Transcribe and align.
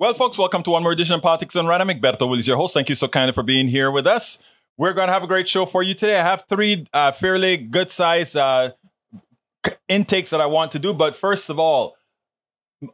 Well, 0.00 0.14
folks, 0.14 0.38
welcome 0.38 0.62
to 0.62 0.70
one 0.70 0.84
more 0.84 0.92
edition 0.92 1.16
of 1.16 1.22
Politics 1.22 1.54
Done 1.54 1.66
Right. 1.66 1.80
Egberto 1.80 2.28
Willies, 2.28 2.46
your 2.46 2.56
host. 2.56 2.72
Thank 2.72 2.88
you 2.88 2.94
so 2.94 3.08
kindly 3.08 3.32
for 3.32 3.42
being 3.42 3.66
here 3.66 3.90
with 3.90 4.06
us. 4.06 4.38
We're 4.76 4.92
going 4.92 5.08
to 5.08 5.12
have 5.12 5.24
a 5.24 5.26
great 5.26 5.48
show 5.48 5.66
for 5.66 5.82
you 5.82 5.92
today. 5.92 6.20
I 6.20 6.22
have 6.22 6.44
three 6.48 6.86
uh, 6.92 7.10
fairly 7.10 7.56
good 7.56 7.90
size 7.90 8.36
uh, 8.36 8.74
intakes 9.88 10.30
that 10.30 10.40
I 10.40 10.46
want 10.46 10.70
to 10.70 10.78
do. 10.78 10.94
But 10.94 11.16
first 11.16 11.50
of 11.50 11.58
all, 11.58 11.96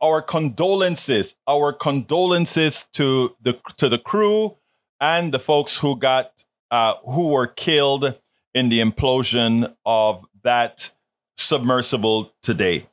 our 0.01 0.23
condolences, 0.23 1.37
our 1.47 1.75
condolences 1.75 2.87
to 2.95 3.37
the 3.43 3.59
to 3.77 3.91
the 3.91 3.99
crew 3.99 4.57
and 4.99 5.35
the 5.35 5.39
folks 5.39 5.77
who 5.77 5.97
got 5.97 6.45
uh, 6.71 6.95
who 7.05 7.29
were 7.29 7.49
killed 7.49 8.19
in 8.55 8.71
the 8.71 8.81
implosion 8.81 9.75
of 9.85 10.25
that 10.43 10.91
submersible 11.37 12.33
today. 12.43 12.87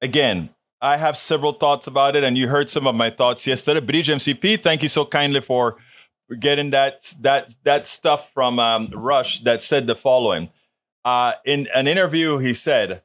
Again, 0.00 0.50
I 0.82 0.96
have 0.96 1.16
several 1.16 1.52
thoughts 1.52 1.86
about 1.86 2.16
it, 2.16 2.24
and 2.24 2.36
you 2.36 2.48
heard 2.48 2.68
some 2.68 2.88
of 2.88 2.96
my 2.96 3.08
thoughts 3.08 3.46
yesterday. 3.46 3.78
Bridge 3.78 4.08
MCP, 4.08 4.60
thank 4.60 4.82
you 4.82 4.88
so 4.88 5.04
kindly 5.04 5.40
for 5.40 5.76
getting 6.40 6.70
that 6.70 7.14
that 7.20 7.54
that 7.62 7.86
stuff 7.86 8.32
from 8.34 8.58
um, 8.58 8.90
Rush 8.92 9.44
that 9.44 9.62
said 9.62 9.86
the 9.86 9.94
following. 9.94 10.50
Uh, 11.04 11.34
in 11.44 11.68
an 11.72 11.86
interview, 11.86 12.38
he 12.38 12.52
said, 12.52 13.02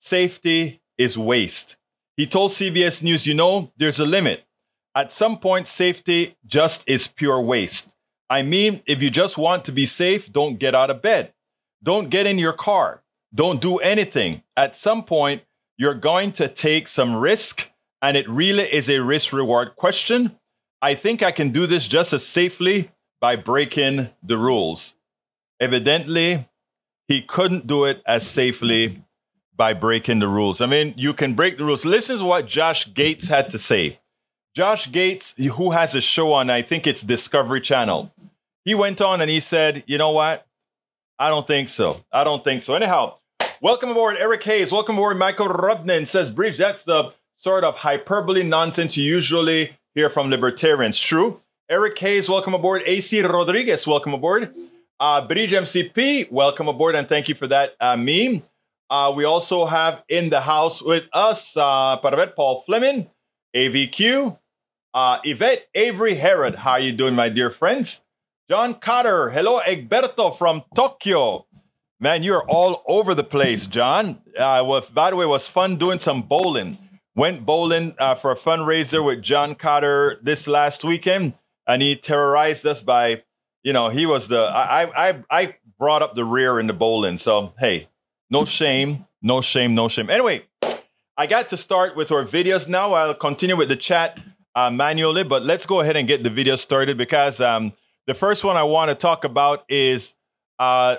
"Safety 0.00 0.82
is 0.98 1.16
waste." 1.16 1.76
He 2.16 2.26
told 2.26 2.50
CBS 2.50 3.02
News, 3.02 3.24
"You 3.24 3.34
know, 3.34 3.70
there's 3.76 4.00
a 4.00 4.04
limit. 4.04 4.42
At 4.92 5.12
some 5.12 5.38
point, 5.38 5.68
safety 5.68 6.36
just 6.44 6.82
is 6.88 7.06
pure 7.06 7.40
waste. 7.40 7.94
I 8.28 8.42
mean, 8.42 8.82
if 8.84 9.00
you 9.00 9.10
just 9.10 9.38
want 9.38 9.64
to 9.66 9.72
be 9.72 9.86
safe, 9.86 10.32
don't 10.32 10.58
get 10.58 10.74
out 10.74 10.90
of 10.90 11.02
bed, 11.02 11.34
don't 11.80 12.10
get 12.10 12.26
in 12.26 12.40
your 12.40 12.52
car, 12.52 13.04
don't 13.32 13.60
do 13.60 13.76
anything. 13.76 14.42
At 14.56 14.76
some 14.76 15.04
point." 15.04 15.42
You're 15.80 15.94
going 15.94 16.30
to 16.30 16.46
take 16.46 16.86
some 16.86 17.16
risk, 17.16 17.70
and 18.02 18.14
it 18.14 18.28
really 18.28 18.64
is 18.64 18.90
a 18.90 18.98
risk 18.98 19.32
reward 19.32 19.76
question. 19.76 20.36
I 20.82 20.94
think 20.94 21.22
I 21.22 21.30
can 21.30 21.48
do 21.48 21.66
this 21.66 21.88
just 21.88 22.12
as 22.12 22.24
safely 22.24 22.90
by 23.18 23.36
breaking 23.36 24.10
the 24.22 24.36
rules. 24.36 24.92
Evidently, 25.58 26.46
he 27.08 27.22
couldn't 27.22 27.66
do 27.66 27.86
it 27.86 28.02
as 28.04 28.26
safely 28.26 29.02
by 29.56 29.72
breaking 29.72 30.18
the 30.18 30.28
rules. 30.28 30.60
I 30.60 30.66
mean, 30.66 30.92
you 30.98 31.14
can 31.14 31.32
break 31.32 31.56
the 31.56 31.64
rules. 31.64 31.86
Listen 31.86 32.18
to 32.18 32.24
what 32.26 32.46
Josh 32.46 32.92
Gates 32.92 33.28
had 33.28 33.48
to 33.48 33.58
say. 33.58 34.00
Josh 34.54 34.92
Gates, 34.92 35.32
who 35.38 35.70
has 35.70 35.94
a 35.94 36.02
show 36.02 36.34
on, 36.34 36.50
I 36.50 36.60
think 36.60 36.86
it's 36.86 37.00
Discovery 37.00 37.62
Channel, 37.62 38.12
he 38.66 38.74
went 38.74 39.00
on 39.00 39.22
and 39.22 39.30
he 39.30 39.40
said, 39.40 39.82
You 39.86 39.96
know 39.96 40.10
what? 40.10 40.46
I 41.18 41.30
don't 41.30 41.46
think 41.46 41.68
so. 41.68 42.04
I 42.12 42.22
don't 42.22 42.44
think 42.44 42.62
so. 42.62 42.74
Anyhow, 42.74 43.16
Welcome 43.62 43.90
aboard, 43.90 44.16
Eric 44.18 44.42
Hayes. 44.44 44.72
Welcome 44.72 44.96
aboard, 44.96 45.18
Michael 45.18 45.48
Rudnin 45.48 46.08
says, 46.08 46.30
Bridge, 46.30 46.56
that's 46.56 46.82
the 46.82 47.12
sort 47.36 47.62
of 47.62 47.74
hyperbole 47.76 48.42
nonsense 48.42 48.96
you 48.96 49.04
usually 49.04 49.76
hear 49.94 50.08
from 50.08 50.30
libertarians. 50.30 50.98
True. 50.98 51.42
Eric 51.68 51.98
Hayes, 51.98 52.26
welcome 52.26 52.54
aboard. 52.54 52.80
AC 52.86 53.20
Rodriguez, 53.20 53.86
welcome 53.86 54.14
aboard. 54.14 54.54
Uh, 54.98 55.26
Bridge 55.26 55.52
MCP, 55.52 56.32
welcome 56.32 56.68
aboard, 56.68 56.94
and 56.94 57.06
thank 57.06 57.28
you 57.28 57.34
for 57.34 57.46
that 57.48 57.74
uh, 57.82 57.98
meme. 57.98 58.42
Uh, 58.88 59.12
we 59.14 59.24
also 59.24 59.66
have 59.66 60.04
in 60.08 60.30
the 60.30 60.40
house 60.40 60.80
with 60.80 61.04
us 61.12 61.54
uh, 61.54 61.98
Parvet 61.98 62.34
Paul 62.34 62.62
Fleming, 62.64 63.10
AVQ, 63.54 64.38
uh, 64.94 65.18
Yvette 65.22 65.68
Avery 65.74 66.14
Herod. 66.14 66.54
How 66.54 66.72
are 66.72 66.80
you 66.80 66.92
doing, 66.92 67.14
my 67.14 67.28
dear 67.28 67.50
friends? 67.50 68.00
John 68.48 68.72
Cotter, 68.72 69.28
hello, 69.28 69.60
Egberto 69.60 70.34
from 70.34 70.64
Tokyo. 70.74 71.44
Man, 72.02 72.22
you're 72.22 72.44
all 72.48 72.82
over 72.86 73.14
the 73.14 73.22
place, 73.22 73.66
John. 73.66 74.22
Uh, 74.34 74.64
was, 74.66 74.88
by 74.88 75.10
the 75.10 75.16
way, 75.16 75.26
it 75.26 75.28
was 75.28 75.48
fun 75.48 75.76
doing 75.76 75.98
some 75.98 76.22
bowling. 76.22 76.78
Went 77.14 77.44
bowling 77.44 77.94
uh, 77.98 78.14
for 78.14 78.32
a 78.32 78.36
fundraiser 78.36 79.04
with 79.04 79.20
John 79.20 79.54
Cotter 79.54 80.18
this 80.22 80.46
last 80.46 80.82
weekend, 80.82 81.34
and 81.66 81.82
he 81.82 81.94
terrorized 81.96 82.64
us 82.64 82.80
by, 82.80 83.22
you 83.62 83.74
know, 83.74 83.90
he 83.90 84.06
was 84.06 84.28
the 84.28 84.40
I 84.40 85.10
I 85.10 85.24
I 85.28 85.56
brought 85.78 86.00
up 86.00 86.14
the 86.14 86.24
rear 86.24 86.58
in 86.58 86.68
the 86.68 86.72
bowling. 86.72 87.18
So 87.18 87.52
hey, 87.58 87.90
no 88.30 88.46
shame, 88.46 89.04
no 89.20 89.42
shame, 89.42 89.74
no 89.74 89.88
shame. 89.88 90.08
Anyway, 90.08 90.46
I 91.18 91.26
got 91.26 91.50
to 91.50 91.58
start 91.58 91.96
with 91.96 92.10
our 92.10 92.24
videos 92.24 92.66
now. 92.66 92.94
I'll 92.94 93.12
continue 93.12 93.56
with 93.56 93.68
the 93.68 93.76
chat 93.76 94.18
uh, 94.54 94.70
manually, 94.70 95.24
but 95.24 95.42
let's 95.42 95.66
go 95.66 95.80
ahead 95.80 95.98
and 95.98 96.08
get 96.08 96.22
the 96.22 96.30
video 96.30 96.56
started 96.56 96.96
because 96.96 97.42
um, 97.42 97.74
the 98.06 98.14
first 98.14 98.42
one 98.42 98.56
I 98.56 98.62
want 98.62 98.88
to 98.88 98.94
talk 98.94 99.24
about 99.24 99.64
is 99.68 100.14
uh, 100.58 100.96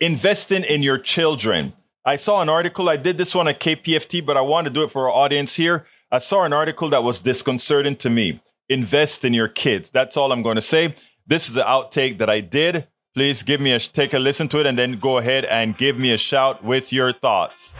investing 0.00 0.64
in 0.64 0.82
your 0.82 0.98
children. 0.98 1.72
I 2.04 2.16
saw 2.16 2.40
an 2.42 2.48
article. 2.48 2.88
I 2.88 2.96
did 2.96 3.18
this 3.18 3.34
one 3.34 3.48
at 3.48 3.60
KPFT, 3.60 4.24
but 4.24 4.36
I 4.36 4.40
want 4.40 4.66
to 4.66 4.72
do 4.72 4.82
it 4.82 4.90
for 4.90 5.08
our 5.08 5.14
audience 5.14 5.56
here. 5.56 5.86
I 6.10 6.18
saw 6.18 6.44
an 6.44 6.52
article 6.52 6.88
that 6.90 7.04
was 7.04 7.20
disconcerting 7.20 7.96
to 7.96 8.10
me. 8.10 8.40
Invest 8.68 9.24
in 9.24 9.34
your 9.34 9.48
kids. 9.48 9.90
That's 9.90 10.16
all 10.16 10.32
I'm 10.32 10.42
going 10.42 10.56
to 10.56 10.62
say. 10.62 10.94
This 11.26 11.50
is 11.50 11.56
an 11.56 11.64
outtake 11.64 12.18
that 12.18 12.30
I 12.30 12.40
did. 12.40 12.88
Please 13.14 13.42
give 13.42 13.60
me 13.60 13.72
a 13.72 13.80
take 13.80 14.14
a 14.14 14.18
listen 14.18 14.48
to 14.48 14.60
it 14.60 14.66
and 14.66 14.78
then 14.78 14.98
go 14.98 15.18
ahead 15.18 15.44
and 15.46 15.76
give 15.76 15.98
me 15.98 16.12
a 16.12 16.18
shout 16.18 16.64
with 16.64 16.92
your 16.92 17.12
thoughts. 17.12 17.74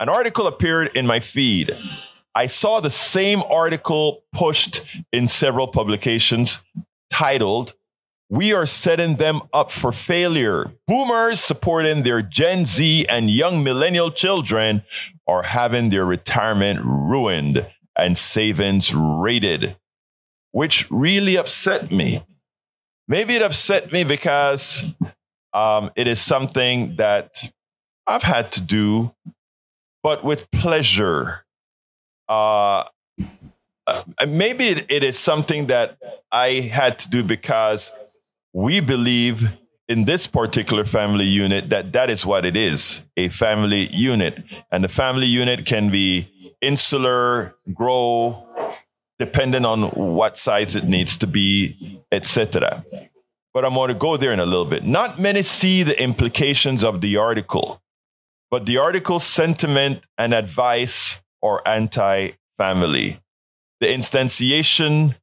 An 0.00 0.08
article 0.08 0.46
appeared 0.46 0.96
in 0.96 1.06
my 1.06 1.20
feed. 1.20 1.70
I 2.34 2.46
saw 2.46 2.80
the 2.80 2.90
same 2.90 3.42
article 3.42 4.22
pushed 4.32 4.84
in 5.12 5.28
several 5.28 5.68
publications 5.68 6.64
titled 7.10 7.74
we 8.30 8.52
are 8.52 8.66
setting 8.66 9.16
them 9.16 9.40
up 9.52 9.70
for 9.70 9.92
failure. 9.92 10.70
Boomers 10.86 11.40
supporting 11.40 12.02
their 12.02 12.20
Gen 12.20 12.66
Z 12.66 13.06
and 13.08 13.30
young 13.30 13.62
millennial 13.62 14.10
children 14.10 14.82
are 15.26 15.42
having 15.42 15.88
their 15.88 16.04
retirement 16.04 16.80
ruined 16.82 17.66
and 17.96 18.18
savings 18.18 18.94
raided, 18.94 19.76
which 20.52 20.90
really 20.90 21.36
upset 21.36 21.90
me. 21.90 22.22
Maybe 23.06 23.34
it 23.34 23.42
upset 23.42 23.90
me 23.92 24.04
because 24.04 24.84
um, 25.54 25.90
it 25.96 26.06
is 26.06 26.20
something 26.20 26.96
that 26.96 27.50
I've 28.06 28.22
had 28.22 28.52
to 28.52 28.60
do, 28.60 29.14
but 30.02 30.22
with 30.22 30.50
pleasure. 30.50 31.44
Uh, 32.28 32.84
uh 33.86 34.02
maybe 34.26 34.64
it 34.66 35.02
is 35.02 35.18
something 35.18 35.68
that 35.68 35.96
I 36.30 36.60
had 36.60 36.98
to 37.00 37.08
do 37.08 37.22
because 37.22 37.90
we 38.52 38.80
believe 38.80 39.58
in 39.88 40.04
this 40.04 40.26
particular 40.26 40.84
family 40.84 41.24
unit 41.24 41.70
that 41.70 41.92
that 41.92 42.10
is 42.10 42.26
what 42.26 42.44
it 42.44 42.56
is 42.56 43.02
a 43.16 43.28
family 43.28 43.88
unit. 43.90 44.42
And 44.70 44.84
the 44.84 44.88
family 44.88 45.26
unit 45.26 45.64
can 45.64 45.90
be 45.90 46.28
insular 46.60 47.54
grow 47.72 48.44
depending 49.18 49.64
on 49.64 49.82
what 49.90 50.36
size 50.36 50.74
it 50.74 50.84
needs 50.84 51.16
to 51.16 51.26
be 51.26 52.00
etc 52.12 52.84
but 53.54 53.64
i'm 53.64 53.74
going 53.74 53.88
to 53.88 53.94
go 53.94 54.16
there 54.16 54.32
in 54.32 54.40
a 54.40 54.46
little 54.46 54.64
bit. 54.64 54.84
Not 54.84 55.18
many 55.18 55.42
see 55.42 55.82
the 55.82 56.00
implications 56.00 56.84
of 56.84 57.00
the 57.00 57.16
article 57.16 57.80
but 58.50 58.66
the 58.66 58.78
article's 58.78 59.24
sentiment 59.24 60.06
and 60.16 60.32
advice 60.32 61.22
are 61.42 61.62
anti-family. 61.66 63.20
The 63.80 63.86
instantiation 63.86 65.16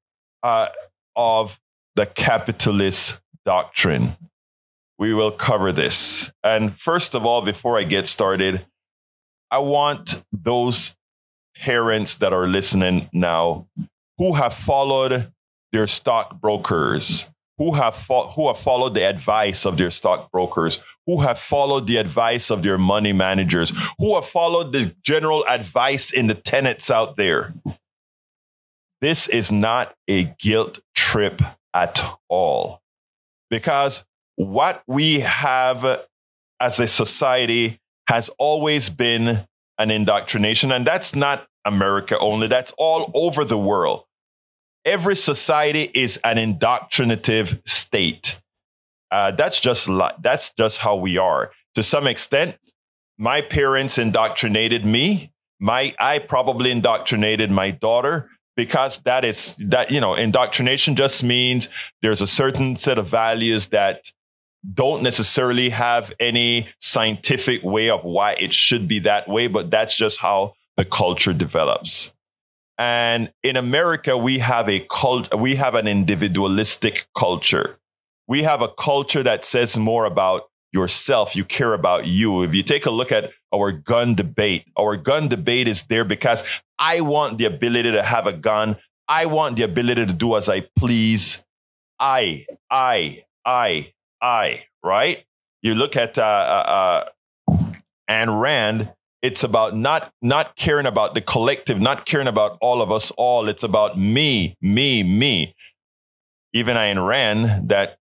uh, 0.44 0.70
of 1.16 1.60
the 1.96 2.06
capitalist 2.06 3.22
doctrine. 3.46 4.18
We 4.98 5.14
will 5.14 5.32
cover 5.32 5.72
this. 5.72 6.32
And 6.44 6.78
first 6.80 7.16
of 7.16 7.26
all, 7.26 7.42
before 7.42 7.78
I 7.78 7.84
get 7.84 8.08
started, 8.08 8.66
I 9.52 9.60
want 9.60 10.24
those 10.32 10.96
parents 11.56 12.16
that 12.16 12.34
are 12.34 12.48
listening 12.48 13.10
now 13.14 13.68
who 14.18 14.34
have 14.34 14.54
followed 14.54 15.32
their 15.72 15.88
stockbrokers, 15.88 17.30
who 17.58 17.74
have 17.74 17.96
fo- 17.96 18.28
who 18.30 18.48
have 18.48 18.58
followed 18.58 18.94
the 18.94 19.08
advice 19.08 19.66
of 19.66 19.78
their 19.78 19.92
stockbrokers, 19.92 20.84
who 21.06 21.22
have 21.22 21.38
followed 21.38 21.88
the 21.88 21.98
advice 21.98 22.50
of 22.50 22.64
their 22.64 22.78
money 22.78 23.14
managers, 23.14 23.74
who 24.00 24.16
have 24.16 24.26
followed 24.26 24.74
the 24.74 24.96
general 25.04 25.46
advice 25.50 26.12
in 26.12 26.28
the 26.28 26.34
tenants 26.34 26.90
out 26.90 27.16
there. 27.16 27.54
This 29.02 29.28
is 29.28 29.52
not 29.52 29.94
a 30.08 30.24
guilt 30.40 30.80
trip 30.96 31.42
at 31.76 32.02
all. 32.30 32.82
Because 33.52 34.06
what 34.38 34.82
we 34.88 35.20
have 35.20 36.06
as 36.60 36.80
a 36.80 36.88
society 36.88 37.80
has 38.08 38.30
always 38.40 38.90
been 38.90 39.46
an 39.78 39.92
indoctrination. 39.92 40.72
And 40.72 40.88
that's 40.88 41.16
not 41.16 41.48
America 41.66 42.18
only, 42.20 42.48
that's 42.48 42.74
all 42.78 43.12
over 43.14 43.44
the 43.44 43.58
world. 43.58 44.06
Every 44.86 45.16
society 45.16 45.90
is 45.94 46.18
an 46.24 46.38
indoctrinative 46.38 47.62
state. 47.68 48.40
Uh, 49.12 49.32
that's 49.32 49.60
just 49.60 49.90
that's 50.22 50.54
just 50.54 50.80
how 50.80 50.96
we 50.96 51.18
are. 51.18 51.52
To 51.74 51.84
some 51.84 52.06
extent, 52.06 52.58
my 53.18 53.42
parents 53.42 53.98
indoctrinated 53.98 54.86
me. 54.86 55.32
My 55.60 55.96
I 56.00 56.20
probably 56.20 56.70
indoctrinated 56.70 57.50
my 57.50 57.72
daughter 57.72 58.30
because 58.56 59.00
that 59.00 59.26
is 59.26 59.56
that 59.58 59.92
you 59.92 60.00
know 60.00 60.16
indoctrination 60.16 60.96
just 60.96 61.24
means 61.24 61.70
there's 62.02 62.22
a 62.22 62.28
certain 62.28 62.76
set 62.76 62.98
of 62.98 63.08
values 63.08 63.68
that 63.68 64.12
don't 64.74 65.04
necessarily 65.04 65.70
have 65.70 66.14
any 66.20 66.68
scientific 66.80 67.64
way 67.64 67.90
of 67.90 68.04
why 68.04 68.34
it 68.40 68.54
should 68.54 68.88
be 68.88 69.00
that 69.00 69.28
way 69.28 69.48
but 69.48 69.70
that's 69.70 69.96
just 69.96 70.20
how 70.20 70.54
the 70.78 70.86
culture 70.86 71.34
develops 71.34 72.12
And 72.78 73.32
in 73.44 73.56
America, 73.58 74.18
we 74.18 74.40
have 74.40 74.68
a 74.70 74.82
cult, 74.90 75.34
we 75.34 75.56
have 75.56 75.76
an 75.76 75.88
individualistic 75.88 77.08
culture. 77.18 77.78
We 78.28 78.44
have 78.44 78.62
a 78.62 78.68
culture 78.68 79.24
that 79.24 79.46
says 79.46 79.78
more 79.78 80.06
about 80.06 80.50
yourself. 80.76 81.36
You 81.36 81.46
care 81.46 81.74
about 81.74 82.06
you. 82.06 82.44
If 82.44 82.54
you 82.54 82.62
take 82.62 82.86
a 82.86 82.92
look 82.92 83.12
at 83.12 83.32
our 83.54 83.72
gun 83.72 84.14
debate, 84.14 84.68
our 84.78 84.98
gun 84.98 85.30
debate 85.30 85.68
is 85.68 85.86
there 85.86 86.04
because 86.04 86.44
I 86.78 87.02
want 87.02 87.38
the 87.38 87.46
ability 87.46 87.94
to 87.94 88.04
have 88.04 88.28
a 88.28 88.34
gun. 88.34 88.76
I 89.08 89.26
want 89.26 89.56
the 89.56 89.64
ability 89.64 90.06
to 90.06 90.14
do 90.14 90.36
as 90.36 90.50
I 90.50 90.68
please. 90.78 91.44
I, 91.98 92.46
I, 92.70 93.24
I, 93.46 93.94
I, 94.22 94.66
right? 94.84 95.24
You 95.62 95.74
look 95.74 95.96
at 95.96 96.18
uh, 96.18 97.06
uh, 97.48 97.54
uh, 98.10 98.26
Rand, 98.28 98.94
it's 99.22 99.44
about 99.44 99.76
not 99.76 100.12
not 100.22 100.56
caring 100.56 100.86
about 100.86 101.16
the 101.16 101.22
collective, 101.22 101.80
not 101.80 102.06
caring 102.06 102.28
about 102.28 102.58
all 102.62 102.82
of 102.82 102.92
us 102.92 103.12
all. 103.12 103.48
It's 103.48 103.64
about 103.64 103.98
me, 103.98 104.56
me, 104.62 105.02
me. 105.02 105.56
Even 106.54 106.78
Ayn 106.78 107.06
Rand, 107.08 107.70
that 107.70 107.98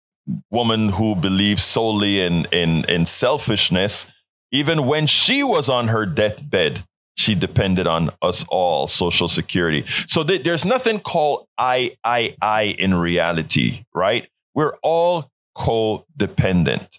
woman 0.50 0.90
who 0.90 1.14
believes 1.14 1.62
solely 1.62 2.20
in 2.20 2.46
in 2.52 2.84
in 2.86 3.06
selfishness, 3.06 4.06
even 4.52 4.86
when 4.86 5.06
she 5.06 5.42
was 5.42 5.68
on 5.68 5.88
her 5.88 6.06
deathbed, 6.06 6.84
she 7.16 7.34
depended 7.34 7.86
on 7.86 8.10
us 8.22 8.44
all, 8.48 8.88
Social 8.88 9.28
Security. 9.28 9.84
So 10.06 10.24
th- 10.24 10.42
there's 10.42 10.64
nothing 10.64 11.00
called 11.00 11.46
I, 11.58 11.96
I, 12.02 12.34
I 12.40 12.74
in 12.78 12.94
reality, 12.94 13.84
right? 13.94 14.28
We're 14.54 14.74
all 14.82 15.30
codependent. 15.56 16.98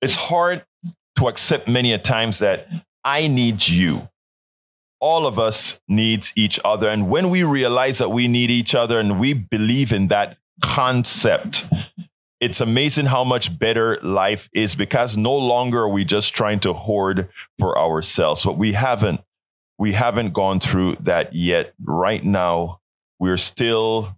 It's 0.00 0.16
hard 0.16 0.64
to 1.16 1.28
accept 1.28 1.68
many 1.68 1.92
a 1.92 1.98
times 1.98 2.38
that 2.38 2.68
I 3.04 3.26
need 3.26 3.66
you. 3.66 4.08
All 5.00 5.26
of 5.26 5.38
us 5.38 5.80
needs 5.88 6.32
each 6.36 6.60
other. 6.64 6.88
And 6.88 7.10
when 7.10 7.30
we 7.30 7.42
realize 7.42 7.98
that 7.98 8.10
we 8.10 8.28
need 8.28 8.50
each 8.50 8.74
other 8.74 8.98
and 8.98 9.18
we 9.18 9.32
believe 9.34 9.92
in 9.92 10.08
that 10.08 10.36
concept, 10.62 11.66
it's 12.40 12.60
amazing 12.60 13.06
how 13.06 13.22
much 13.22 13.58
better 13.58 13.98
life 14.02 14.48
is 14.52 14.74
because 14.74 15.16
no 15.16 15.36
longer 15.36 15.80
are 15.80 15.88
we 15.88 16.04
just 16.04 16.34
trying 16.34 16.58
to 16.60 16.72
hoard 16.72 17.28
for 17.58 17.78
ourselves. 17.78 18.44
But 18.44 18.56
we 18.56 18.72
haven't, 18.72 19.20
we 19.78 19.92
haven't 19.92 20.32
gone 20.32 20.58
through 20.58 20.96
that 20.96 21.34
yet. 21.34 21.74
Right 21.84 22.24
now, 22.24 22.80
we're 23.18 23.36
still 23.36 24.16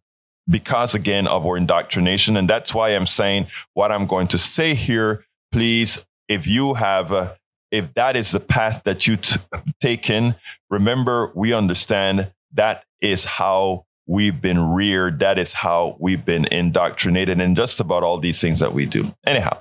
because 0.49 0.95
again 0.95 1.27
of 1.27 1.45
our 1.45 1.57
indoctrination. 1.57 2.37
And 2.37 2.49
that's 2.49 2.75
why 2.75 2.91
I'm 2.91 3.07
saying 3.07 3.49
what 3.75 3.91
I'm 3.91 4.07
going 4.07 4.29
to 4.29 4.39
say 4.39 4.75
here. 4.75 5.25
Please, 5.51 6.05
if 6.29 6.47
you 6.47 6.75
have 6.75 7.13
uh, 7.13 7.35
if 7.71 7.93
that 7.95 8.17
is 8.17 8.31
the 8.31 8.41
path 8.41 8.83
that 8.85 9.07
you 9.07 9.17
t- 9.17 9.41
taken, 9.81 10.37
remember 10.71 11.33
we 11.35 11.53
understand 11.53 12.33
that 12.53 12.85
is 13.01 13.25
how 13.25 13.87
we've 14.07 14.41
been 14.41 14.71
reared. 14.71 15.19
That 15.21 15.39
is 15.39 15.53
how 15.53 15.97
we've 15.99 16.25
been 16.25 16.47
indoctrinated 16.47 17.41
in 17.41 17.55
just 17.55 17.81
about 17.81 18.03
all 18.03 18.19
these 18.19 18.41
things 18.41 18.61
that 18.61 18.73
we 18.73 18.87
do. 18.87 19.15
Anyhow, 19.27 19.59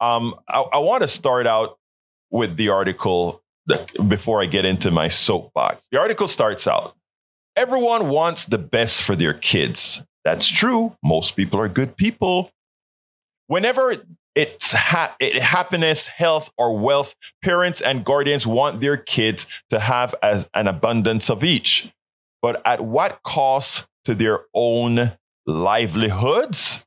um, 0.00 0.34
I, 0.48 0.60
I 0.60 0.78
want 0.78 1.02
to 1.02 1.08
start 1.08 1.46
out 1.46 1.78
with 2.30 2.56
the 2.56 2.70
article 2.70 3.42
before 4.08 4.42
I 4.42 4.46
get 4.46 4.64
into 4.64 4.90
my 4.90 5.08
soapbox. 5.08 5.88
The 5.90 6.00
article 6.00 6.28
starts 6.28 6.66
out 6.66 6.96
Everyone 7.54 8.08
wants 8.08 8.46
the 8.46 8.56
best 8.56 9.02
for 9.02 9.14
their 9.14 9.34
kids. 9.34 10.02
That's 10.24 10.48
true. 10.48 10.96
Most 11.04 11.36
people 11.36 11.60
are 11.60 11.68
good 11.68 11.98
people. 11.98 12.50
Whenever 13.46 13.94
it's 14.34 14.72
ha- 14.72 15.14
it, 15.20 15.40
happiness, 15.42 16.06
health, 16.06 16.50
or 16.56 16.78
wealth. 16.78 17.14
Parents 17.42 17.80
and 17.80 18.04
guardians 18.04 18.46
want 18.46 18.80
their 18.80 18.96
kids 18.96 19.46
to 19.70 19.78
have 19.78 20.14
as 20.22 20.48
an 20.54 20.66
abundance 20.66 21.28
of 21.28 21.44
each, 21.44 21.92
but 22.42 22.60
at 22.66 22.80
what 22.80 23.22
cost 23.22 23.86
to 24.04 24.14
their 24.14 24.40
own 24.52 25.12
livelihoods? 25.46 26.84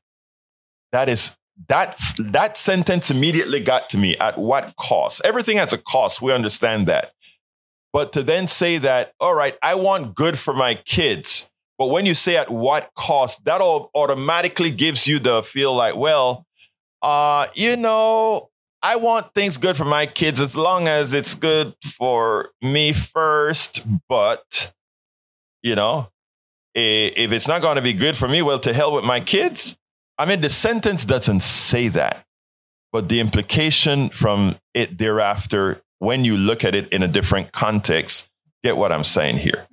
That 0.92 1.08
is 1.08 1.36
that 1.68 1.98
that 2.18 2.58
sentence 2.58 3.10
immediately 3.10 3.60
got 3.60 3.88
to 3.90 3.98
me. 3.98 4.16
At 4.18 4.38
what 4.38 4.74
cost? 4.76 5.22
Everything 5.24 5.56
has 5.56 5.72
a 5.72 5.78
cost. 5.78 6.20
We 6.20 6.32
understand 6.32 6.86
that. 6.86 7.12
But 7.92 8.12
to 8.12 8.22
then 8.22 8.46
say 8.46 8.76
that, 8.78 9.12
all 9.20 9.34
right, 9.34 9.56
I 9.62 9.74
want 9.74 10.14
good 10.14 10.38
for 10.38 10.52
my 10.52 10.74
kids. 10.74 11.48
But 11.78 11.86
when 11.86 12.04
you 12.04 12.14
say 12.14 12.36
at 12.36 12.50
what 12.50 12.90
cost, 12.94 13.44
that 13.44 13.60
all 13.60 13.90
automatically 13.94 14.70
gives 14.70 15.06
you 15.06 15.18
the 15.18 15.42
feel 15.42 15.74
like, 15.74 15.96
well, 15.96 16.46
uh, 17.02 17.46
you 17.54 17.76
know, 17.76 18.50
I 18.82 18.96
want 18.96 19.34
things 19.34 19.58
good 19.58 19.76
for 19.76 19.84
my 19.84 20.06
kids 20.06 20.40
as 20.40 20.56
long 20.56 20.88
as 20.88 21.12
it's 21.12 21.34
good 21.34 21.74
for 21.82 22.50
me 22.62 22.92
first. 22.92 23.86
But, 24.08 24.72
you 25.66 25.74
know, 25.74 26.08
if 26.74 27.32
it's 27.32 27.48
not 27.48 27.60
going 27.60 27.74
to 27.74 27.82
be 27.82 27.92
good 27.92 28.16
for 28.16 28.28
me, 28.28 28.40
well, 28.40 28.60
to 28.60 28.72
hell 28.72 28.94
with 28.94 29.04
my 29.04 29.18
kids. 29.18 29.76
I 30.16 30.24
mean, 30.24 30.40
the 30.40 30.48
sentence 30.48 31.04
doesn't 31.04 31.40
say 31.42 31.88
that, 31.88 32.24
but 32.92 33.08
the 33.08 33.18
implication 33.18 34.10
from 34.10 34.56
it 34.74 34.96
thereafter, 34.96 35.82
when 35.98 36.24
you 36.24 36.36
look 36.36 36.64
at 36.64 36.76
it 36.76 36.88
in 36.92 37.02
a 37.02 37.08
different 37.08 37.50
context, 37.50 38.28
get 38.62 38.76
what 38.76 38.92
I'm 38.92 39.02
saying 39.02 39.38
here. 39.38 39.66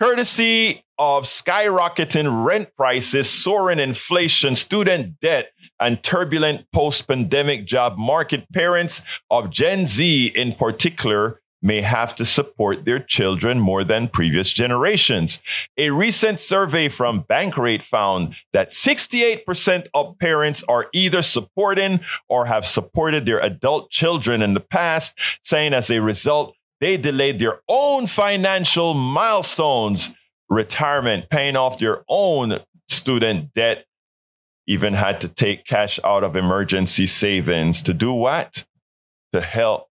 Courtesy 0.00 0.82
of 0.98 1.22
skyrocketing 1.24 2.44
rent 2.44 2.74
prices, 2.76 3.30
soaring 3.30 3.78
inflation, 3.78 4.56
student 4.56 5.20
debt, 5.20 5.52
and 5.78 6.02
turbulent 6.02 6.66
post 6.72 7.06
pandemic 7.06 7.64
job 7.64 7.96
market, 7.96 8.50
parents 8.52 9.02
of 9.30 9.50
Gen 9.50 9.86
Z 9.86 10.32
in 10.34 10.54
particular 10.54 11.41
may 11.62 11.80
have 11.80 12.14
to 12.16 12.24
support 12.24 12.84
their 12.84 12.98
children 12.98 13.60
more 13.60 13.84
than 13.84 14.08
previous 14.08 14.52
generations. 14.52 15.40
A 15.78 15.90
recent 15.90 16.40
survey 16.40 16.88
from 16.88 17.22
Bankrate 17.22 17.82
found 17.82 18.34
that 18.52 18.70
68% 18.70 19.86
of 19.94 20.18
parents 20.18 20.64
are 20.68 20.88
either 20.92 21.22
supporting 21.22 22.00
or 22.28 22.46
have 22.46 22.66
supported 22.66 23.24
their 23.24 23.38
adult 23.38 23.90
children 23.90 24.42
in 24.42 24.54
the 24.54 24.60
past, 24.60 25.18
saying 25.40 25.72
as 25.72 25.88
a 25.88 26.02
result, 26.02 26.56
they 26.80 26.96
delayed 26.96 27.38
their 27.38 27.60
own 27.68 28.08
financial 28.08 28.92
milestones 28.92 30.14
retirement, 30.48 31.30
paying 31.30 31.56
off 31.56 31.78
their 31.78 32.04
own 32.08 32.58
student 32.88 33.54
debt, 33.54 33.86
even 34.66 34.94
had 34.94 35.20
to 35.20 35.28
take 35.28 35.64
cash 35.64 36.00
out 36.04 36.24
of 36.24 36.34
emergency 36.34 37.06
savings 37.06 37.82
to 37.82 37.94
do 37.94 38.12
what? 38.12 38.66
To 39.32 39.40
help 39.40 39.88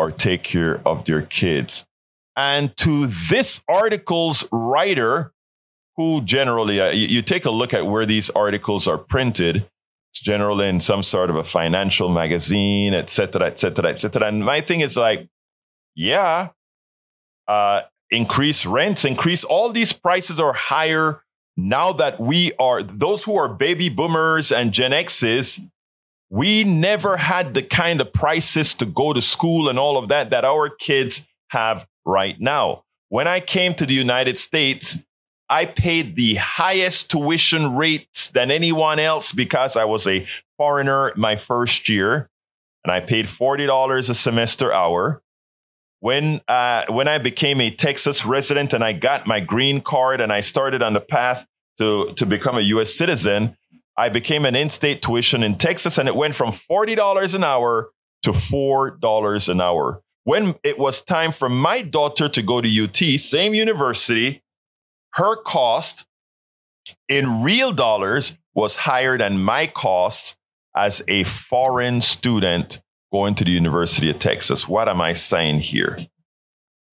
or 0.00 0.10
take 0.10 0.42
care 0.42 0.80
of 0.86 1.04
their 1.04 1.20
kids. 1.20 1.84
And 2.34 2.74
to 2.78 3.06
this 3.06 3.62
article's 3.68 4.48
writer, 4.50 5.32
who 5.96 6.22
generally, 6.22 6.80
uh, 6.80 6.90
you, 6.90 7.06
you 7.06 7.22
take 7.22 7.44
a 7.44 7.50
look 7.50 7.74
at 7.74 7.84
where 7.84 8.06
these 8.06 8.30
articles 8.30 8.88
are 8.88 8.96
printed, 8.96 9.56
it's 10.10 10.20
generally 10.20 10.68
in 10.68 10.80
some 10.80 11.02
sort 11.02 11.28
of 11.28 11.36
a 11.36 11.44
financial 11.44 12.08
magazine, 12.08 12.94
et 12.94 13.10
cetera, 13.10 13.46
et 13.46 13.58
cetera, 13.58 13.90
et 13.90 13.98
cetera. 14.00 14.26
And 14.26 14.42
my 14.42 14.62
thing 14.62 14.80
is 14.80 14.96
like, 14.96 15.28
yeah, 15.94 16.48
uh, 17.46 17.82
increase 18.10 18.64
rents, 18.64 19.04
increase 19.04 19.44
all 19.44 19.68
these 19.68 19.92
prices 19.92 20.40
are 20.40 20.54
higher 20.54 21.22
now 21.58 21.92
that 21.92 22.18
we 22.18 22.52
are 22.58 22.82
those 22.82 23.24
who 23.24 23.36
are 23.36 23.48
baby 23.48 23.90
boomers 23.90 24.50
and 24.50 24.72
Gen 24.72 24.94
X's. 24.94 25.60
We 26.30 26.64
never 26.64 27.16
had 27.16 27.54
the 27.54 27.62
kind 27.62 28.00
of 28.00 28.12
prices 28.12 28.72
to 28.74 28.86
go 28.86 29.12
to 29.12 29.20
school 29.20 29.68
and 29.68 29.78
all 29.78 29.98
of 29.98 30.08
that 30.08 30.30
that 30.30 30.44
our 30.44 30.68
kids 30.68 31.26
have 31.48 31.86
right 32.04 32.40
now. 32.40 32.84
When 33.08 33.26
I 33.26 33.40
came 33.40 33.74
to 33.74 33.84
the 33.84 33.94
United 33.94 34.38
States, 34.38 35.00
I 35.48 35.64
paid 35.66 36.14
the 36.14 36.36
highest 36.36 37.10
tuition 37.10 37.74
rates 37.74 38.30
than 38.30 38.52
anyone 38.52 39.00
else 39.00 39.32
because 39.32 39.76
I 39.76 39.84
was 39.84 40.06
a 40.06 40.24
foreigner 40.56 41.12
my 41.16 41.34
first 41.34 41.88
year 41.88 42.30
and 42.84 42.92
I 42.92 43.00
paid 43.00 43.26
$40 43.26 44.08
a 44.08 44.14
semester 44.14 44.72
hour 44.72 45.22
when 46.00 46.40
uh, 46.48 46.84
when 46.88 47.08
I 47.08 47.18
became 47.18 47.60
a 47.60 47.70
Texas 47.70 48.24
resident 48.24 48.72
and 48.72 48.82
I 48.82 48.92
got 48.92 49.26
my 49.26 49.40
green 49.40 49.80
card 49.80 50.20
and 50.20 50.32
I 50.32 50.40
started 50.40 50.82
on 50.82 50.94
the 50.94 51.00
path 51.00 51.46
to 51.78 52.12
to 52.16 52.26
become 52.26 52.56
a 52.56 52.62
U.S. 52.62 52.94
citizen, 52.94 53.56
I 54.00 54.08
became 54.08 54.46
an 54.46 54.56
in-state 54.56 55.02
tuition 55.02 55.42
in 55.42 55.58
Texas, 55.58 55.98
and 55.98 56.08
it 56.08 56.16
went 56.16 56.34
from 56.34 56.52
forty 56.52 56.94
dollars 56.94 57.34
an 57.34 57.44
hour 57.44 57.90
to 58.22 58.32
four 58.32 58.92
dollars 58.92 59.50
an 59.50 59.60
hour. 59.60 60.00
When 60.24 60.54
it 60.64 60.78
was 60.78 61.02
time 61.02 61.32
for 61.32 61.50
my 61.50 61.82
daughter 61.82 62.26
to 62.30 62.42
go 62.42 62.62
to 62.62 62.84
UT, 62.84 62.96
same 62.96 63.52
university, 63.52 64.42
her 65.16 65.36
cost 65.36 66.06
in 67.10 67.42
real 67.42 67.72
dollars 67.72 68.38
was 68.54 68.74
higher 68.76 69.18
than 69.18 69.42
my 69.42 69.66
costs 69.66 70.34
as 70.74 71.02
a 71.06 71.24
foreign 71.24 72.00
student 72.00 72.80
going 73.12 73.34
to 73.34 73.44
the 73.44 73.50
University 73.50 74.08
of 74.08 74.18
Texas. 74.18 74.66
What 74.66 74.88
am 74.88 75.02
I 75.02 75.12
saying 75.12 75.58
here? 75.58 75.98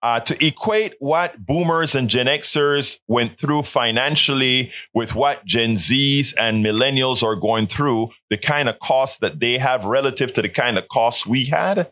Uh, 0.03 0.19
to 0.19 0.45
equate 0.45 0.93
what 0.99 1.43
boomers 1.43 1.95
and 1.95 2.07
Gen 2.07 2.27
Xers 2.27 2.99
went 3.07 3.37
through 3.37 3.63
financially 3.63 4.71
with 4.93 5.15
what 5.15 5.43
Gen 5.43 5.71
Zs 5.71 6.35
and 6.39 6.63
millennials 6.63 7.23
are 7.23 7.35
going 7.35 7.65
through, 7.65 8.11
the 8.29 8.37
kind 8.37 8.69
of 8.69 8.77
costs 8.79 9.17
that 9.17 9.39
they 9.39 9.57
have 9.57 9.85
relative 9.85 10.33
to 10.33 10.43
the 10.43 10.49
kind 10.49 10.77
of 10.77 10.87
costs 10.87 11.25
we 11.25 11.45
had, 11.45 11.91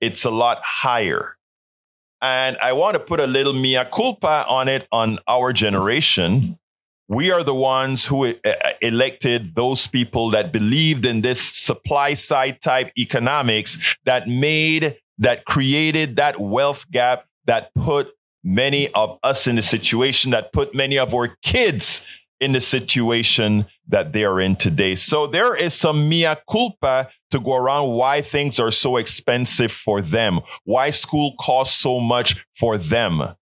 it's 0.00 0.24
a 0.24 0.30
lot 0.30 0.58
higher. 0.62 1.36
And 2.22 2.56
I 2.62 2.72
want 2.72 2.94
to 2.94 3.00
put 3.00 3.20
a 3.20 3.26
little 3.26 3.52
mea 3.52 3.84
culpa 3.92 4.46
on 4.48 4.66
it 4.66 4.88
on 4.90 5.18
our 5.28 5.52
generation. 5.52 6.58
We 7.08 7.30
are 7.30 7.42
the 7.42 7.54
ones 7.54 8.06
who 8.06 8.24
uh, 8.24 8.32
elected 8.80 9.54
those 9.54 9.86
people 9.86 10.30
that 10.30 10.50
believed 10.50 11.04
in 11.04 11.20
this 11.20 11.42
supply 11.42 12.14
side 12.14 12.62
type 12.62 12.90
economics 12.96 13.96
that 14.04 14.26
made, 14.26 14.96
that 15.18 15.44
created 15.44 16.16
that 16.16 16.40
wealth 16.40 16.90
gap 16.90 17.26
that 17.46 17.72
put 17.74 18.12
many 18.42 18.88
of 18.92 19.18
us 19.22 19.46
in 19.46 19.56
the 19.56 19.62
situation 19.62 20.30
that 20.32 20.52
put 20.52 20.74
many 20.74 20.98
of 20.98 21.14
our 21.14 21.28
kids 21.42 22.06
in 22.40 22.52
the 22.52 22.60
situation 22.60 23.66
that 23.88 24.12
they 24.12 24.24
are 24.24 24.40
in 24.40 24.56
today. 24.56 24.94
So 24.94 25.26
there 25.26 25.56
is 25.56 25.72
some 25.72 26.08
mea 26.08 26.34
culpa 26.50 27.08
to 27.30 27.40
go 27.40 27.56
around 27.56 27.90
why 27.90 28.20
things 28.20 28.60
are 28.60 28.70
so 28.70 28.96
expensive 28.96 29.72
for 29.72 30.02
them, 30.02 30.40
why 30.64 30.90
school 30.90 31.34
costs 31.40 31.80
so 31.80 32.00
much 32.00 32.46
for 32.54 32.76
them. 32.76 33.34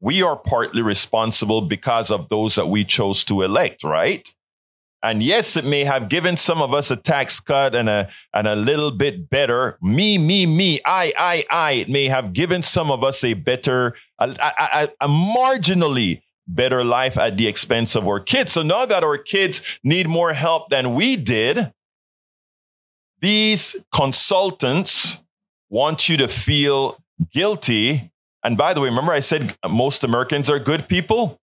We 0.00 0.22
are 0.22 0.36
partly 0.36 0.80
responsible 0.80 1.60
because 1.62 2.10
of 2.10 2.28
those 2.28 2.54
that 2.54 2.68
we 2.68 2.84
chose 2.84 3.24
to 3.26 3.42
elect, 3.42 3.84
right? 3.84 4.32
And 5.02 5.22
yes, 5.22 5.56
it 5.56 5.64
may 5.64 5.84
have 5.84 6.08
given 6.08 6.36
some 6.36 6.60
of 6.60 6.74
us 6.74 6.90
a 6.90 6.96
tax 6.96 7.40
cut 7.40 7.74
and 7.74 7.88
a, 7.88 8.10
and 8.34 8.46
a 8.46 8.54
little 8.54 8.90
bit 8.90 9.30
better. 9.30 9.78
Me, 9.80 10.18
me, 10.18 10.44
me, 10.44 10.80
I, 10.84 11.12
I, 11.16 11.44
I. 11.50 11.72
It 11.72 11.88
may 11.88 12.04
have 12.06 12.34
given 12.34 12.62
some 12.62 12.90
of 12.90 13.02
us 13.02 13.24
a 13.24 13.32
better, 13.32 13.94
a, 14.18 14.28
a, 14.28 14.88
a, 15.00 15.08
marginally 15.08 16.20
better 16.46 16.84
life 16.84 17.16
at 17.16 17.38
the 17.38 17.46
expense 17.46 17.96
of 17.96 18.06
our 18.06 18.20
kids. 18.20 18.52
So 18.52 18.62
now 18.62 18.84
that 18.84 19.02
our 19.02 19.16
kids 19.16 19.62
need 19.82 20.06
more 20.06 20.34
help 20.34 20.68
than 20.68 20.94
we 20.94 21.16
did, 21.16 21.72
these 23.20 23.76
consultants 23.94 25.22
want 25.70 26.10
you 26.10 26.18
to 26.18 26.28
feel 26.28 26.98
guilty. 27.32 28.12
And 28.44 28.58
by 28.58 28.74
the 28.74 28.80
way, 28.80 28.88
remember 28.88 29.12
I 29.12 29.20
said 29.20 29.56
most 29.68 30.04
Americans 30.04 30.50
are 30.50 30.58
good 30.58 30.88
people? 30.88 31.39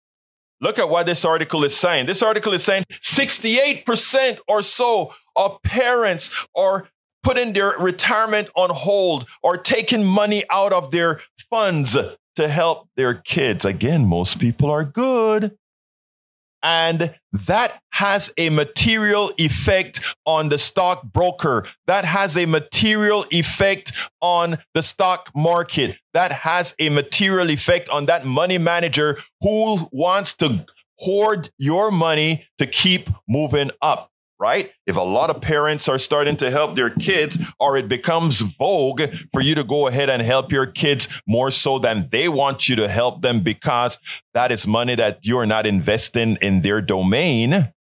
Look 0.59 0.79
at 0.79 0.89
what 0.89 1.05
this 1.05 1.23
article 1.23 1.63
is 1.63 1.75
saying. 1.75 2.07
This 2.07 2.23
article 2.23 2.53
is 2.53 2.63
saying 2.63 2.83
68% 2.89 4.39
or 4.47 4.63
so 4.63 5.13
of 5.35 5.61
parents 5.61 6.33
are 6.55 6.89
putting 7.21 7.53
their 7.53 7.73
retirement 7.79 8.49
on 8.55 8.69
hold 8.71 9.25
or 9.43 9.57
taking 9.57 10.03
money 10.03 10.43
out 10.51 10.73
of 10.73 10.91
their 10.91 11.21
funds 11.49 11.95
to 12.35 12.47
help 12.47 12.89
their 12.95 13.13
kids. 13.13 13.65
Again, 13.65 14.05
most 14.05 14.39
people 14.39 14.71
are 14.71 14.83
good. 14.83 15.57
And 16.67 17.15
that 17.31 17.79
has 17.91 18.29
a 18.37 18.49
material 18.49 19.31
effect 19.37 20.01
on 20.25 20.49
the 20.49 20.57
stockbroker. 20.57 21.65
That 21.87 22.03
has 22.03 22.35
a 22.35 22.45
material 22.45 23.23
effect 23.31 23.93
on 24.19 24.57
the 24.73 24.83
stock 24.83 25.31
market. 25.33 25.97
That 26.13 26.33
has 26.33 26.75
a 26.77 26.89
material 26.89 27.49
effect 27.49 27.87
on 27.87 28.07
that 28.07 28.25
money 28.25 28.57
manager 28.57 29.17
who 29.39 29.87
wants 29.93 30.35
to 30.37 30.65
hoard 30.99 31.49
your 31.57 31.89
money 31.89 32.45
to 32.57 32.67
keep 32.67 33.07
moving 33.29 33.71
up 33.81 34.11
right? 34.39 34.71
If 34.85 34.95
a 34.95 35.01
lot 35.01 35.29
of 35.29 35.41
parents 35.41 35.89
are 35.89 35.97
starting 35.97 36.37
to 36.37 36.51
help 36.51 36.75
their 36.75 36.89
kids, 36.89 37.37
or 37.59 37.77
it 37.77 37.87
becomes 37.87 38.41
vogue 38.41 39.03
for 39.31 39.41
you 39.41 39.55
to 39.55 39.63
go 39.63 39.87
ahead 39.87 40.09
and 40.09 40.21
help 40.21 40.51
your 40.51 40.65
kids 40.65 41.07
more 41.27 41.51
so 41.51 41.79
than 41.79 42.09
they 42.09 42.29
want 42.29 42.69
you 42.69 42.75
to 42.75 42.87
help 42.87 43.21
them 43.21 43.41
because 43.41 43.99
that 44.33 44.51
is 44.51 44.67
money 44.67 44.95
that 44.95 45.19
you're 45.25 45.45
not 45.45 45.65
investing 45.65 46.37
in 46.41 46.61
their 46.61 46.81
domain. 46.81 47.73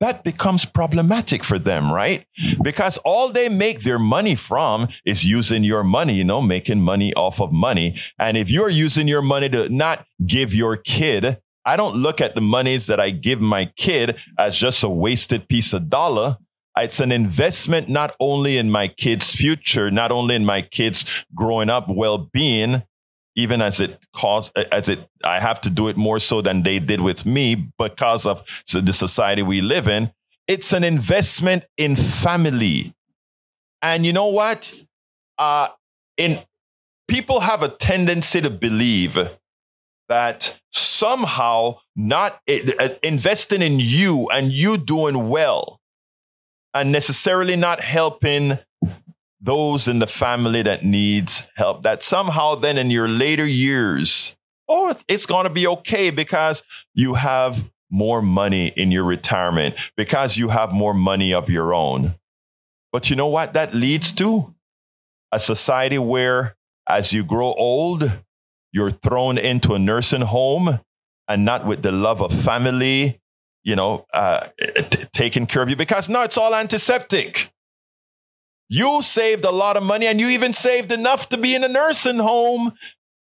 That 0.00 0.24
becomes 0.24 0.64
problematic 0.66 1.44
for 1.44 1.58
them, 1.58 1.90
right? 1.90 2.26
Because 2.62 2.98
all 2.98 3.30
they 3.30 3.48
make 3.48 3.80
their 3.82 3.98
money 3.98 4.34
from 4.34 4.88
is 5.04 5.24
using 5.24 5.64
your 5.64 5.82
money, 5.82 6.14
you 6.14 6.24
know, 6.24 6.42
making 6.42 6.82
money 6.82 7.14
off 7.14 7.40
of 7.40 7.52
money. 7.52 7.96
And 8.18 8.36
if 8.36 8.50
you're 8.50 8.68
using 8.68 9.08
your 9.08 9.22
money 9.22 9.48
to 9.50 9.68
not 9.70 10.04
give 10.26 10.52
your 10.52 10.76
kid 10.76 11.40
I 11.64 11.76
don't 11.76 11.96
look 11.96 12.20
at 12.20 12.34
the 12.34 12.40
monies 12.40 12.86
that 12.86 13.00
I 13.00 13.10
give 13.10 13.40
my 13.40 13.66
kid 13.76 14.16
as 14.38 14.56
just 14.56 14.82
a 14.82 14.88
wasted 14.88 15.48
piece 15.48 15.72
of 15.72 15.88
dollar. 15.88 16.38
It's 16.76 17.00
an 17.00 17.12
investment 17.12 17.88
not 17.88 18.14
only 18.18 18.58
in 18.58 18.70
my 18.70 18.88
kid's 18.88 19.32
future, 19.32 19.90
not 19.90 20.10
only 20.10 20.34
in 20.34 20.44
my 20.44 20.60
kids 20.60 21.04
growing 21.34 21.70
up 21.70 21.88
well-being, 21.88 22.82
even 23.36 23.62
as 23.62 23.80
it 23.80 23.98
costs, 24.12 24.52
as 24.70 24.88
it, 24.88 25.08
I 25.24 25.40
have 25.40 25.60
to 25.62 25.70
do 25.70 25.88
it 25.88 25.96
more 25.96 26.20
so 26.20 26.40
than 26.40 26.62
they 26.62 26.78
did 26.78 27.00
with 27.00 27.24
me 27.24 27.70
because 27.78 28.26
of 28.26 28.44
the 28.72 28.92
society 28.92 29.42
we 29.42 29.60
live 29.60 29.88
in. 29.88 30.12
It's 30.46 30.72
an 30.72 30.84
investment 30.84 31.64
in 31.78 31.96
family. 31.96 32.94
And 33.80 34.04
you 34.04 34.12
know 34.12 34.28
what? 34.28 34.72
Uh, 35.38 35.68
in 36.16 36.38
people 37.08 37.40
have 37.40 37.62
a 37.62 37.68
tendency 37.68 38.40
to 38.40 38.50
believe 38.50 39.18
that 40.08 40.60
somehow 40.76 41.78
not 41.94 42.40
uh, 42.48 42.88
investing 43.02 43.62
in 43.62 43.78
you 43.78 44.28
and 44.32 44.52
you 44.52 44.76
doing 44.76 45.28
well 45.28 45.80
and 46.72 46.90
necessarily 46.90 47.56
not 47.56 47.80
helping 47.80 48.58
those 49.40 49.86
in 49.88 49.98
the 49.98 50.06
family 50.06 50.62
that 50.62 50.84
needs 50.84 51.50
help 51.56 51.82
that 51.82 52.02
somehow 52.02 52.54
then 52.54 52.78
in 52.78 52.90
your 52.90 53.08
later 53.08 53.46
years 53.46 54.36
oh 54.68 54.94
it's 55.06 55.26
going 55.26 55.44
to 55.44 55.52
be 55.52 55.66
okay 55.66 56.10
because 56.10 56.62
you 56.94 57.14
have 57.14 57.62
more 57.94 58.20
money 58.20 58.68
in 58.76 58.90
your 58.90 59.04
retirement 59.04 59.76
because 59.96 60.36
you 60.36 60.48
have 60.48 60.72
more 60.72 60.92
money 60.92 61.32
of 61.32 61.48
your 61.48 61.72
own. 61.72 62.16
But 62.92 63.08
you 63.08 63.14
know 63.14 63.28
what 63.28 63.52
that 63.52 63.72
leads 63.72 64.12
to? 64.14 64.52
A 65.30 65.38
society 65.38 65.98
where 65.98 66.56
as 66.88 67.12
you 67.12 67.24
grow 67.24 67.52
old 67.54 68.10
you're 68.74 68.90
thrown 68.90 69.38
into 69.38 69.74
a 69.74 69.78
nursing 69.78 70.20
home 70.20 70.80
and 71.28 71.44
not 71.44 71.64
with 71.64 71.82
the 71.82 71.92
love 71.92 72.20
of 72.20 72.32
family, 72.32 73.20
you 73.62 73.76
know, 73.76 74.04
uh, 74.12 74.44
t- 74.58 75.04
taking 75.12 75.46
care 75.46 75.62
of 75.62 75.70
you 75.70 75.76
because 75.76 76.08
now 76.08 76.24
it's 76.24 76.36
all 76.36 76.52
antiseptic. 76.52 77.52
You 78.68 79.00
saved 79.02 79.44
a 79.44 79.52
lot 79.52 79.76
of 79.76 79.84
money 79.84 80.06
and 80.06 80.20
you 80.20 80.28
even 80.28 80.52
saved 80.52 80.90
enough 80.90 81.28
to 81.28 81.38
be 81.38 81.54
in 81.54 81.62
a 81.62 81.68
nursing 81.68 82.18
home. 82.18 82.72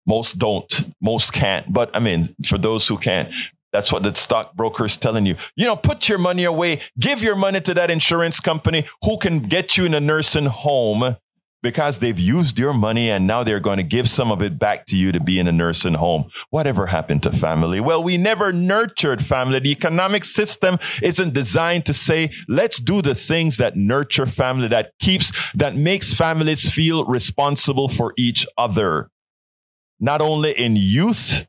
Most 0.07 0.39
don't, 0.39 0.89
most 1.01 1.33
can't. 1.33 1.71
But 1.73 1.91
I 1.97 1.99
mean, 1.99 2.29
for 2.47 2.57
those 2.57 2.87
who 2.87 2.97
can, 2.97 3.33
that's 3.73 3.93
what 3.93 4.05
the 4.05 4.15
stockbroker 4.15 4.85
is 4.85 4.97
telling 4.97 5.27
you. 5.27 5.35
You 5.57 5.67
know, 5.67 5.75
put 5.75 6.09
your 6.09 6.19
money 6.19 6.45
away, 6.45 6.81
give 7.01 7.23
your 7.23 7.35
money 7.35 7.61
to 7.63 7.75
that 7.75 7.91
insurance 7.91 8.39
company 8.39 8.85
who 9.03 9.19
can 9.19 9.41
get 9.41 9.77
you 9.77 9.85
in 9.85 9.95
a 9.95 10.01
nursing 10.01 10.47
home 10.47 11.17
because 11.65 11.99
they've 11.99 12.21
used 12.21 12.59
your 12.59 12.75
money 12.75 13.11
and 13.11 13.27
now 13.27 13.43
they're 13.43 13.59
going 13.59 13.79
to 13.79 13.83
give 13.83 14.07
some 14.09 14.31
of 14.31 14.43
it 14.43 14.59
back 14.59 14.85
to 14.85 14.97
you 14.99 15.11
to 15.13 15.19
be 15.19 15.39
in 15.39 15.49
a 15.49 15.53
nursing 15.53 15.95
home. 15.95 16.31
Whatever 16.51 16.87
happened 16.87 17.23
to 17.23 17.33
family? 17.33 17.81
Well, 17.81 18.05
we 18.05 18.19
never 18.19 18.53
nurtured 18.53 19.25
family. 19.25 19.59
The 19.61 19.73
economic 19.73 20.27
system 20.27 20.77
isn't 21.03 21.33
designed 21.33 21.87
to 21.87 21.95
say, 21.95 22.31
let's 22.49 22.79
do 22.79 23.01
the 23.01 23.15
things 23.15 23.57
that 23.57 23.77
nurture 23.77 24.27
family, 24.27 24.69
that 24.69 24.93
keeps, 25.01 25.33
that 25.55 25.75
makes 25.75 26.13
families 26.13 26.71
feel 26.71 27.07
responsible 27.07 27.89
for 27.89 28.13
each 28.19 28.47
other. 28.59 29.09
Not 29.99 30.21
only 30.21 30.53
in 30.53 30.77
youth, 30.77 31.47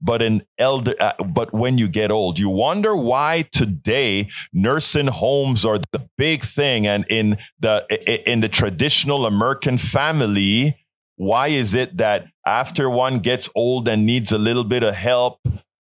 but 0.00 0.20
in 0.20 0.42
elder, 0.58 0.94
uh, 1.00 1.12
but 1.24 1.52
when 1.52 1.78
you 1.78 1.88
get 1.88 2.10
old, 2.10 2.38
you 2.38 2.48
wonder 2.48 2.94
why 2.94 3.48
today 3.52 4.28
nursing 4.52 5.06
homes 5.06 5.64
are 5.64 5.78
the 5.92 6.08
big 6.18 6.42
thing. 6.42 6.86
And 6.86 7.04
in 7.08 7.38
the, 7.58 7.86
in 8.30 8.40
the 8.40 8.48
traditional 8.48 9.26
American 9.26 9.78
family, 9.78 10.84
why 11.16 11.48
is 11.48 11.74
it 11.74 11.96
that 11.96 12.26
after 12.46 12.90
one 12.90 13.20
gets 13.20 13.48
old 13.54 13.88
and 13.88 14.04
needs 14.04 14.32
a 14.32 14.38
little 14.38 14.64
bit 14.64 14.82
of 14.82 14.94
help, 14.94 15.40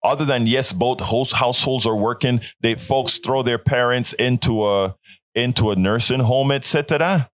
other 0.03 0.23
than 0.23 0.45
yes, 0.45 0.71
both 0.71 1.01
households 1.01 1.85
are 1.85 1.95
working, 1.95 2.39
they 2.61 2.75
folks 2.75 3.17
throw 3.17 3.41
their 3.41 3.57
parents 3.57 4.13
into 4.13 4.65
a, 4.65 4.95
into 5.33 5.71
a 5.71 5.75
nursing 5.75 6.19
home, 6.19 6.51
etc. 6.51 7.29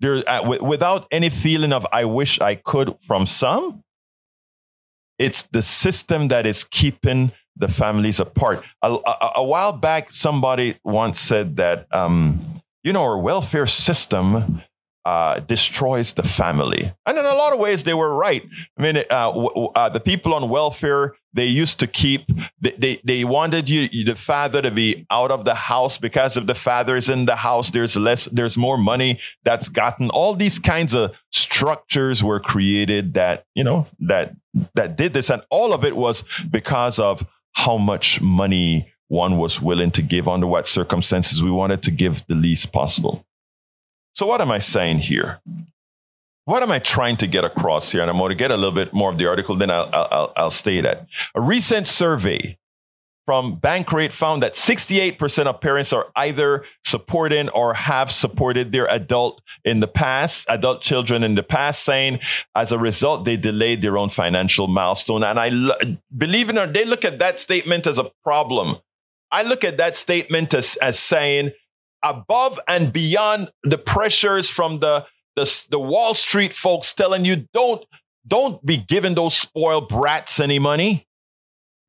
There, 0.00 0.22
uh, 0.26 0.42
w- 0.42 0.64
without 0.64 1.06
any 1.12 1.30
feeling 1.30 1.72
of 1.72 1.86
I 1.92 2.04
wish 2.04 2.40
I 2.40 2.56
could 2.56 2.96
from 3.06 3.24
some, 3.24 3.84
it's 5.22 5.42
the 5.42 5.62
system 5.62 6.28
that 6.28 6.46
is 6.46 6.64
keeping 6.64 7.30
the 7.56 7.68
families 7.68 8.18
apart. 8.18 8.64
A, 8.82 8.92
a, 8.92 9.30
a 9.36 9.44
while 9.44 9.72
back, 9.72 10.12
somebody 10.12 10.74
once 10.84 11.20
said 11.20 11.56
that, 11.56 11.86
um, 11.94 12.60
you 12.82 12.92
know, 12.92 13.02
our 13.02 13.18
welfare 13.18 13.66
system 13.68 14.62
uh, 15.04 15.40
destroys 15.40 16.12
the 16.12 16.22
family. 16.22 16.92
And 17.06 17.18
in 17.18 17.24
a 17.24 17.34
lot 17.34 17.52
of 17.52 17.58
ways, 17.58 17.82
they 17.82 17.94
were 17.94 18.14
right. 18.14 18.42
I 18.78 18.82
mean, 18.82 18.96
uh, 18.98 19.32
w- 19.32 19.68
uh, 19.74 19.88
the 19.88 20.00
people 20.00 20.32
on 20.32 20.48
welfare, 20.48 21.14
they 21.32 21.46
used 21.46 21.80
to 21.80 21.86
keep, 21.86 22.26
they, 22.60 22.70
they, 22.78 23.00
they, 23.04 23.24
wanted 23.24 23.68
you, 23.68 24.04
the 24.04 24.14
father 24.14 24.62
to 24.62 24.70
be 24.70 25.06
out 25.10 25.30
of 25.30 25.44
the 25.44 25.54
house 25.54 25.98
because 25.98 26.36
if 26.36 26.46
the 26.46 26.54
father 26.54 26.96
is 26.96 27.08
in 27.08 27.26
the 27.26 27.36
house, 27.36 27.70
there's 27.70 27.96
less, 27.96 28.26
there's 28.26 28.56
more 28.56 28.78
money 28.78 29.18
that's 29.44 29.68
gotten. 29.68 30.08
All 30.10 30.34
these 30.34 30.58
kinds 30.58 30.94
of 30.94 31.16
structures 31.32 32.22
were 32.22 32.38
created 32.38 33.14
that, 33.14 33.46
you 33.54 33.64
know, 33.64 33.86
that, 34.00 34.36
that 34.74 34.96
did 34.96 35.14
this. 35.14 35.30
And 35.30 35.42
all 35.50 35.72
of 35.72 35.84
it 35.84 35.96
was 35.96 36.22
because 36.50 36.98
of 36.98 37.26
how 37.54 37.76
much 37.76 38.20
money 38.20 38.92
one 39.08 39.36
was 39.36 39.60
willing 39.60 39.90
to 39.90 40.00
give 40.00 40.28
under 40.28 40.46
what 40.46 40.66
circumstances 40.66 41.42
we 41.42 41.50
wanted 41.50 41.82
to 41.82 41.90
give 41.90 42.24
the 42.28 42.34
least 42.34 42.72
possible. 42.72 43.26
So 44.14 44.26
what 44.26 44.40
am 44.40 44.50
I 44.50 44.58
saying 44.58 44.98
here? 44.98 45.40
what 46.44 46.62
am 46.62 46.72
I 46.72 46.78
trying 46.78 47.16
to 47.18 47.26
get 47.26 47.44
across 47.44 47.92
here? 47.92 48.02
And 48.02 48.10
I'm 48.10 48.18
going 48.18 48.30
to 48.30 48.34
get 48.34 48.50
a 48.50 48.56
little 48.56 48.72
bit 48.72 48.92
more 48.92 49.10
of 49.10 49.18
the 49.18 49.28
article, 49.28 49.56
then 49.56 49.70
I'll, 49.70 49.88
I'll, 49.92 50.32
I'll 50.36 50.50
state 50.50 50.84
it. 50.84 51.04
A 51.34 51.40
recent 51.40 51.86
survey 51.86 52.58
from 53.24 53.60
Bankrate 53.60 54.10
found 54.10 54.42
that 54.42 54.54
68% 54.54 55.46
of 55.46 55.60
parents 55.60 55.92
are 55.92 56.08
either 56.16 56.64
supporting 56.82 57.48
or 57.50 57.74
have 57.74 58.10
supported 58.10 58.72
their 58.72 58.86
adult 58.88 59.40
in 59.64 59.78
the 59.78 59.86
past, 59.86 60.44
adult 60.48 60.82
children 60.82 61.22
in 61.22 61.36
the 61.36 61.44
past, 61.44 61.84
saying 61.84 62.18
as 62.56 62.72
a 62.72 62.78
result, 62.78 63.24
they 63.24 63.36
delayed 63.36 63.80
their 63.80 63.96
own 63.96 64.08
financial 64.08 64.66
milestone. 64.66 65.22
And 65.22 65.38
I 65.38 65.50
believe 66.16 66.50
it 66.50 66.58
or 66.58 66.66
they 66.66 66.84
look 66.84 67.04
at 67.04 67.20
that 67.20 67.38
statement 67.38 67.86
as 67.86 67.98
a 67.98 68.10
problem. 68.24 68.78
I 69.30 69.44
look 69.44 69.62
at 69.62 69.78
that 69.78 69.94
statement 69.96 70.52
as, 70.52 70.76
as 70.82 70.98
saying 70.98 71.52
above 72.02 72.58
and 72.68 72.92
beyond 72.92 73.50
the 73.62 73.78
pressures 73.78 74.48
from 74.48 74.80
the, 74.80 75.06
the, 75.36 75.66
the 75.70 75.78
Wall 75.78 76.14
Street 76.14 76.52
folks 76.52 76.94
telling 76.94 77.24
you 77.24 77.48
don't, 77.52 77.84
don't 78.26 78.64
be 78.64 78.76
giving 78.76 79.14
those 79.14 79.34
spoiled 79.34 79.88
brats 79.88 80.40
any 80.40 80.58
money 80.58 81.06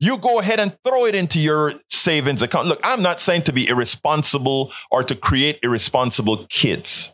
you 0.03 0.17
go 0.17 0.39
ahead 0.39 0.60
and 0.60 0.77
throw 0.86 1.05
it 1.05 1.15
into 1.15 1.39
your 1.39 1.72
savings 1.89 2.41
account. 2.41 2.67
Look, 2.67 2.82
I'm 2.84 3.01
not 3.01 3.22
saying 3.22 3.43
to 3.43 3.53
be 3.53 3.70
irresponsible 3.70 4.74
or 4.91 5.01
to 5.01 5.15
create 5.15 5.60
irresponsible 5.63 6.46
kids. 6.50 7.13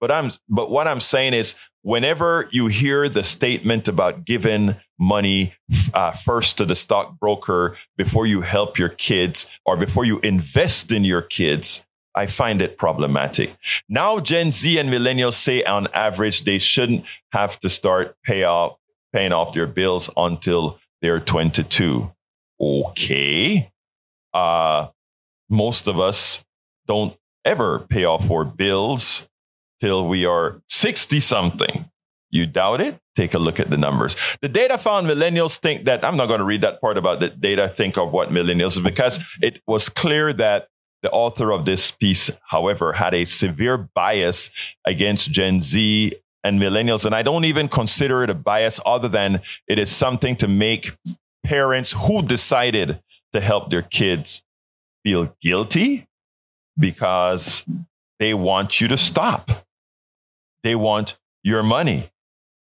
But 0.00 0.12
I'm 0.12 0.30
but 0.48 0.70
what 0.70 0.86
I'm 0.86 1.00
saying 1.00 1.34
is 1.34 1.56
whenever 1.82 2.48
you 2.52 2.68
hear 2.68 3.08
the 3.08 3.24
statement 3.24 3.88
about 3.88 4.24
giving 4.24 4.76
money 5.00 5.54
uh, 5.94 6.12
first 6.12 6.58
to 6.58 6.64
the 6.64 6.76
stockbroker 6.76 7.76
before 7.96 8.26
you 8.26 8.42
help 8.42 8.78
your 8.78 8.88
kids 8.88 9.46
or 9.66 9.76
before 9.76 10.04
you 10.04 10.20
invest 10.20 10.92
in 10.92 11.02
your 11.02 11.22
kids, 11.22 11.84
I 12.14 12.26
find 12.26 12.60
it 12.60 12.76
problematic. 12.76 13.56
Now 13.88 14.20
Gen 14.20 14.52
Z 14.52 14.78
and 14.78 14.90
millennials 14.90 15.34
say 15.34 15.62
on 15.64 15.88
average 15.94 16.44
they 16.44 16.58
shouldn't 16.58 17.04
have 17.32 17.58
to 17.60 17.70
start 17.70 18.16
pay 18.22 18.44
off 18.44 18.76
paying 19.12 19.32
off 19.32 19.54
their 19.54 19.66
bills 19.66 20.10
until 20.16 20.78
they're 21.02 21.20
22. 21.20 22.10
Okay. 22.60 23.70
Uh, 24.32 24.88
most 25.50 25.86
of 25.86 25.98
us 26.00 26.44
don't 26.86 27.16
ever 27.44 27.80
pay 27.80 28.04
off 28.04 28.30
our 28.30 28.44
bills 28.44 29.28
till 29.80 30.08
we 30.08 30.24
are 30.24 30.62
60 30.68 31.20
something. 31.20 31.90
You 32.30 32.46
doubt 32.46 32.80
it? 32.80 32.98
Take 33.14 33.34
a 33.34 33.38
look 33.38 33.60
at 33.60 33.68
the 33.68 33.76
numbers. 33.76 34.16
The 34.40 34.48
data 34.48 34.78
found 34.78 35.06
millennials 35.06 35.58
think 35.58 35.84
that 35.84 36.02
I'm 36.02 36.16
not 36.16 36.28
going 36.28 36.38
to 36.38 36.46
read 36.46 36.62
that 36.62 36.80
part 36.80 36.96
about 36.96 37.20
the 37.20 37.28
data 37.28 37.68
think 37.68 37.98
of 37.98 38.10
what 38.10 38.30
millennials 38.30 38.82
because 38.82 39.20
it 39.42 39.60
was 39.66 39.90
clear 39.90 40.32
that 40.32 40.68
the 41.02 41.10
author 41.10 41.52
of 41.52 41.64
this 41.64 41.90
piece, 41.90 42.30
however, 42.48 42.94
had 42.94 43.14
a 43.14 43.24
severe 43.24 43.76
bias 43.76 44.50
against 44.84 45.30
Gen 45.30 45.60
Z 45.60 46.12
and 46.44 46.60
millennials. 46.60 47.04
And 47.04 47.14
I 47.14 47.22
don't 47.22 47.44
even 47.44 47.68
consider 47.68 48.22
it 48.22 48.30
a 48.30 48.34
bias 48.34 48.80
other 48.86 49.08
than 49.08 49.40
it 49.66 49.78
is 49.78 49.90
something 49.90 50.36
to 50.36 50.48
make 50.48 50.96
parents 51.44 51.92
who 52.06 52.22
decided 52.22 53.00
to 53.32 53.40
help 53.40 53.70
their 53.70 53.82
kids 53.82 54.44
feel 55.04 55.34
guilty 55.40 56.06
because 56.78 57.64
they 58.18 58.34
want 58.34 58.80
you 58.80 58.88
to 58.88 58.96
stop. 58.96 59.50
They 60.62 60.76
want 60.76 61.18
your 61.42 61.62
money. 61.62 62.10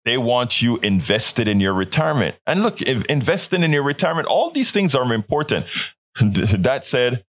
They 0.06 0.18
want 0.18 0.62
you 0.62 0.78
invested 0.78 1.48
in 1.48 1.60
your 1.60 1.74
retirement. 1.74 2.38
And 2.46 2.64
look, 2.64 2.82
investing 2.82 3.64
in 3.64 3.72
your 3.72 3.84
retirement, 3.84 4.28
all 4.28 4.52
these 4.52 4.72
things 4.72 4.96
are 4.96 5.14
important. 5.14 5.66
that 6.22 6.86
said, 6.86 7.24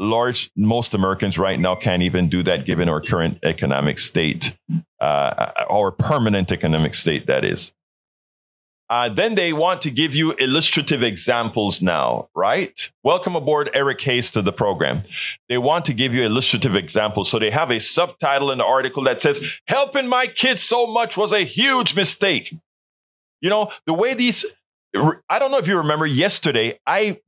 large, 0.00 0.50
most 0.56 0.94
Americans 0.94 1.38
right 1.38 1.60
now 1.60 1.74
can't 1.74 2.02
even 2.02 2.28
do 2.28 2.42
that 2.42 2.64
given 2.64 2.88
our 2.88 3.00
current 3.00 3.38
economic 3.44 3.98
state, 3.98 4.56
uh, 5.00 5.52
our 5.70 5.92
permanent 5.92 6.50
economic 6.50 6.94
state, 6.94 7.26
that 7.26 7.44
is. 7.44 7.72
Uh, 8.88 9.08
then 9.08 9.36
they 9.36 9.52
want 9.52 9.80
to 9.82 9.90
give 9.90 10.16
you 10.16 10.32
illustrative 10.40 11.00
examples 11.00 11.80
now, 11.80 12.28
right? 12.34 12.90
Welcome 13.04 13.36
aboard, 13.36 13.70
Eric 13.72 14.00
Hayes, 14.00 14.32
to 14.32 14.42
the 14.42 14.52
program. 14.52 15.02
They 15.48 15.58
want 15.58 15.84
to 15.84 15.94
give 15.94 16.12
you 16.12 16.24
illustrative 16.24 16.74
examples. 16.74 17.30
So 17.30 17.38
they 17.38 17.50
have 17.50 17.70
a 17.70 17.78
subtitle 17.78 18.50
in 18.50 18.58
the 18.58 18.64
article 18.64 19.04
that 19.04 19.22
says, 19.22 19.60
helping 19.68 20.08
my 20.08 20.26
kids 20.26 20.62
so 20.62 20.88
much 20.88 21.16
was 21.16 21.32
a 21.32 21.44
huge 21.44 21.94
mistake. 21.94 22.52
You 23.40 23.48
know, 23.48 23.70
the 23.86 23.94
way 23.94 24.14
these, 24.14 24.44
I 24.96 25.38
don't 25.38 25.52
know 25.52 25.58
if 25.58 25.68
you 25.68 25.78
remember 25.78 26.06
yesterday, 26.06 26.80
I 26.84 27.20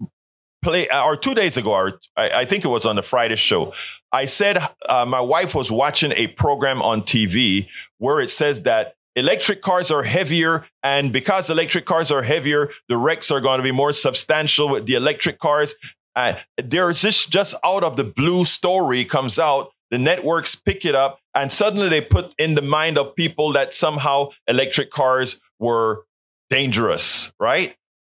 play, 0.62 0.86
or 0.90 1.16
two 1.16 1.34
days 1.34 1.56
ago, 1.56 1.72
or 1.72 2.00
I, 2.16 2.30
I 2.30 2.44
think 2.44 2.64
it 2.64 2.68
was 2.68 2.86
on 2.86 2.96
the 2.96 3.02
Friday 3.02 3.36
show. 3.36 3.72
I 4.12 4.26
said 4.26 4.58
uh, 4.88 5.06
my 5.06 5.20
wife 5.20 5.54
was 5.54 5.70
watching 5.70 6.12
a 6.12 6.28
program 6.28 6.82
on 6.82 7.02
TV 7.02 7.68
where 7.98 8.20
it 8.20 8.30
says 8.30 8.62
that 8.62 8.94
electric 9.16 9.62
cars 9.62 9.90
are 9.90 10.02
heavier. 10.02 10.66
And 10.82 11.12
because 11.12 11.48
electric 11.48 11.86
cars 11.86 12.10
are 12.10 12.22
heavier, 12.22 12.70
the 12.88 12.96
wrecks 12.96 13.30
are 13.30 13.40
going 13.40 13.58
to 13.58 13.62
be 13.62 13.72
more 13.72 13.92
substantial 13.92 14.68
with 14.68 14.86
the 14.86 14.94
electric 14.94 15.38
cars. 15.38 15.74
And 16.14 16.38
there's 16.62 17.02
this 17.02 17.24
just 17.26 17.54
out 17.64 17.84
of 17.84 17.96
the 17.96 18.04
blue 18.04 18.44
story 18.44 19.04
comes 19.04 19.38
out. 19.38 19.72
The 19.90 19.98
networks 19.98 20.54
pick 20.54 20.84
it 20.84 20.94
up 20.94 21.20
and 21.34 21.52
suddenly 21.52 21.88
they 21.88 22.00
put 22.00 22.34
in 22.38 22.54
the 22.54 22.62
mind 22.62 22.98
of 22.98 23.14
people 23.14 23.52
that 23.52 23.74
somehow 23.74 24.30
electric 24.46 24.90
cars 24.90 25.40
were 25.58 26.04
dangerous, 26.48 27.32
right? 27.38 27.76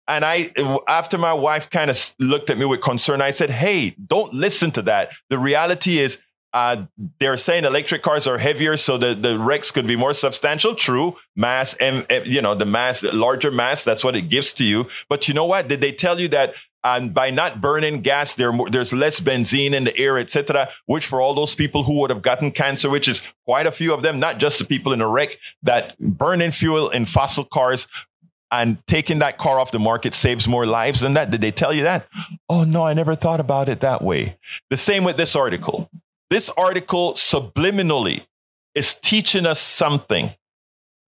And 0.09 0.25
I, 0.25 0.51
after 0.89 1.17
my 1.17 1.33
wife 1.33 1.71
kind 1.71 1.91
of 1.91 2.15
looked 2.19 2.51
at 2.51 2.59
me 2.59 2.65
with 2.65 2.81
concern, 2.81 3.21
I 3.21 3.31
said, 3.31 3.51
Hey, 3.51 3.95
don't 4.07 4.33
listen 4.33 4.71
to 4.73 4.83
that. 4.83 5.13
The 5.31 5.39
reality 5.39 5.99
is 5.99 6.19
uh, 6.53 6.85
they're 7.19 7.37
saying 7.37 7.65
electric 7.65 8.03
cars 8.03 8.27
are 8.27 8.39
heavier, 8.39 8.77
so 8.77 8.99
the, 8.99 9.15
the 9.15 9.39
wrecks 9.39 9.71
could 9.71 9.87
be 9.87 9.97
more 9.97 10.13
substantial. 10.13 10.75
True, 10.75 11.17
mass, 11.35 11.75
and 11.75 12.07
you 12.27 12.43
know 12.43 12.55
the 12.55 12.67
mass, 12.67 13.03
larger 13.03 13.51
mass. 13.51 13.85
That's 13.85 14.05
what 14.05 14.17
it 14.17 14.29
gives 14.29 14.53
to 14.55 14.65
you. 14.65 14.89
But 15.09 15.29
you 15.29 15.35
know 15.35 15.47
what? 15.47 15.69
Did 15.69 15.81
they 15.81 15.93
tell 15.93 16.21
you 16.21 16.29
that? 16.29 16.55
And 16.85 17.15
by 17.15 17.31
not 17.31 17.61
burning 17.61 18.01
gas, 18.01 18.35
there 18.35 18.53
there's 18.71 18.93
less 18.93 19.21
benzene 19.21 19.73
in 19.73 19.85
the 19.85 19.97
air, 19.97 20.19
etc. 20.19 20.69
Which 20.87 21.07
for 21.07 21.21
all 21.21 21.33
those 21.33 21.55
people 21.55 21.85
who 21.85 22.01
would 22.01 22.11
have 22.11 22.23
gotten 22.23 22.51
cancer, 22.51 22.91
which 22.91 23.09
is 23.09 23.23
quite 23.47 23.67
a 23.67 23.73
few 23.73 23.95
of 23.95 24.03
them, 24.03 24.19
not 24.21 24.39
just 24.39 24.59
the 24.59 24.65
people 24.65 24.93
in 24.93 25.01
a 25.01 25.09
wreck, 25.09 25.39
that 25.63 25.97
burning 25.99 26.51
fuel 26.51 26.91
in 26.91 27.07
fossil 27.07 27.45
cars 27.45 27.87
and 28.53 28.87
taking 28.87 29.19
that 29.21 29.39
car 29.39 29.59
off 29.59 29.71
the 29.71 29.79
market 29.81 30.13
saves 30.13 30.47
more 30.47 30.67
lives 30.67 31.01
than 31.01 31.15
that. 31.15 31.31
Did 31.31 31.41
they 31.41 31.51
tell 31.51 31.73
you 31.73 31.83
that? 31.85 32.07
Oh 32.49 32.65
no, 32.65 32.85
I 32.85 32.93
never 32.93 33.15
thought 33.15 33.41
about 33.41 33.69
it 33.69 33.81
that 33.81 34.03
way. 34.03 34.37
The 34.71 34.77
same 34.77 35.03
with 35.03 35.17
this 35.17 35.35
article. 35.35 35.91
This 36.31 36.51
article 36.51 37.15
subliminally 37.15 38.27
is 38.75 38.95
teaching 38.95 39.47
us 39.47 39.61
something. 39.61 40.35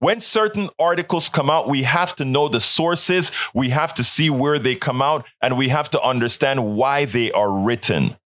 When 0.00 0.20
certain 0.20 0.70
articles 0.78 1.28
come 1.28 1.48
out, 1.48 1.68
we 1.68 1.84
have 1.84 2.16
to 2.16 2.24
know 2.24 2.48
the 2.48 2.60
sources, 2.60 3.30
we 3.54 3.70
have 3.70 3.94
to 3.94 4.04
see 4.04 4.28
where 4.28 4.58
they 4.58 4.74
come 4.74 5.00
out, 5.00 5.26
and 5.40 5.56
we 5.56 5.68
have 5.68 5.88
to 5.90 6.02
understand 6.02 6.76
why 6.76 7.04
they 7.04 7.30
are 7.32 7.50
written. 7.50 8.16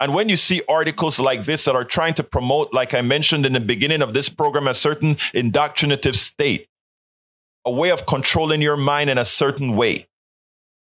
And 0.00 0.14
when 0.14 0.28
you 0.28 0.36
see 0.36 0.62
articles 0.68 1.18
like 1.18 1.44
this 1.44 1.64
that 1.64 1.74
are 1.74 1.84
trying 1.84 2.14
to 2.14 2.22
promote, 2.22 2.72
like 2.72 2.94
I 2.94 3.02
mentioned 3.02 3.44
in 3.44 3.52
the 3.52 3.60
beginning 3.60 4.00
of 4.00 4.14
this 4.14 4.28
program, 4.28 4.68
a 4.68 4.74
certain 4.74 5.16
indoctrinative 5.34 6.14
state, 6.14 6.67
a 7.68 7.70
way 7.70 7.90
of 7.90 8.06
controlling 8.06 8.62
your 8.62 8.78
mind 8.78 9.10
in 9.10 9.18
a 9.18 9.26
certain 9.26 9.76
way, 9.76 10.06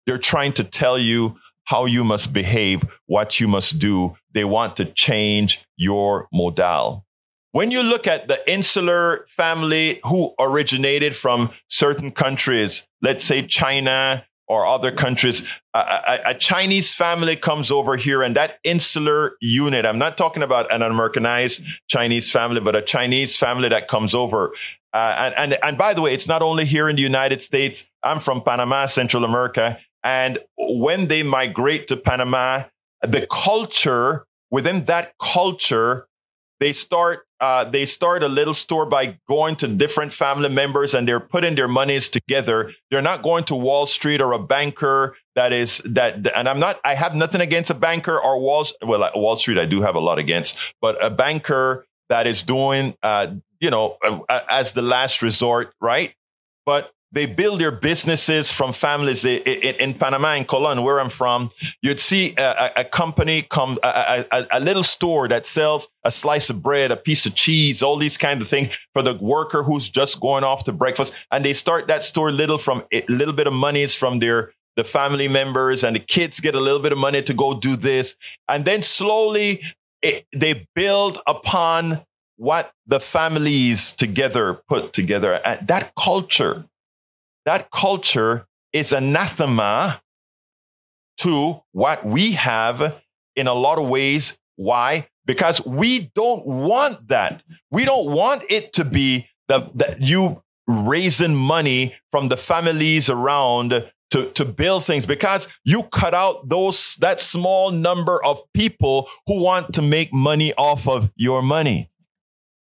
they're 0.06 0.18
trying 0.18 0.52
to 0.54 0.64
tell 0.64 1.00
you 1.00 1.38
how 1.64 1.86
you 1.86 2.04
must 2.04 2.34
behave, 2.34 2.84
what 3.06 3.40
you 3.40 3.48
must 3.48 3.80
do. 3.80 4.18
They 4.34 4.44
want 4.44 4.76
to 4.78 4.86
change 4.86 5.66
your 5.78 6.28
modal. 6.34 7.06
When 7.54 7.72
you 7.72 7.82
look 7.82 8.08
at 8.08 8.28
the 8.28 8.40
insular 8.52 9.26
family 9.30 10.02
who 10.04 10.34
originated 10.38 11.16
from 11.16 11.52
certain 11.70 12.12
countries, 12.12 12.86
let's 13.02 13.24
say 13.24 13.42
China 13.48 14.26
or 14.50 14.68
other 14.68 14.92
countries, 14.92 15.48
a, 15.74 15.80
a, 15.80 16.20
a, 16.32 16.34
Chinese 16.34 16.94
family 16.94 17.38
comes 17.38 17.72
over 17.72 17.96
here 17.96 18.22
and 18.22 18.36
that 18.36 18.60
insular 18.66 19.38
unit, 19.40 19.86
I'm 19.86 19.98
not 19.98 20.18
talking 20.18 20.44
about 20.44 20.72
an 20.72 20.82
Americanized 20.82 21.64
Chinese 21.88 22.30
family, 22.30 22.60
but 22.60 22.76
a 22.76 22.82
Chinese 22.82 23.38
family 23.38 23.70
that 23.70 23.88
comes 23.88 24.14
over. 24.14 24.52
Uh, 24.96 25.14
and, 25.18 25.36
and, 25.36 25.58
and 25.62 25.78
by 25.78 25.94
the 25.94 26.02
way, 26.02 26.14
it's 26.14 26.28
not 26.28 26.42
only 26.42 26.64
here 26.64 26.88
in 26.88 26.96
the 26.96 27.02
United 27.02 27.42
States. 27.42 27.90
I'm 28.02 28.22
from 28.22 28.42
Panama, 28.42 28.86
Central 28.86 29.26
America. 29.26 29.78
And 30.06 30.40
when 30.58 31.08
they 31.08 31.22
migrate 31.22 31.88
to 31.88 31.98
Panama, 31.98 32.64
the 33.02 33.28
culture 33.30 34.26
within 34.50 34.86
that 34.86 35.14
culture, 35.20 36.08
they 36.62 36.72
start 36.72 37.28
uh, 37.42 37.66
they 37.66 37.86
start 37.86 38.24
a 38.24 38.30
little 38.30 38.54
store 38.54 38.86
by 38.86 39.20
going 39.28 39.58
to 39.58 39.68
different 39.68 40.14
family 40.14 40.48
members 40.48 40.94
and 40.94 41.06
they're 41.06 41.20
putting 41.20 41.56
their 41.56 41.68
monies 41.68 42.08
together. 42.08 42.72
They're 42.90 43.02
not 43.02 43.22
going 43.22 43.44
to 43.46 43.56
Wall 43.56 43.88
Street 43.88 44.22
or 44.22 44.32
a 44.32 44.40
banker 44.40 45.18
that 45.36 45.52
is 45.52 45.80
that. 45.80 46.26
And 46.34 46.48
I'm 46.48 46.60
not. 46.60 46.80
I 46.86 46.96
have 46.96 47.14
nothing 47.14 47.42
against 47.42 47.70
a 47.70 47.74
banker 47.74 48.18
or 48.18 48.40
Wall. 48.40 48.66
Well, 48.82 49.12
Wall 49.16 49.36
Street 49.36 49.58
I 49.58 49.66
do 49.66 49.82
have 49.82 49.96
a 49.96 50.00
lot 50.00 50.18
against, 50.18 50.58
but 50.82 51.04
a 51.04 51.10
banker 51.10 51.86
that 52.10 52.28
is 52.28 52.44
doing, 52.44 52.96
uh, 53.04 53.28
you 53.60 53.70
know, 53.70 53.98
as 54.50 54.74
the 54.74 54.82
last 54.82 55.22
resort, 55.22 55.74
right? 55.82 56.14
But 56.66 56.92
they 57.12 57.26
build 57.26 57.62
their 57.62 57.72
businesses 57.72 58.52
from 58.52 58.74
families. 58.74 59.22
They, 59.22 59.38
in, 59.38 59.76
in, 59.76 59.94
Panama, 59.94 60.34
in 60.34 60.44
Colon, 60.44 60.84
where 60.84 61.00
I'm 61.00 61.10
from, 61.10 61.50
you'd 61.82 62.00
see 62.00 62.34
a, 62.38 62.72
a 62.78 62.84
company 62.84 63.44
come, 63.50 63.78
a, 63.84 64.26
a, 64.32 64.48
a, 64.52 64.60
little 64.60 64.84
store 64.84 65.30
that 65.30 65.46
sells 65.46 65.88
a 66.04 66.12
slice 66.12 66.50
of 66.50 66.62
bread, 66.62 66.92
a 66.92 66.98
piece 66.98 67.26
of 67.26 67.34
cheese, 67.34 67.82
all 67.82 67.96
these 67.96 68.18
kinds 68.18 68.42
of 68.42 68.50
things 68.50 68.78
for 68.94 69.02
the 69.02 69.16
worker 69.16 69.64
who's 69.64 69.88
just 69.88 70.20
going 70.20 70.44
off 70.44 70.66
to 70.66 70.74
breakfast. 70.74 71.14
And 71.32 71.46
they 71.46 71.54
start 71.54 71.88
that 71.88 72.04
store 72.04 72.32
little 72.34 72.58
from 72.58 72.84
a 72.94 73.04
little 73.08 73.34
bit 73.34 73.48
of 73.48 73.54
monies 73.54 73.96
from 73.96 74.20
their 74.20 74.52
the 74.76 74.84
family 74.84 75.30
members 75.30 75.86
and 75.86 75.96
the 75.96 76.02
kids 76.02 76.42
get 76.42 76.54
a 76.54 76.60
little 76.60 76.82
bit 76.82 76.92
of 76.92 76.98
money 76.98 77.22
to 77.22 77.34
go 77.34 77.58
do 77.58 77.78
this. 77.78 78.16
And 78.50 78.66
then 78.66 78.82
slowly 78.82 79.62
it, 80.06 80.26
they 80.32 80.68
build 80.76 81.20
upon 81.28 82.06
what 82.38 82.72
the 82.86 83.00
families 83.00 83.92
together 83.92 84.62
put 84.68 84.94
together. 84.94 85.40
And 85.46 85.68
that 85.68 85.94
culture 85.96 86.66
that 87.46 87.70
culture 87.72 88.48
is 88.74 88.92
anathema 88.92 90.02
to 91.20 91.62
what 91.72 92.04
we 92.04 92.32
have 92.34 93.02
in 93.36 93.48
a 93.48 93.54
lot 93.54 93.80
of 93.80 93.88
ways. 93.88 94.38
Why? 94.56 95.08
Because 95.26 95.66
we 95.66 96.12
don't 96.16 96.46
want 96.46 97.08
that. 97.08 97.44
We 97.72 97.86
don't 97.86 98.14
want 98.14 98.44
it 98.50 98.74
to 98.74 98.86
be 98.86 99.30
the, 99.48 99.70
the 99.74 99.96
you 100.00 100.44
raising 100.68 101.36
money 101.36 101.96
from 102.12 102.30
the 102.30 102.38
families 102.38 103.10
around 103.10 103.92
to, 104.16 104.32
to 104.32 104.46
build 104.46 104.86
things 104.86 105.06
because 105.06 105.50
you 105.66 105.84
cut 105.84 106.14
out 106.14 106.48
those 106.48 106.96
that 107.02 107.20
small 107.20 107.70
number 107.72 108.24
of 108.24 108.42
people 108.54 109.10
who 109.28 109.44
want 109.44 109.74
to 109.74 109.82
make 109.82 110.14
money 110.14 110.54
off 110.54 110.88
of 110.88 111.12
your 111.18 111.42
money. 111.42 111.92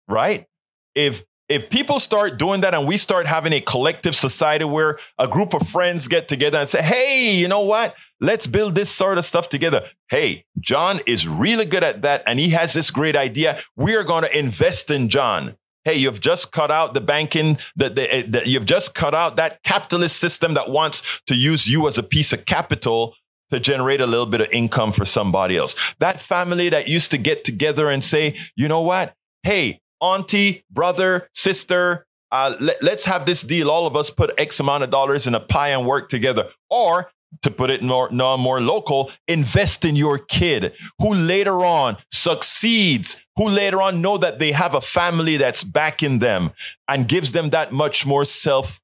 Right? 0.08 0.45
If 0.93 1.23
if 1.49 1.71
people 1.71 1.99
start 1.99 2.38
doing 2.38 2.62
that 2.62 2.75
and 2.75 2.88
we 2.88 2.95
start 2.95 3.25
having 3.25 3.54
a 3.54 3.60
collective 3.60 4.15
society 4.15 4.65
where 4.65 4.99
a 5.17 5.27
group 5.27 5.56
of 5.56 5.67
friends 5.67 6.08
get 6.08 6.27
together 6.27 6.60
and 6.60 6.69
say, 6.69 6.84
Hey, 6.84 7.34
you 7.34 7.47
know 7.47 7.65
what? 7.65 7.95
Let's 8.19 8.45
build 8.45 8.75
this 8.75 8.91
sort 8.91 9.17
of 9.17 9.25
stuff 9.25 9.49
together. 9.49 9.82
Hey, 10.10 10.45
John 10.60 10.99
is 11.08 11.27
really 11.27 11.65
good 11.65 11.84
at 11.84 12.04
that. 12.04 12.21
And 12.27 12.39
he 12.39 12.49
has 12.49 12.73
this 12.73 12.91
great 12.91 13.15
idea. 13.15 13.60
We 13.75 13.95
are 13.95 14.04
going 14.04 14.23
to 14.25 14.38
invest 14.38 14.91
in 14.91 15.10
John. 15.10 15.58
Hey, 15.83 15.95
you've 15.95 16.21
just 16.21 16.51
cut 16.51 16.69
out 16.69 16.93
the 16.93 17.01
banking, 17.01 17.57
that 17.75 17.95
the, 17.95 18.43
you've 18.45 18.65
just 18.65 18.93
cut 18.93 19.15
out 19.15 19.35
that 19.37 19.63
capitalist 19.63 20.17
system 20.17 20.53
that 20.53 20.69
wants 20.69 21.21
to 21.27 21.35
use 21.35 21.67
you 21.67 21.87
as 21.87 21.97
a 21.97 22.03
piece 22.03 22.31
of 22.33 22.45
capital 22.45 23.15
to 23.49 23.59
generate 23.59 23.99
a 23.99 24.07
little 24.07 24.25
bit 24.25 24.41
of 24.41 24.47
income 24.51 24.91
for 24.91 25.05
somebody 25.05 25.57
else. 25.57 25.75
That 25.99 26.19
family 26.19 26.69
that 26.69 26.87
used 26.87 27.11
to 27.11 27.17
get 27.17 27.43
together 27.43 27.89
and 27.89 28.03
say, 28.03 28.37
you 28.55 28.67
know 28.67 28.81
what? 28.81 29.13
Hey, 29.43 29.81
auntie, 29.99 30.63
brother, 30.71 31.27
sister, 31.33 32.05
uh, 32.31 32.55
let, 32.59 32.81
us 32.83 33.05
have 33.05 33.25
this 33.25 33.41
deal. 33.41 33.69
All 33.69 33.85
of 33.85 33.95
us 33.95 34.09
put 34.09 34.39
X 34.39 34.59
amount 34.59 34.83
of 34.83 34.89
dollars 34.89 35.27
in 35.27 35.35
a 35.35 35.39
pie 35.39 35.69
and 35.69 35.85
work 35.85 36.09
together. 36.09 36.49
Or 36.69 37.11
to 37.41 37.51
put 37.51 37.69
it 37.69 37.81
more, 37.81 38.09
no, 38.11 38.37
more 38.37 38.61
local, 38.61 39.11
invest 39.27 39.85
in 39.85 39.95
your 39.95 40.17
kid 40.17 40.73
who 40.99 41.13
later 41.13 41.65
on 41.65 41.97
succeeds, 42.11 43.21
who 43.35 43.47
later 43.47 43.81
on 43.81 44.01
know 44.01 44.17
that 44.17 44.39
they 44.39 44.51
have 44.51 44.75
a 44.75 44.81
family 44.81 45.37
that's 45.37 45.63
backing 45.63 46.19
them 46.19 46.51
and 46.87 47.07
gives 47.07 47.31
them 47.31 47.49
that 47.49 47.71
much 47.71 48.05
more 48.05 48.25
self 48.25 48.81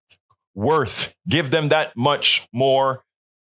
worth, 0.55 1.13
give 1.27 1.51
them 1.51 1.69
that 1.69 1.95
much 1.95 2.47
more 2.53 3.03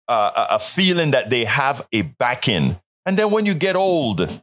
uh, 0.07 0.47
a 0.51 0.59
feeling 0.59 1.11
that 1.11 1.29
they 1.29 1.45
have 1.45 1.87
a 1.93 2.01
backing. 2.01 2.79
And 3.05 3.17
then 3.17 3.31
when 3.31 3.45
you 3.45 3.53
get 3.53 3.75
old, 3.75 4.41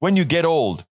when 0.00 0.16
you 0.16 0.24
get 0.24 0.44
old, 0.44 0.84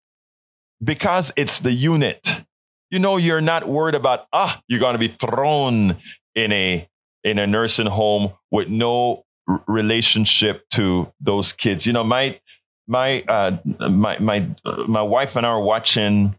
because 0.84 1.32
it's 1.36 1.60
the 1.60 1.71
unit. 1.71 2.43
You 2.89 2.99
know, 2.99 3.17
you're 3.17 3.41
not 3.41 3.67
worried 3.67 3.95
about, 3.95 4.27
ah, 4.34 4.62
you're 4.67 4.80
going 4.80 4.93
to 4.93 4.99
be 4.99 5.08
thrown 5.08 5.97
in 6.36 6.51
a, 6.51 6.88
in 7.24 7.40
a 7.40 7.48
nursing 7.48 7.88
home 7.88 8.34
with 8.52 8.70
no 8.70 9.24
r- 9.48 9.64
relationship 9.68 10.68
to 10.72 11.12
those 11.20 11.54
kids. 11.54 11.86
You 11.86 11.94
know, 11.94 12.04
my, 12.04 12.40
my, 12.88 13.24
uh, 13.28 13.58
my, 13.90 14.18
my, 14.20 14.48
my 14.88 15.02
wife 15.02 15.36
and 15.36 15.46
I 15.46 15.50
are 15.50 15.64
watching 15.64 16.36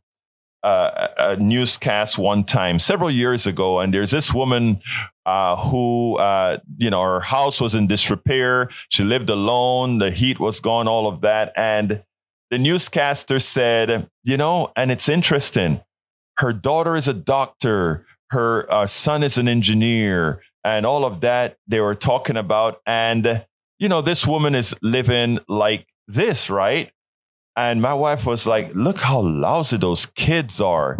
uh, 0.62 1.08
a 1.18 1.36
newscast 1.36 2.18
one 2.18 2.44
time 2.44 2.78
several 2.78 3.10
years 3.10 3.46
ago, 3.46 3.80
and 3.80 3.92
there's 3.92 4.12
this 4.12 4.32
woman 4.32 4.80
uh, 5.26 5.56
who, 5.56 6.16
uh, 6.18 6.58
you 6.78 6.90
know, 6.90 7.02
her 7.02 7.20
house 7.20 7.60
was 7.60 7.74
in 7.74 7.86
disrepair. 7.86 8.68
She 8.88 9.02
lived 9.02 9.28
alone. 9.28 9.98
The 9.98 10.10
heat 10.10 10.38
was 10.38 10.60
gone, 10.60 10.88
all 10.88 11.08
of 11.08 11.20
that. 11.22 11.52
And 11.56 12.04
the 12.50 12.58
newscaster 12.58 13.40
said, 13.40 14.08
you 14.24 14.36
know, 14.36 14.72
and 14.76 14.90
it's 14.92 15.08
interesting. 15.08 15.80
Her 16.38 16.52
daughter 16.52 16.96
is 16.96 17.08
a 17.08 17.14
doctor. 17.14 18.06
Her 18.30 18.66
uh, 18.70 18.86
son 18.86 19.22
is 19.22 19.38
an 19.38 19.48
engineer 19.48 20.42
and 20.64 20.86
all 20.86 21.04
of 21.04 21.20
that 21.20 21.56
they 21.66 21.80
were 21.80 21.94
talking 21.94 22.36
about. 22.36 22.80
And, 22.86 23.44
you 23.78 23.88
know, 23.88 24.00
this 24.00 24.26
woman 24.26 24.54
is 24.54 24.74
living 24.82 25.38
like 25.48 25.86
this, 26.08 26.50
right? 26.50 26.90
And 27.54 27.82
my 27.82 27.92
wife 27.92 28.24
was 28.24 28.46
like, 28.46 28.74
look 28.74 28.98
how 28.98 29.20
lousy 29.20 29.76
those 29.76 30.06
kids 30.06 30.60
are. 30.60 30.96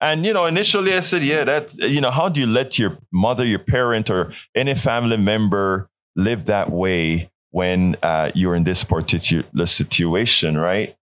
And, 0.00 0.24
you 0.24 0.32
know, 0.32 0.46
initially 0.46 0.94
I 0.94 1.00
said, 1.00 1.22
yeah, 1.22 1.42
that's, 1.42 1.78
you 1.78 2.00
know, 2.00 2.12
how 2.12 2.28
do 2.28 2.40
you 2.40 2.46
let 2.46 2.78
your 2.78 2.98
mother, 3.12 3.44
your 3.44 3.58
parent, 3.58 4.08
or 4.08 4.32
any 4.54 4.74
family 4.74 5.16
member 5.16 5.90
live 6.14 6.44
that 6.44 6.70
way? 6.70 7.30
when 7.56 7.96
uh, 8.02 8.30
you're 8.34 8.54
in 8.54 8.64
this 8.64 8.84
particular 8.84 9.64
situation, 9.64 10.58
right? 10.58 10.94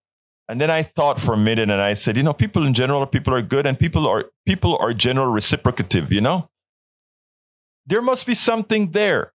And 0.47 0.61
then 0.61 0.71
I 0.71 0.83
thought 0.83 1.19
for 1.19 1.33
a 1.33 1.37
minute 1.37 1.69
and 1.69 1.81
I 1.81 1.95
said, 1.95 2.15
you 2.15 2.23
know, 2.23 2.31
people 2.31 2.65
in 2.65 2.73
general, 2.73 3.05
people 3.05 3.33
are 3.33 3.41
good 3.41 3.65
and 3.65 3.77
people 3.77 4.07
are, 4.07 4.31
people 4.45 4.77
are 4.79 4.93
general 4.93 5.27
reciprocative, 5.27 6.13
you 6.13 6.21
know? 6.21 6.49
There 7.85 8.01
must 8.01 8.25
be 8.25 8.33
something 8.33 8.91
there. 8.91 9.33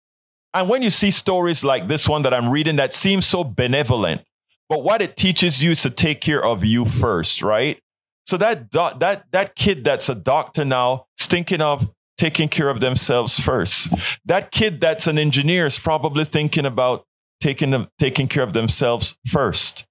And 0.55 0.69
when 0.69 0.83
you 0.83 0.91
see 0.91 1.11
stories 1.11 1.63
like 1.63 1.89
this 1.89 2.09
one 2.09 2.23
that 2.23 2.33
I'm 2.33 2.49
reading 2.49 2.77
that 2.77 2.95
seems 2.95 3.27
so 3.27 3.45
benevolent, 3.45 4.23
but 4.69 4.83
what 4.83 5.03
it 5.03 5.17
teaches 5.17 5.63
you 5.63 5.73
is 5.73 5.83
to 5.83 5.91
take 5.91 6.21
care 6.21 6.45
of 6.45 6.65
you 6.65 6.85
first, 6.85 7.43
right? 7.43 7.81
So 8.27 8.37
that, 8.39 8.71
that, 8.73 9.25
that 9.31 9.55
kid 9.55 9.85
that's 9.85 10.09
a 10.09 10.15
doctor 10.15 10.65
now, 10.65 11.07
is 11.19 11.27
thinking 11.27 11.61
of 11.61 11.89
taking 12.19 12.49
care 12.49 12.71
of 12.71 12.81
themselves 12.81 13.39
first. 13.39 13.93
That 14.25 14.51
kid 14.51 14.81
that's 14.81 15.07
an 15.07 15.19
engineer 15.19 15.67
is 15.67 15.79
probably 15.79 16.25
thinking 16.25 16.65
about 16.65 17.05
taking 17.41 17.71
them, 17.71 17.89
taking 17.99 18.27
care 18.27 18.43
of 18.43 18.53
themselves 18.53 19.17
first, 19.29 19.87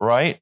right? 0.00 0.40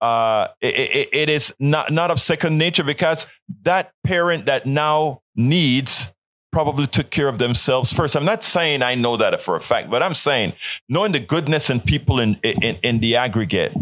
Uh, 0.00 0.48
it, 0.60 0.74
it, 0.74 1.08
it 1.12 1.28
is 1.30 1.54
not, 1.58 1.90
not 1.90 2.10
of 2.10 2.20
second 2.20 2.58
nature 2.58 2.84
because 2.84 3.26
that 3.62 3.92
parent 4.04 4.46
that 4.46 4.66
now 4.66 5.22
needs 5.34 6.12
probably 6.52 6.86
took 6.86 7.10
care 7.10 7.28
of 7.28 7.38
themselves 7.38 7.92
first. 7.92 8.14
I'm 8.14 8.24
not 8.24 8.44
saying 8.44 8.82
I 8.82 8.94
know 8.94 9.16
that 9.16 9.40
for 9.40 9.56
a 9.56 9.60
fact, 9.60 9.90
but 9.90 10.02
I'm 10.02 10.14
saying 10.14 10.52
knowing 10.88 11.12
the 11.12 11.20
goodness 11.20 11.70
in 11.70 11.80
people 11.80 12.20
in, 12.20 12.34
in, 12.42 12.76
in 12.82 13.00
the 13.00 13.16
aggregate, 13.16 13.72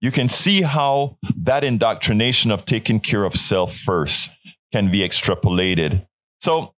you 0.00 0.10
can 0.10 0.28
see 0.28 0.62
how 0.62 1.16
that 1.36 1.64
indoctrination 1.64 2.50
of 2.50 2.64
taking 2.64 3.00
care 3.00 3.24
of 3.24 3.34
self 3.34 3.76
first 3.76 4.34
can 4.72 4.90
be 4.90 5.00
extrapolated 5.00 6.06
so 6.44 6.74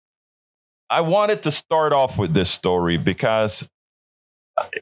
I 0.92 1.02
wanted 1.02 1.42
to 1.44 1.52
start 1.52 1.92
off 1.92 2.20
with 2.20 2.36
this 2.36 2.52
story 2.52 2.98
because 2.98 3.68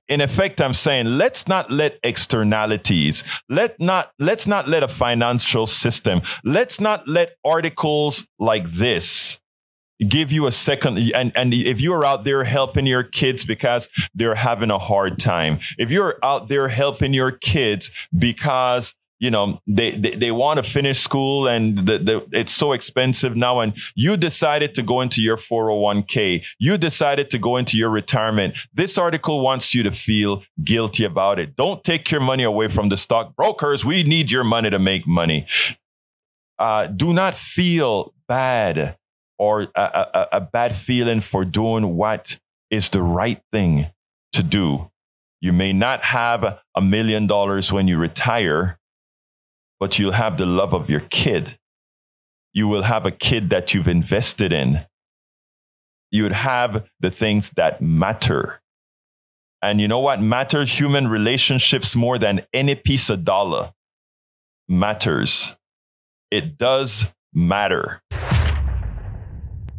in 0.08 0.22
effect 0.22 0.62
i'm 0.62 0.74
saying 0.74 1.06
let's 1.18 1.48
not 1.48 1.72
let 1.72 1.98
externalities 2.04 3.24
let 3.50 3.80
not 3.80 4.12
let's 4.20 4.46
not 4.46 4.68
let 4.68 4.84
a 4.84 4.88
financial 4.88 5.66
system 5.66 6.22
let's 6.44 6.80
not 6.80 7.08
let 7.08 7.38
articles 7.44 8.28
like 8.38 8.70
this 8.70 9.40
give 10.04 10.32
you 10.32 10.48
a 10.48 10.52
second 10.52 10.98
and, 11.16 11.32
and 11.36 11.54
if 11.54 11.82
you're 11.82 12.06
out 12.06 12.24
there 12.24 12.44
helping 12.44 12.86
your 12.86 13.04
kids 13.04 13.46
because 13.46 13.90
they're 14.14 14.36
having 14.36 14.72
a 14.72 14.80
hard 14.80 15.20
time 15.20 15.60
if 15.78 15.92
you're 15.92 16.18
out 16.24 16.48
there 16.48 16.68
helping 16.68 17.14
your 17.14 17.32
kids 17.32 17.92
because 18.18 18.96
you 19.24 19.32
know, 19.32 19.58
they, 19.66 19.92
they, 19.92 20.12
they 20.12 20.32
want 20.32 20.58
to 20.58 20.70
finish 20.70 21.00
school 21.00 21.48
and 21.48 21.78
the, 21.78 21.98
the, 21.98 22.28
it's 22.34 22.52
so 22.52 22.74
expensive 22.74 23.38
now. 23.38 23.62
And 23.62 23.74
you 23.96 24.18
decided 24.18 24.76
to 24.76 24.84
go 24.84 25.00
into 25.00 25.22
your 25.22 25.38
401k. 25.38 26.46
You 26.60 26.78
decided 26.78 27.30
to 27.30 27.40
go 27.40 27.56
into 27.56 27.78
your 27.78 27.90
retirement. 27.90 28.58
This 28.74 28.98
article 28.98 29.42
wants 29.42 29.74
you 29.74 29.82
to 29.84 29.94
feel 29.94 30.44
guilty 30.62 31.06
about 31.06 31.40
it. 31.40 31.56
Don't 31.56 31.86
take 31.86 32.12
your 32.12 32.20
money 32.20 32.44
away 32.44 32.68
from 32.68 32.90
the 32.90 32.98
stock 32.98 33.34
brokers. 33.38 33.86
We 33.86 34.04
need 34.04 34.30
your 34.30 34.44
money 34.44 34.70
to 34.70 34.78
make 34.78 35.08
money. 35.08 35.48
Uh, 36.60 36.88
do 36.88 37.14
not 37.14 37.38
feel 37.38 38.14
bad 38.28 38.98
or 39.38 39.64
a, 39.64 39.70
a, 39.82 40.28
a 40.34 40.42
bad 40.42 40.76
feeling 40.76 41.22
for 41.22 41.46
doing 41.46 41.96
what 41.96 42.40
is 42.70 42.90
the 42.90 43.02
right 43.02 43.42
thing 43.52 43.88
to 44.34 44.44
do. 44.44 44.92
You 45.42 45.54
may 45.54 45.74
not 45.74 46.02
have 46.04 46.60
a 46.76 46.82
million 46.82 47.28
dollars 47.28 47.72
when 47.72 47.88
you 47.88 47.98
retire, 47.98 48.80
but 49.80 50.00
you'll 50.00 50.14
have 50.14 50.38
the 50.38 50.46
love 50.46 50.74
of 50.74 50.90
your 50.90 51.02
kid. 51.02 51.58
You 52.54 52.68
will 52.68 52.84
have 52.84 53.06
a 53.06 53.12
kid 53.12 53.50
that 53.50 53.74
you've 53.74 53.88
invested 53.88 54.54
in. 54.54 54.86
You 56.12 56.24
would 56.24 56.32
have 56.34 56.88
the 57.00 57.10
things 57.10 57.50
that 57.52 57.82
matter. 57.82 58.62
And 59.62 59.82
you 59.82 59.88
know 59.88 60.00
what 60.00 60.22
matters? 60.22 60.80
Human 60.80 61.08
relationships 61.08 61.96
more 61.96 62.20
than 62.20 62.46
any 62.54 62.76
piece 62.76 63.10
of 63.10 63.26
dollar 63.26 63.74
matters. 64.70 65.56
It 66.30 66.58
does 66.58 67.14
matter. 67.34 68.03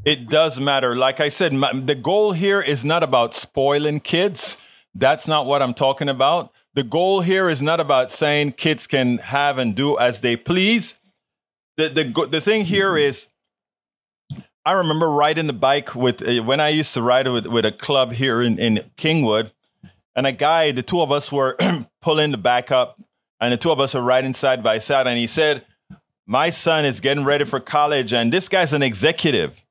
It 0.04 0.28
does 0.28 0.60
matter. 0.60 0.94
Like 0.94 1.20
I 1.20 1.30
said, 1.30 1.52
my, 1.54 1.72
the 1.72 1.94
goal 1.94 2.32
here 2.32 2.60
is 2.60 2.84
not 2.84 3.02
about 3.02 3.34
spoiling 3.34 4.00
kids. 4.00 4.58
That's 4.94 5.26
not 5.26 5.46
what 5.46 5.62
I'm 5.62 5.74
talking 5.74 6.08
about. 6.10 6.52
The 6.74 6.82
goal 6.82 7.22
here 7.22 7.48
is 7.48 7.62
not 7.62 7.80
about 7.80 8.10
saying 8.10 8.52
kids 8.52 8.86
can 8.86 9.18
have 9.18 9.58
and 9.58 9.74
do 9.74 9.98
as 9.98 10.20
they 10.20 10.36
please. 10.36 10.98
The 11.76 11.88
the 11.88 12.26
the 12.26 12.40
thing 12.40 12.64
here 12.64 12.96
is 12.96 13.28
I 14.64 14.72
remember 14.72 15.10
riding 15.10 15.46
the 15.46 15.52
bike 15.52 15.94
with 15.94 16.22
uh, 16.22 16.42
when 16.42 16.60
I 16.60 16.68
used 16.68 16.92
to 16.94 17.02
ride 17.02 17.26
with, 17.28 17.46
with 17.46 17.64
a 17.64 17.72
club 17.72 18.12
here 18.12 18.42
in, 18.42 18.58
in 18.58 18.80
Kingwood, 18.96 19.52
and 20.14 20.26
a 20.26 20.32
guy, 20.32 20.72
the 20.72 20.82
two 20.82 21.00
of 21.00 21.12
us 21.12 21.32
were 21.32 21.56
pulling 22.02 22.30
the 22.30 22.38
back 22.38 22.70
up, 22.70 23.00
and 23.40 23.52
the 23.52 23.56
two 23.56 23.70
of 23.70 23.80
us 23.80 23.94
were 23.94 24.02
riding 24.02 24.34
side 24.34 24.62
by 24.62 24.78
side, 24.78 25.06
and 25.06 25.18
he 25.18 25.26
said, 25.26 25.64
"My 26.26 26.50
son 26.50 26.84
is 26.84 27.00
getting 27.00 27.24
ready 27.24 27.44
for 27.44 27.58
college, 27.58 28.12
and 28.12 28.32
this 28.32 28.48
guy's 28.48 28.72
an 28.72 28.82
executive." 28.82 29.63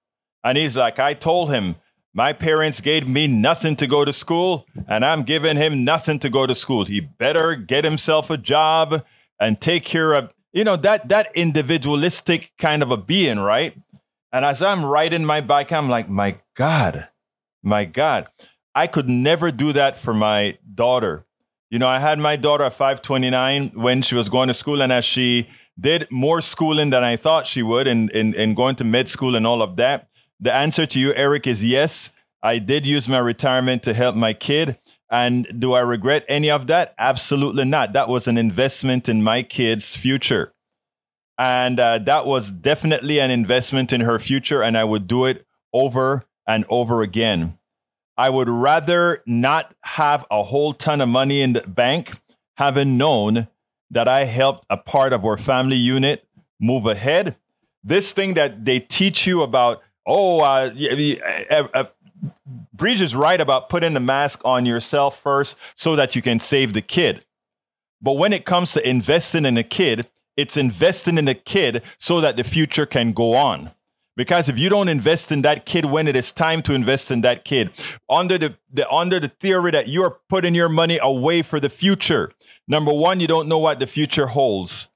And 0.43 0.57
he's 0.57 0.75
like, 0.75 0.99
I 0.99 1.13
told 1.13 1.51
him, 1.51 1.75
my 2.13 2.31
parents 2.31 2.79
gave 2.79 3.07
me 3.07 3.27
nothing 3.27 3.75
to 3.77 3.87
go 3.87 4.05
to 4.05 4.13
school, 4.13 4.67
and 4.87 5.03
I'm 5.03 5.23
giving 5.23 5.57
him 5.57 5.83
nothing 5.83 6.19
to 6.19 6.29
go 6.29 6.45
to 6.45 6.53
school. 6.53 6.85
He 6.85 6.99
better 6.99 7.55
get 7.55 7.85
himself 7.85 8.29
a 8.29 8.37
job 8.37 9.03
and 9.39 9.59
take 9.59 9.83
care 9.83 10.13
of, 10.13 10.31
you 10.51 10.63
know, 10.63 10.75
that 10.75 11.09
that 11.09 11.31
individualistic 11.35 12.51
kind 12.59 12.83
of 12.83 12.91
a 12.91 12.97
being, 12.97 13.39
right? 13.39 13.75
And 14.31 14.45
as 14.45 14.61
I'm 14.61 14.85
riding 14.85 15.25
my 15.25 15.41
bike, 15.41 15.71
I'm 15.71 15.89
like, 15.89 16.07
my 16.07 16.37
God, 16.55 17.07
my 17.63 17.85
God, 17.85 18.27
I 18.75 18.85
could 18.85 19.09
never 19.09 19.51
do 19.51 19.73
that 19.73 19.97
for 19.97 20.13
my 20.13 20.59
daughter. 20.73 21.25
You 21.71 21.79
know, 21.79 21.87
I 21.87 21.97
had 21.97 22.19
my 22.19 22.35
daughter 22.35 22.65
at 22.65 22.73
529 22.73 23.71
when 23.73 24.03
she 24.03 24.13
was 24.13 24.29
going 24.29 24.49
to 24.49 24.53
school, 24.53 24.83
and 24.83 24.91
as 24.91 25.05
she 25.05 25.49
did 25.79 26.07
more 26.11 26.41
schooling 26.41 26.91
than 26.91 27.03
I 27.03 27.15
thought 27.15 27.47
she 27.47 27.63
would, 27.63 27.87
and 27.87 28.11
in, 28.11 28.35
in 28.35 28.53
going 28.53 28.75
to 28.75 28.83
med 28.83 29.09
school 29.09 29.35
and 29.35 29.47
all 29.47 29.63
of 29.63 29.77
that, 29.77 30.09
the 30.43 30.53
answer 30.53 30.85
to 30.85 30.99
you, 30.99 31.13
Eric, 31.13 31.47
is 31.47 31.63
yes. 31.63 32.11
I 32.43 32.59
did 32.59 32.85
use 32.85 33.07
my 33.07 33.19
retirement 33.19 33.81
to 33.83 33.93
help 33.93 34.15
my 34.15 34.33
kid. 34.33 34.77
And 35.09 35.47
do 35.57 35.73
I 35.73 35.79
regret 35.79 36.25
any 36.27 36.51
of 36.51 36.67
that? 36.67 36.93
Absolutely 36.97 37.63
not. 37.63 37.93
That 37.93 38.09
was 38.09 38.27
an 38.27 38.37
investment 38.37 39.07
in 39.07 39.23
my 39.23 39.43
kid's 39.43 39.95
future. 39.95 40.53
And 41.37 41.79
uh, 41.79 41.99
that 41.99 42.25
was 42.25 42.51
definitely 42.51 43.19
an 43.19 43.31
investment 43.31 43.93
in 43.93 44.01
her 44.01 44.19
future. 44.19 44.61
And 44.61 44.77
I 44.77 44.83
would 44.83 45.07
do 45.07 45.25
it 45.25 45.45
over 45.71 46.25
and 46.45 46.65
over 46.67 47.01
again. 47.01 47.57
I 48.17 48.29
would 48.29 48.49
rather 48.49 49.23
not 49.25 49.73
have 49.81 50.25
a 50.29 50.43
whole 50.43 50.73
ton 50.73 50.99
of 50.99 51.09
money 51.09 51.41
in 51.41 51.53
the 51.53 51.61
bank, 51.61 52.19
having 52.57 52.97
known 52.97 53.47
that 53.91 54.09
I 54.09 54.25
helped 54.25 54.65
a 54.69 54.77
part 54.77 55.13
of 55.13 55.23
our 55.23 55.37
family 55.37 55.77
unit 55.77 56.27
move 56.59 56.85
ahead. 56.85 57.37
This 57.83 58.11
thing 58.11 58.33
that 58.33 58.65
they 58.65 58.79
teach 58.79 59.25
you 59.25 59.41
about 59.41 59.81
oh, 60.05 60.41
uh, 60.41 60.71
uh, 61.51 61.67
uh, 61.73 61.83
Breach 62.73 63.01
is 63.01 63.15
right 63.15 63.39
about 63.39 63.69
putting 63.69 63.93
the 63.93 63.99
mask 63.99 64.41
on 64.43 64.65
yourself 64.65 65.21
first 65.21 65.55
so 65.75 65.95
that 65.95 66.15
you 66.15 66.21
can 66.21 66.39
save 66.39 66.73
the 66.73 66.81
kid. 66.81 67.25
But 68.01 68.13
when 68.13 68.33
it 68.33 68.45
comes 68.45 68.73
to 68.73 68.87
investing 68.87 69.45
in 69.45 69.57
a 69.57 69.63
kid, 69.63 70.07
it's 70.35 70.57
investing 70.57 71.17
in 71.17 71.25
the 71.25 71.35
kid 71.35 71.83
so 71.97 72.19
that 72.21 72.37
the 72.37 72.43
future 72.43 72.85
can 72.85 73.13
go 73.13 73.35
on. 73.35 73.71
Because 74.15 74.47
if 74.47 74.59
you 74.59 74.69
don't 74.69 74.89
invest 74.89 75.31
in 75.31 75.41
that 75.41 75.65
kid 75.65 75.85
when 75.85 76.07
it 76.07 76.15
is 76.15 76.31
time 76.31 76.61
to 76.63 76.73
invest 76.73 77.09
in 77.09 77.21
that 77.21 77.45
kid, 77.45 77.71
under 78.09 78.37
the, 78.37 78.55
the 78.71 78.89
under 78.91 79.19
the 79.19 79.29
theory 79.29 79.71
that 79.71 79.87
you're 79.87 80.19
putting 80.29 80.53
your 80.53 80.69
money 80.69 80.99
away 81.01 81.41
for 81.41 81.59
the 81.59 81.69
future, 81.69 82.31
number 82.67 82.93
one, 82.93 83.19
you 83.19 83.27
don't 83.27 83.47
know 83.47 83.57
what 83.57 83.79
the 83.79 83.87
future 83.87 84.27
holds. 84.27 84.87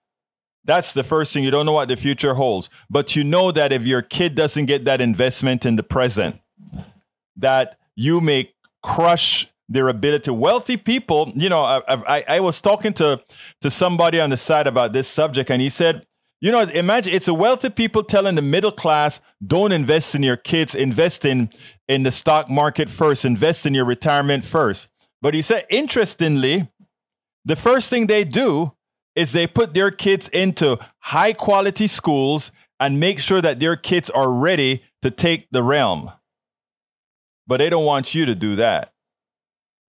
That's 0.68 0.92
the 0.92 1.04
first 1.04 1.34
thing. 1.34 1.44
You 1.44 1.50
don't 1.50 1.66
know 1.66 1.72
what 1.72 1.88
the 1.88 1.96
future 1.96 2.34
holds. 2.34 2.70
But 2.90 3.16
you 3.16 3.24
know 3.24 3.52
that 3.52 3.72
if 3.72 3.88
your 3.88 4.02
kid 4.02 4.36
doesn't 4.36 4.66
get 4.66 4.86
that 4.86 5.02
investment 5.02 5.66
in 5.66 5.78
the 5.78 5.84
present, 5.84 6.40
that 7.38 7.80
you 7.96 8.22
may 8.22 8.54
crush 8.84 9.48
their 9.70 9.88
ability. 9.88 10.30
Wealthy 10.30 10.78
people, 10.78 11.32
you 11.36 11.50
know, 11.50 11.62
I, 11.62 11.82
I, 11.88 12.24
I 12.28 12.40
was 12.42 12.62
talking 12.62 12.94
to, 12.94 13.22
to 13.62 13.72
somebody 13.72 14.20
on 14.20 14.30
the 14.30 14.38
side 14.38 14.68
about 14.68 14.94
this 14.94 15.08
subject, 15.08 15.50
and 15.50 15.62
he 15.62 15.70
said, 15.70 16.06
you 16.40 16.52
know, 16.52 16.62
imagine 16.62 17.14
it's 17.14 17.28
a 17.28 17.34
wealthy 17.34 17.70
people 17.70 18.04
telling 18.04 18.36
the 18.36 18.42
middle 18.42 18.72
class, 18.72 19.20
don't 19.46 19.72
invest 19.72 20.16
in 20.16 20.22
your 20.22 20.38
kids, 20.38 20.76
invest 20.76 21.26
in, 21.26 21.50
in 21.88 22.04
the 22.04 22.12
stock 22.12 22.50
market 22.50 22.90
first, 22.90 23.26
invest 23.26 23.66
in 23.66 23.74
your 23.74 23.86
retirement 23.86 24.46
first. 24.46 24.88
But 25.22 25.34
he 25.34 25.42
said, 25.42 25.66
interestingly, 25.70 26.70
the 27.44 27.56
first 27.56 27.90
thing 27.90 28.08
they 28.08 28.24
do 28.24 28.74
is 29.18 29.32
they 29.32 29.48
put 29.48 29.74
their 29.74 29.90
kids 29.90 30.30
into 30.30 30.78
high 31.00 31.34
quality 31.34 31.88
schools 31.88 32.52
and 32.80 33.00
make 33.00 33.20
sure 33.20 33.42
that 33.42 33.60
their 33.60 33.76
kids 33.76 34.12
are 34.12 34.32
ready 34.32 34.84
to 35.02 35.10
take 35.10 35.48
the 35.52 35.64
realm. 35.64 36.12
But 37.48 37.58
they 37.58 37.70
don't 37.70 37.86
want 37.86 38.14
you 38.14 38.26
to 38.26 38.36
do 38.36 38.56
that. 38.58 38.94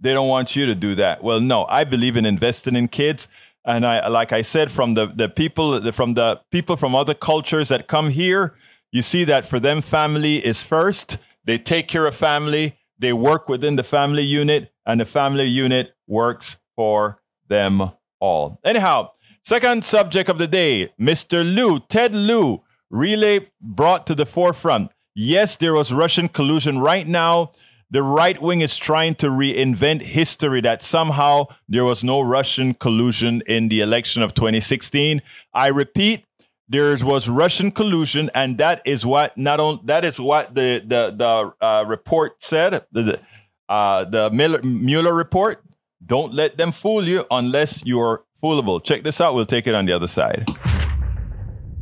They 0.00 0.14
don't 0.14 0.28
want 0.28 0.56
you 0.56 0.64
to 0.66 0.74
do 0.74 0.94
that. 0.94 1.22
Well, 1.22 1.40
no, 1.40 1.66
I 1.68 1.84
believe 1.84 2.16
in 2.16 2.24
investing 2.24 2.74
in 2.74 2.88
kids. 2.88 3.28
And 3.66 3.84
I, 3.84 4.08
like 4.08 4.32
I 4.32 4.40
said, 4.40 4.70
from 4.70 4.94
the, 4.94 5.06
the 5.06 5.28
people, 5.28 5.92
from 5.92 6.14
the 6.14 6.40
people 6.50 6.76
from 6.76 6.94
other 6.94 7.14
cultures 7.14 7.68
that 7.68 7.86
come 7.86 8.08
here, 8.08 8.54
you 8.92 9.02
see 9.02 9.24
that 9.24 9.44
for 9.44 9.60
them, 9.60 9.82
family 9.82 10.36
is 10.36 10.62
first. 10.62 11.18
They 11.44 11.58
take 11.58 11.86
care 11.86 12.06
of 12.06 12.14
family. 12.14 12.78
They 12.98 13.12
work 13.12 13.48
within 13.48 13.76
the 13.76 13.84
family 13.84 14.22
unit 14.22 14.72
and 14.86 15.00
the 15.00 15.06
family 15.06 15.44
unit 15.44 15.94
works 16.06 16.56
for 16.76 17.20
them 17.48 17.92
all. 18.20 18.60
Anyhow, 18.64 19.10
Second 19.48 19.82
subject 19.82 20.28
of 20.28 20.36
the 20.36 20.46
day, 20.46 20.90
Mr. 21.00 21.42
Lieu, 21.42 21.80
Ted 21.88 22.14
Lieu, 22.14 22.62
really 22.90 23.48
brought 23.62 24.06
to 24.06 24.14
the 24.14 24.26
forefront. 24.26 24.90
Yes, 25.14 25.56
there 25.56 25.72
was 25.72 25.90
Russian 25.90 26.28
collusion. 26.28 26.80
Right 26.80 27.08
now, 27.08 27.52
the 27.90 28.02
right 28.02 28.38
wing 28.42 28.60
is 28.60 28.76
trying 28.76 29.14
to 29.14 29.28
reinvent 29.28 30.02
history 30.02 30.60
that 30.60 30.82
somehow 30.82 31.46
there 31.66 31.86
was 31.86 32.04
no 32.04 32.20
Russian 32.20 32.74
collusion 32.74 33.42
in 33.46 33.70
the 33.70 33.80
election 33.80 34.22
of 34.22 34.34
2016. 34.34 35.22
I 35.54 35.68
repeat, 35.68 36.26
there 36.68 36.94
was 37.02 37.26
Russian 37.26 37.70
collusion, 37.70 38.30
and 38.34 38.58
that 38.58 38.82
is 38.84 39.06
what 39.06 39.38
not 39.38 39.60
only 39.60 39.80
that 39.84 40.04
is 40.04 40.20
what 40.20 40.54
the 40.54 40.84
the 40.84 41.14
the 41.16 41.66
uh, 41.66 41.86
report 41.88 42.42
said. 42.42 42.84
The 42.92 43.18
uh, 43.66 44.04
the 44.04 44.28
Mueller 44.62 45.14
report. 45.14 45.64
Don't 46.04 46.34
let 46.34 46.58
them 46.58 46.70
fool 46.70 47.08
you 47.08 47.24
unless 47.30 47.82
you're 47.84 48.24
foolable. 48.42 48.82
Check 48.82 49.02
this 49.02 49.20
out. 49.20 49.34
We'll 49.34 49.46
take 49.46 49.66
it 49.66 49.74
on 49.74 49.86
the 49.86 49.92
other 49.92 50.08
side. 50.08 50.46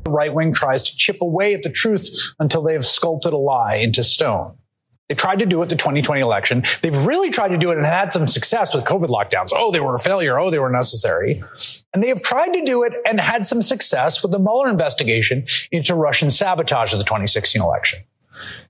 The 0.04 0.10
right 0.10 0.32
wing 0.32 0.52
tries 0.52 0.82
to 0.84 0.96
chip 0.96 1.16
away 1.20 1.54
at 1.54 1.62
the 1.62 1.70
truth 1.70 2.34
until 2.38 2.62
they 2.62 2.72
have 2.74 2.84
sculpted 2.84 3.32
a 3.32 3.38
lie 3.38 3.76
into 3.76 4.04
stone. 4.04 4.56
They 5.08 5.14
tried 5.14 5.38
to 5.38 5.46
do 5.46 5.62
it 5.62 5.68
the 5.68 5.76
2020 5.76 6.20
election. 6.20 6.64
They've 6.82 7.06
really 7.06 7.30
tried 7.30 7.48
to 7.48 7.58
do 7.58 7.70
it 7.70 7.76
and 7.76 7.86
had 7.86 8.12
some 8.12 8.26
success 8.26 8.74
with 8.74 8.84
COVID 8.84 9.08
lockdowns. 9.08 9.50
Oh, 9.54 9.70
they 9.70 9.78
were 9.78 9.94
a 9.94 9.98
failure. 9.98 10.38
Oh, 10.38 10.50
they 10.50 10.58
were 10.58 10.70
necessary. 10.70 11.40
And 11.94 12.02
they 12.02 12.08
have 12.08 12.22
tried 12.22 12.52
to 12.54 12.64
do 12.64 12.82
it 12.82 12.92
and 13.06 13.20
had 13.20 13.46
some 13.46 13.62
success 13.62 14.22
with 14.22 14.32
the 14.32 14.38
Mueller 14.40 14.68
investigation 14.68 15.44
into 15.70 15.94
Russian 15.94 16.30
sabotage 16.30 16.92
of 16.92 16.98
the 16.98 17.04
2016 17.04 17.62
election. 17.62 18.00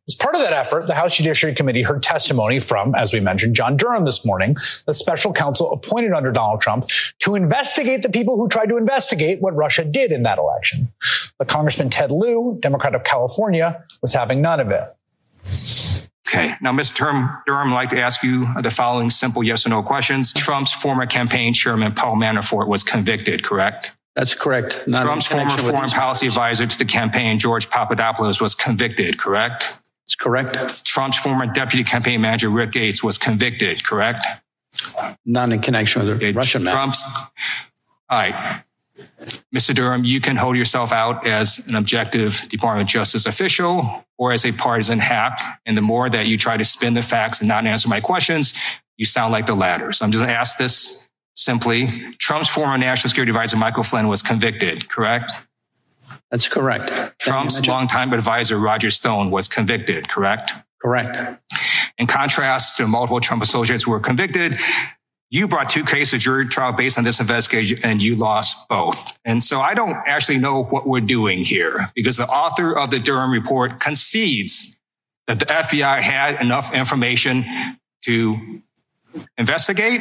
As 0.08 0.14
part 0.14 0.34
of 0.34 0.40
that 0.40 0.52
effort, 0.52 0.86
the 0.86 0.94
House 0.94 1.16
Judiciary 1.16 1.54
Committee 1.54 1.82
heard 1.82 2.02
testimony 2.02 2.58
from, 2.58 2.94
as 2.94 3.12
we 3.12 3.20
mentioned, 3.20 3.56
John 3.56 3.76
Durham 3.76 4.04
this 4.04 4.24
morning, 4.24 4.54
the 4.86 4.94
special 4.94 5.32
counsel 5.32 5.72
appointed 5.72 6.12
under 6.12 6.30
Donald 6.30 6.60
Trump 6.60 6.88
to 7.20 7.34
investigate 7.34 8.02
the 8.02 8.08
people 8.08 8.36
who 8.36 8.48
tried 8.48 8.68
to 8.68 8.76
investigate 8.76 9.40
what 9.40 9.54
Russia 9.54 9.84
did 9.84 10.12
in 10.12 10.22
that 10.22 10.38
election. 10.38 10.92
But 11.38 11.48
Congressman 11.48 11.90
Ted 11.90 12.12
Lieu, 12.12 12.58
Democrat 12.60 12.94
of 12.94 13.04
California, 13.04 13.84
was 14.00 14.14
having 14.14 14.40
none 14.40 14.60
of 14.60 14.70
it. 14.70 14.84
Okay. 16.28 16.54
Now, 16.60 16.72
Mr. 16.72 16.96
Durham, 17.46 17.72
I'd 17.72 17.74
like 17.74 17.90
to 17.90 18.00
ask 18.00 18.22
you 18.22 18.48
the 18.60 18.70
following 18.70 19.10
simple 19.10 19.42
yes 19.42 19.64
or 19.64 19.70
no 19.70 19.82
questions. 19.82 20.32
Trump's 20.32 20.72
former 20.72 21.06
campaign 21.06 21.52
chairman, 21.52 21.94
Paul 21.94 22.16
Manafort, 22.16 22.68
was 22.68 22.82
convicted, 22.82 23.44
correct? 23.44 23.95
That's 24.16 24.34
correct. 24.34 24.82
Not 24.86 25.04
Trump's 25.04 25.26
former 25.26 25.50
foreign 25.50 25.90
policy 25.90 26.26
advisor 26.26 26.66
to 26.66 26.78
the 26.78 26.86
campaign, 26.86 27.38
George 27.38 27.68
Papadopoulos, 27.68 28.40
was 28.40 28.54
convicted, 28.54 29.18
correct? 29.18 29.74
That's 30.04 30.14
correct. 30.14 30.86
Trump's 30.86 31.18
former 31.18 31.46
deputy 31.46 31.84
campaign 31.84 32.22
manager, 32.22 32.48
Rick 32.48 32.72
Gates, 32.72 33.04
was 33.04 33.18
convicted, 33.18 33.84
correct? 33.84 34.24
Not 35.26 35.52
in 35.52 35.60
connection 35.60 36.00
with 36.00 36.08
the 36.08 36.14
okay. 36.26 36.32
Russian 36.32 36.64
Trump's, 36.64 37.02
All 38.08 38.18
right. 38.18 38.62
Mr. 39.54 39.74
Durham, 39.74 40.04
you 40.04 40.20
can 40.20 40.36
hold 40.36 40.56
yourself 40.56 40.92
out 40.92 41.26
as 41.26 41.66
an 41.68 41.74
objective 41.74 42.48
Department 42.48 42.88
of 42.88 42.92
Justice 42.92 43.26
official 43.26 44.06
or 44.16 44.32
as 44.32 44.46
a 44.46 44.52
partisan 44.52 44.98
hack. 44.98 45.60
And 45.66 45.76
the 45.76 45.82
more 45.82 46.08
that 46.08 46.26
you 46.26 46.38
try 46.38 46.56
to 46.56 46.64
spin 46.64 46.94
the 46.94 47.02
facts 47.02 47.40
and 47.40 47.48
not 47.48 47.66
answer 47.66 47.88
my 47.88 48.00
questions, 48.00 48.58
you 48.96 49.04
sound 49.04 49.32
like 49.32 49.44
the 49.44 49.54
latter. 49.54 49.92
So 49.92 50.04
I'm 50.04 50.12
just 50.12 50.22
going 50.22 50.32
to 50.32 50.38
ask 50.38 50.56
this 50.56 51.05
simply. 51.36 52.10
Trump's 52.18 52.48
former 52.48 52.76
national 52.76 53.10
security 53.10 53.30
advisor, 53.30 53.56
Michael 53.56 53.82
Flynn, 53.82 54.08
was 54.08 54.22
convicted, 54.22 54.88
correct? 54.88 55.32
That's 56.30 56.48
correct. 56.48 57.18
Trump's 57.20 57.66
longtime 57.66 58.12
advisor, 58.12 58.58
Roger 58.58 58.90
Stone, 58.90 59.30
was 59.30 59.46
convicted, 59.46 60.08
correct? 60.08 60.52
Correct. 60.82 61.40
In 61.98 62.06
contrast 62.06 62.76
to 62.76 62.86
multiple 62.86 63.20
Trump 63.20 63.42
associates 63.42 63.84
who 63.84 63.92
were 63.92 64.00
convicted, 64.00 64.58
you 65.30 65.48
brought 65.48 65.68
two 65.68 65.84
cases 65.84 66.10
to 66.10 66.24
jury 66.24 66.46
trial 66.46 66.72
based 66.72 66.98
on 66.98 67.04
this 67.04 67.20
investigation 67.20 67.78
and 67.82 68.00
you 68.00 68.14
lost 68.14 68.68
both. 68.68 69.18
And 69.24 69.42
so 69.42 69.60
I 69.60 69.74
don't 69.74 69.96
actually 70.06 70.38
know 70.38 70.64
what 70.64 70.86
we're 70.86 71.00
doing 71.00 71.44
here 71.44 71.90
because 71.94 72.16
the 72.16 72.28
author 72.28 72.76
of 72.76 72.90
the 72.90 72.98
Durham 72.98 73.30
report 73.30 73.80
concedes 73.80 74.80
that 75.26 75.40
the 75.40 75.46
FBI 75.46 76.00
had 76.02 76.40
enough 76.40 76.72
information 76.72 77.44
to 78.04 78.62
investigate. 79.36 80.00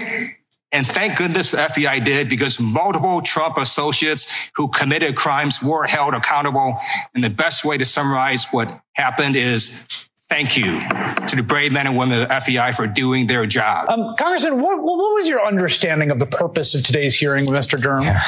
And 0.75 0.85
thank 0.85 1.17
goodness 1.17 1.51
the 1.51 1.57
FBI 1.59 2.03
did 2.03 2.27
because 2.27 2.59
multiple 2.59 3.21
Trump 3.21 3.55
associates 3.55 4.27
who 4.57 4.67
committed 4.67 5.15
crimes 5.15 5.63
were 5.63 5.85
held 5.85 6.13
accountable. 6.13 6.77
And 7.13 7.23
the 7.23 7.29
best 7.29 7.63
way 7.63 7.77
to 7.77 7.85
summarize 7.85 8.47
what 8.51 8.81
happened 8.91 9.38
is 9.38 9.85
thank 10.27 10.57
you 10.57 10.81
to 10.81 11.35
the 11.38 11.43
brave 11.43 11.71
men 11.71 11.88
and 11.88 11.97
women 11.97 12.21
of 12.21 12.27
the 12.27 12.33
FBI 12.33 12.75
for 12.75 12.88
doing 12.88 13.27
their 13.27 13.45
job. 13.45 13.88
Um, 13.88 14.15
Congressman, 14.19 14.61
what, 14.61 14.83
what 14.83 14.97
was 15.13 15.29
your 15.29 15.45
understanding 15.47 16.11
of 16.11 16.19
the 16.19 16.25
purpose 16.25 16.75
of 16.75 16.83
today's 16.83 17.17
hearing 17.17 17.49
with 17.49 17.53
Mr. 17.53 17.81
Durham? 17.81 18.03
Yeah. 18.03 18.21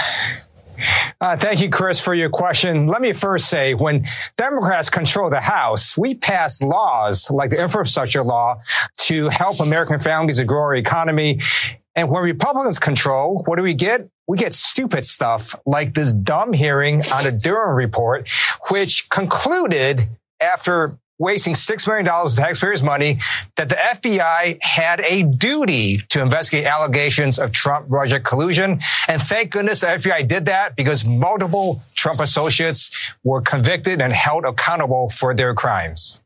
Uh, 1.19 1.35
thank 1.35 1.59
you, 1.59 1.69
Chris, 1.69 1.99
for 1.99 2.13
your 2.13 2.29
question. 2.29 2.87
Let 2.87 3.01
me 3.01 3.11
first 3.11 3.49
say 3.49 3.73
when 3.73 4.05
Democrats 4.37 4.89
control 4.89 5.29
the 5.29 5.41
House, 5.41 5.97
we 5.97 6.15
pass 6.15 6.61
laws 6.61 7.29
like 7.29 7.49
the 7.49 7.61
infrastructure 7.61 8.23
law 8.23 8.61
to 8.99 9.27
help 9.29 9.59
American 9.59 9.99
families 9.99 10.37
to 10.37 10.45
grow 10.45 10.61
our 10.61 10.75
economy. 10.75 11.41
And 11.97 12.11
when 12.11 12.21
Republicans 12.21 12.77
control, 12.77 13.41
what 13.47 13.55
do 13.55 13.63
we 13.63 13.73
get? 13.73 14.07
We 14.27 14.37
get 14.37 14.53
stupid 14.53 15.03
stuff 15.03 15.55
like 15.65 15.95
this 15.95 16.13
dumb 16.13 16.53
hearing 16.53 17.01
on 17.11 17.23
the 17.23 17.31
Durham 17.31 17.75
report, 17.75 18.29
which 18.69 19.09
concluded 19.09 20.01
after 20.39 20.99
wasting 21.17 21.55
$6 21.55 21.87
million 21.87 22.07
of 22.07 22.35
taxpayers' 22.35 22.83
money 22.83 23.19
that 23.55 23.69
the 23.69 23.75
FBI 23.75 24.59
had 24.61 24.99
a 24.99 25.23
duty 25.23 25.97
to 26.09 26.21
investigate 26.21 26.65
allegations 26.67 27.39
of 27.39 27.51
Trump 27.51 27.87
Russia 27.89 28.19
collusion. 28.19 28.79
And 29.07 29.19
thank 29.19 29.49
goodness 29.49 29.79
the 29.79 29.87
FBI 29.87 30.27
did 30.27 30.45
that 30.45 30.75
because 30.75 31.03
multiple 31.03 31.77
Trump 31.95 32.19
associates 32.19 33.15
were 33.23 33.41
convicted 33.41 34.03
and 34.03 34.11
held 34.11 34.45
accountable 34.45 35.09
for 35.09 35.33
their 35.33 35.55
crimes. 35.55 36.21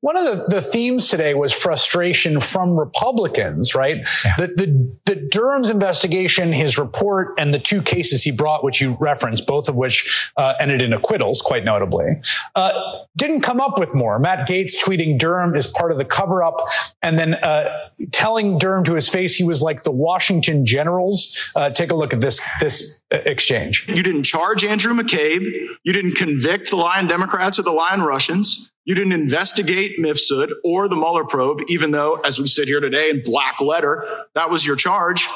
One 0.00 0.16
of 0.16 0.24
the, 0.24 0.56
the 0.56 0.62
themes 0.62 1.08
today 1.08 1.34
was 1.34 1.52
frustration 1.52 2.40
from 2.40 2.78
Republicans, 2.78 3.74
right? 3.74 3.96
Yeah. 4.24 4.34
The, 4.38 4.46
the, 4.46 4.98
the 5.06 5.28
Durham's 5.28 5.70
investigation, 5.70 6.52
his 6.52 6.78
report, 6.78 7.34
and 7.38 7.52
the 7.52 7.58
two 7.58 7.82
cases 7.82 8.22
he 8.22 8.32
brought, 8.32 8.62
which 8.62 8.80
you 8.80 8.96
referenced, 9.00 9.46
both 9.46 9.68
of 9.68 9.76
which 9.76 10.30
uh, 10.36 10.54
ended 10.60 10.82
in 10.82 10.92
acquittals, 10.92 11.42
quite 11.42 11.64
notably, 11.64 12.06
uh, 12.54 12.72
didn't 13.16 13.40
come 13.40 13.60
up 13.60 13.78
with 13.78 13.94
more. 13.94 14.18
Matt 14.18 14.48
Gaetz 14.48 14.74
tweeting 14.82 15.18
Durham 15.18 15.54
is 15.56 15.66
part 15.66 15.92
of 15.92 15.98
the 15.98 16.04
cover 16.04 16.42
up 16.42 16.56
and 17.02 17.18
then 17.18 17.34
uh, 17.34 17.88
telling 18.12 18.58
Durham 18.58 18.84
to 18.84 18.94
his 18.94 19.08
face 19.08 19.36
he 19.36 19.44
was 19.44 19.62
like 19.62 19.82
the 19.82 19.90
Washington 19.90 20.64
Generals. 20.66 21.50
Uh, 21.56 21.70
take 21.70 21.90
a 21.90 21.94
look 21.94 22.12
at 22.12 22.20
this, 22.20 22.40
this 22.60 23.04
uh, 23.12 23.16
exchange. 23.24 23.86
You 23.88 24.02
didn't 24.02 24.24
charge 24.24 24.64
Andrew 24.64 24.94
McCabe. 24.94 25.52
You 25.82 25.92
didn't 25.92 26.14
convict 26.14 26.70
the 26.70 26.76
lying 26.76 27.06
Democrats 27.06 27.58
or 27.58 27.62
the 27.62 27.72
lying 27.72 28.02
Russians. 28.02 28.72
You 28.88 28.94
didn't 28.94 29.12
investigate 29.12 29.98
Mifsud 29.98 30.50
or 30.64 30.88
the 30.88 30.96
Mueller 30.96 31.24
probe, 31.24 31.60
even 31.68 31.90
though, 31.90 32.14
as 32.24 32.38
we 32.38 32.46
sit 32.46 32.68
here 32.68 32.80
today 32.80 33.10
in 33.10 33.20
black 33.22 33.60
letter, 33.60 34.02
that 34.34 34.48
was 34.48 34.66
your 34.66 34.76
charge. 34.76 35.28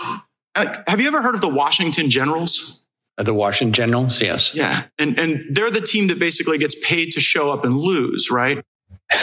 Have 0.56 1.00
you 1.02 1.06
ever 1.06 1.20
heard 1.20 1.34
of 1.34 1.42
the 1.42 1.50
Washington 1.50 2.08
Generals? 2.08 2.88
The 3.18 3.34
Washington 3.34 3.74
Generals, 3.74 4.22
yes. 4.22 4.54
Yeah. 4.54 4.84
And, 4.98 5.18
and 5.18 5.54
they're 5.54 5.70
the 5.70 5.82
team 5.82 6.06
that 6.06 6.18
basically 6.18 6.56
gets 6.56 6.74
paid 6.82 7.10
to 7.10 7.20
show 7.20 7.52
up 7.52 7.62
and 7.62 7.76
lose, 7.76 8.30
right? 8.30 8.64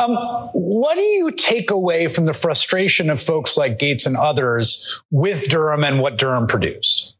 Um, 0.00 0.14
what 0.52 0.94
do 0.94 1.00
you 1.00 1.32
take 1.32 1.72
away 1.72 2.06
from 2.06 2.26
the 2.26 2.32
frustration 2.32 3.10
of 3.10 3.18
folks 3.18 3.56
like 3.56 3.78
Gaetz 3.78 4.06
and 4.06 4.16
others 4.16 5.02
with 5.10 5.48
Durham 5.48 5.82
and 5.82 6.00
what 6.00 6.16
Durham 6.16 6.46
produced? 6.46 7.17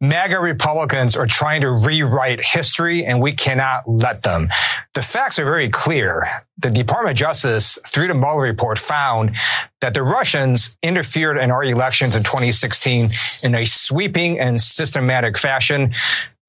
MAGA 0.00 0.38
Republicans 0.40 1.16
are 1.16 1.26
trying 1.26 1.60
to 1.60 1.70
rewrite 1.70 2.44
history 2.44 3.04
and 3.04 3.20
we 3.20 3.32
cannot 3.32 3.88
let 3.88 4.22
them. 4.22 4.48
The 4.94 5.02
facts 5.02 5.38
are 5.38 5.44
very 5.44 5.68
clear. 5.68 6.26
The 6.58 6.70
Department 6.70 7.14
of 7.14 7.18
Justice, 7.18 7.78
through 7.86 8.08
the 8.08 8.14
Mueller 8.14 8.42
report, 8.42 8.78
found 8.78 9.36
that 9.80 9.94
the 9.94 10.02
Russians 10.02 10.76
interfered 10.82 11.38
in 11.38 11.50
our 11.50 11.64
elections 11.64 12.14
in 12.14 12.22
2016 12.22 13.10
in 13.42 13.54
a 13.54 13.64
sweeping 13.64 14.38
and 14.38 14.60
systematic 14.60 15.38
fashion 15.38 15.92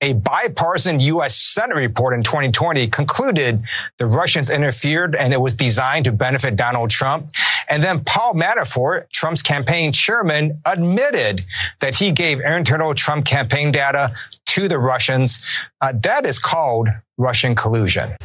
a 0.03 0.13
bipartisan 0.13 0.99
U.S. 0.99 1.37
Senate 1.37 1.75
report 1.75 2.13
in 2.13 2.23
2020 2.23 2.87
concluded 2.87 3.63
the 3.97 4.05
Russians 4.05 4.49
interfered 4.49 5.15
and 5.15 5.33
it 5.33 5.39
was 5.39 5.55
designed 5.55 6.03
to 6.05 6.11
benefit 6.11 6.57
Donald 6.57 6.89
Trump. 6.89 7.29
And 7.69 7.83
then 7.83 8.03
Paul 8.03 8.33
Manafort, 8.33 9.09
Trump's 9.09 9.41
campaign 9.41 9.91
chairman, 9.91 10.61
admitted 10.65 11.45
that 11.79 11.95
he 11.95 12.11
gave 12.11 12.39
internal 12.39 12.93
Trump 12.93 13.25
campaign 13.25 13.71
data 13.71 14.13
to 14.47 14.67
the 14.67 14.79
Russians. 14.79 15.45
Uh, 15.81 15.93
that 16.03 16.25
is 16.25 16.39
called 16.39 16.89
Russian 17.17 17.55
collusion. 17.55 18.15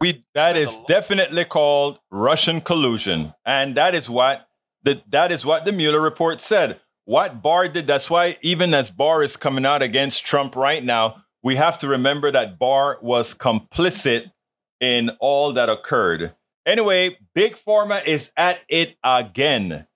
We 0.00 0.24
that 0.34 0.56
is 0.56 0.78
definitely 0.86 1.44
called 1.44 1.98
Russian 2.10 2.60
collusion, 2.60 3.34
and 3.44 3.74
that 3.74 3.96
is 3.96 4.08
what 4.08 4.46
the, 4.84 5.02
that 5.08 5.32
is 5.32 5.44
what 5.44 5.64
the 5.64 5.72
Mueller 5.72 6.00
report 6.00 6.40
said 6.40 6.78
what 7.08 7.40
Barr 7.40 7.68
did. 7.68 7.86
That's 7.86 8.10
why 8.10 8.36
even 8.42 8.74
as 8.74 8.90
Barr 8.90 9.22
is 9.22 9.38
coming 9.38 9.64
out 9.64 9.80
against 9.80 10.26
Trump 10.26 10.54
right 10.54 10.84
now, 10.84 11.24
we 11.42 11.56
have 11.56 11.78
to 11.78 11.88
remember 11.88 12.30
that 12.30 12.58
Barr 12.58 12.98
was 13.00 13.32
complicit 13.32 14.30
in 14.78 15.12
all 15.18 15.54
that 15.54 15.70
occurred. 15.70 16.34
Anyway, 16.68 17.16
Big 17.34 17.56
Pharma 17.56 18.06
is 18.06 18.30
at 18.36 18.60
it 18.68 18.98
again. 19.02 19.86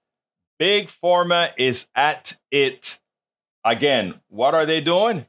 Big 0.58 0.86
Pharma 0.86 1.50
is 1.58 1.86
at 1.94 2.38
it 2.50 2.98
again. 3.62 4.14
What 4.28 4.54
are 4.54 4.64
they 4.64 4.80
doing? 4.80 5.26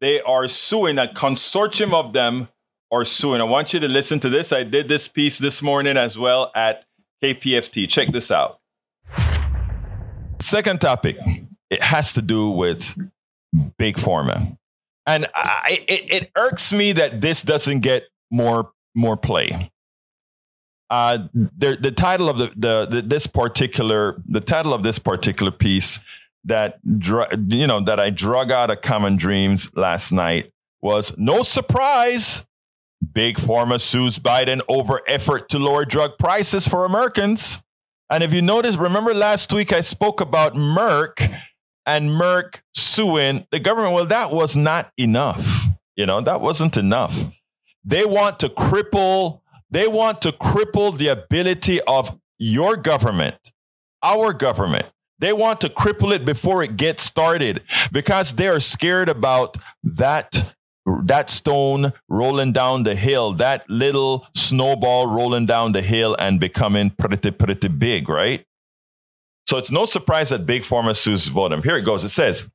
They 0.00 0.20
are 0.20 0.48
suing. 0.48 0.98
A 0.98 1.06
consortium 1.06 1.94
of 1.94 2.12
them 2.12 2.48
are 2.90 3.04
suing. 3.04 3.40
I 3.40 3.44
want 3.44 3.72
you 3.72 3.78
to 3.78 3.86
listen 3.86 4.18
to 4.18 4.28
this. 4.28 4.52
I 4.52 4.64
did 4.64 4.88
this 4.88 5.06
piece 5.06 5.38
this 5.38 5.62
morning 5.62 5.96
as 5.96 6.18
well 6.18 6.50
at 6.56 6.84
KPFT. 7.22 7.88
Check 7.88 8.08
this 8.08 8.32
out. 8.32 8.58
Second 10.40 10.80
topic, 10.80 11.16
it 11.70 11.82
has 11.82 12.12
to 12.14 12.20
do 12.20 12.50
with 12.50 12.98
big 13.78 13.94
pharma. 13.94 14.58
And 15.06 15.28
I, 15.36 15.84
it, 15.86 16.22
it 16.22 16.30
irks 16.36 16.72
me 16.72 16.90
that 16.94 17.20
this 17.20 17.42
doesn't 17.42 17.80
get 17.80 18.08
more 18.32 18.72
more 18.96 19.16
play. 19.16 19.70
Uh, 20.90 21.26
the, 21.34 21.92
title 21.96 22.28
of 22.28 22.38
the, 22.38 22.52
the, 22.56 22.86
the 22.88 23.02
this 23.02 23.26
particular 23.26 24.22
the 24.28 24.40
title 24.40 24.74
of 24.74 24.82
this 24.82 24.98
particular 24.98 25.50
piece 25.50 25.98
that 26.44 26.78
you 26.84 27.66
know 27.66 27.80
that 27.80 27.98
I 27.98 28.10
drug 28.10 28.52
out 28.52 28.70
of 28.70 28.82
Common 28.82 29.16
Dreams 29.16 29.74
last 29.74 30.12
night 30.12 30.52
was 30.82 31.16
no 31.16 31.42
surprise. 31.42 32.46
Big 33.12 33.36
Pharma 33.36 33.80
sues 33.80 34.18
Biden 34.18 34.60
over 34.68 35.00
effort 35.06 35.48
to 35.50 35.58
lower 35.58 35.84
drug 35.84 36.18
prices 36.18 36.68
for 36.68 36.84
Americans. 36.84 37.62
And 38.10 38.22
if 38.22 38.32
you 38.32 38.42
notice, 38.42 38.76
remember 38.76 39.14
last 39.14 39.52
week 39.52 39.72
I 39.72 39.80
spoke 39.80 40.20
about 40.20 40.54
Merck 40.54 41.34
and 41.86 42.10
Merck 42.10 42.60
suing 42.74 43.46
the 43.50 43.60
government. 43.60 43.94
Well, 43.94 44.06
that 44.06 44.30
was 44.30 44.56
not 44.56 44.90
enough. 44.96 45.66
You 45.96 46.06
know, 46.06 46.20
that 46.20 46.40
wasn't 46.40 46.76
enough. 46.76 47.18
They 47.84 48.04
want 48.04 48.40
to 48.40 48.48
cripple, 48.48 49.40
they 49.74 49.88
want 49.88 50.22
to 50.22 50.30
cripple 50.30 50.96
the 50.96 51.08
ability 51.08 51.80
of 51.82 52.18
your 52.38 52.76
government, 52.76 53.36
our 54.02 54.32
government. 54.32 54.86
They 55.18 55.32
want 55.32 55.60
to 55.62 55.68
cripple 55.68 56.12
it 56.12 56.24
before 56.24 56.62
it 56.62 56.76
gets 56.76 57.02
started 57.02 57.62
because 57.92 58.34
they 58.34 58.46
are 58.48 58.60
scared 58.60 59.08
about 59.08 59.56
that 59.82 60.54
that 61.04 61.30
stone 61.30 61.94
rolling 62.10 62.52
down 62.52 62.82
the 62.82 62.94
hill, 62.94 63.32
that 63.32 63.68
little 63.70 64.26
snowball 64.34 65.06
rolling 65.06 65.46
down 65.46 65.72
the 65.72 65.80
hill 65.80 66.14
and 66.18 66.38
becoming 66.38 66.90
pretty, 66.90 67.30
pretty 67.30 67.68
big, 67.68 68.08
right? 68.08 68.44
So 69.46 69.56
it's 69.56 69.70
no 69.70 69.86
surprise 69.86 70.28
that 70.28 70.46
big 70.46 70.62
pharma 70.62 70.94
sues 70.94 71.26
them. 71.30 71.62
Here 71.62 71.76
it 71.76 71.84
goes. 71.84 72.04
It 72.04 72.10
says, 72.10 72.48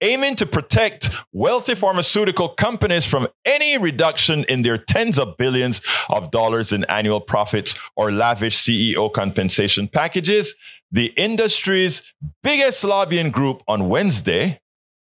aiming 0.00 0.36
to 0.36 0.46
protect 0.46 1.10
wealthy 1.32 1.74
pharmaceutical 1.74 2.48
companies 2.48 3.06
from 3.06 3.28
any 3.44 3.78
reduction 3.78 4.44
in 4.48 4.62
their 4.62 4.78
tens 4.78 5.18
of 5.18 5.36
billions 5.36 5.80
of 6.08 6.30
dollars 6.30 6.72
in 6.72 6.84
annual 6.84 7.20
profits 7.20 7.78
or 7.96 8.10
lavish 8.10 8.56
CEO 8.56 9.12
compensation 9.12 9.88
packages, 9.88 10.54
the 10.90 11.12
industry's 11.16 12.02
biggest 12.42 12.84
lobbying 12.84 13.30
group 13.30 13.62
on 13.68 13.88
Wednesday 13.88 14.60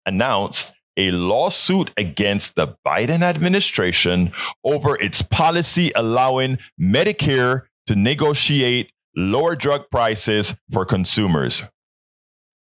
announced 0.06 0.74
a 0.98 1.12
lawsuit 1.12 1.92
against 1.96 2.56
the 2.56 2.76
Biden 2.86 3.22
administration 3.22 4.34
over 4.64 5.00
its 5.00 5.22
policy 5.22 5.92
allowing 5.96 6.60
Medicare 6.80 7.64
to 7.88 7.96
negotiate 7.96 8.92
lower 9.16 9.56
drug 9.56 9.90
prices 9.90 10.56
for 10.72 10.86
consumers. 10.86 11.64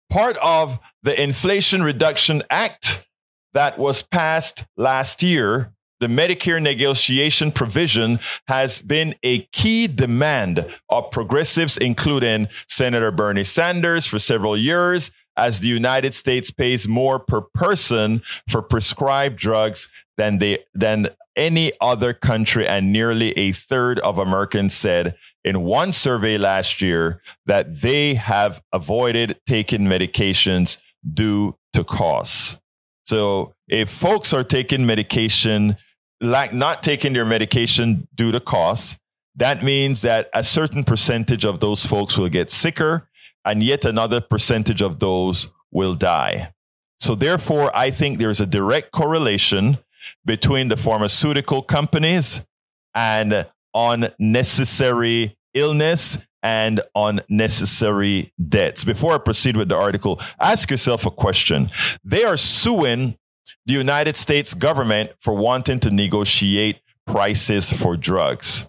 Part 0.10 0.38
of 0.38 0.80
the 1.04 1.22
Inflation 1.22 1.84
Reduction 1.84 2.42
Act 2.50 3.08
that 3.54 3.78
was 3.78 4.02
passed 4.02 4.66
last 4.76 5.22
year, 5.22 5.74
the 6.00 6.08
Medicare 6.08 6.62
negotiation 6.62 7.52
provision 7.52 8.20
has 8.48 8.82
been 8.82 9.14
a 9.22 9.42
key 9.52 9.88
demand 9.88 10.66
of 10.90 11.12
progressives, 11.12 11.78
including 11.78 12.48
Senator 12.68 13.12
Bernie 13.12 13.44
Sanders 13.44 14.08
for 14.08 14.18
several 14.18 14.58
years 14.58 15.12
as 15.38 15.60
the 15.60 15.68
United 15.68 16.14
States 16.14 16.52
pays 16.52 16.88
more 16.88 17.20
per 17.20 17.42
person 17.42 18.22
for 18.50 18.62
prescribed 18.62 19.38
drugs 19.38 19.90
than 20.18 20.40
they 20.40 20.60
than 20.74 21.10
any 21.36 21.72
other 21.80 22.14
country, 22.14 22.68
and 22.68 22.92
nearly 22.92 23.32
a 23.38 23.52
third 23.52 24.00
of 24.00 24.18
Americans 24.18 24.74
said 24.74 25.16
in 25.44 25.62
one 25.62 25.92
survey 25.92 26.38
last 26.38 26.82
year 26.82 27.22
that 27.46 27.82
they 27.82 28.16
have 28.16 28.62
avoided 28.74 29.40
taking 29.46 29.82
medications 29.82 30.78
due 31.14 31.56
to 31.74 31.84
costs. 31.84 32.60
So 33.06 33.54
if 33.68 33.90
folks 33.90 34.34
are 34.34 34.44
taking 34.44 34.86
medication, 34.86 35.78
like 36.22 36.54
not 36.54 36.84
taking 36.84 37.14
their 37.14 37.26
medication 37.26 38.08
due 38.14 38.32
to 38.32 38.40
cost, 38.40 38.98
that 39.36 39.64
means 39.64 40.02
that 40.02 40.30
a 40.34 40.44
certain 40.44 40.84
percentage 40.84 41.46
of 41.46 41.60
those 41.60 41.86
folks 41.86 42.18
will 42.18 42.30
get 42.30 42.52
sicker 42.52 43.10
and 43.46 43.64
yet 43.64 43.86
another 43.86 44.20
percentage 44.20 44.82
of 44.82 45.00
those 45.00 45.48
will 45.72 45.96
die. 45.96 46.54
So 47.00 47.16
therefore, 47.16 47.72
I 47.74 47.92
think 47.92 48.20
there's 48.20 48.42
a 48.42 48.46
direct 48.46 48.92
correlation 48.92 49.78
between 50.26 50.68
the 50.68 50.78
pharmaceutical 50.78 51.62
companies 51.62 52.46
and 52.94 53.48
unnecessary 53.74 55.38
illness 55.54 56.18
and 56.42 56.82
unnecessary 56.96 58.32
debts. 58.48 58.84
Before 58.84 59.16
I 59.16 59.18
proceed 59.18 59.58
with 59.58 59.70
the 59.70 59.76
article, 59.76 60.20
ask 60.40 60.72
yourself 60.72 61.06
a 61.06 61.12
question. 61.12 61.70
They 62.04 62.24
are 62.24 62.38
suing 62.38 63.18
the 63.66 63.74
United 63.74 64.16
States 64.16 64.54
government 64.54 65.12
for 65.20 65.36
wanting 65.36 65.80
to 65.82 65.92
negotiate 65.92 66.82
prices 67.06 67.72
for 67.72 67.98
drugs. 67.98 68.68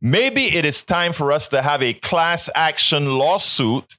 Maybe 0.00 0.42
it 0.56 0.64
is 0.64 0.82
time 0.82 1.12
for 1.12 1.30
us 1.30 1.48
to 1.48 1.62
have 1.62 1.82
a 1.82 1.92
class 1.92 2.50
action 2.54 3.18
lawsuit 3.18 3.96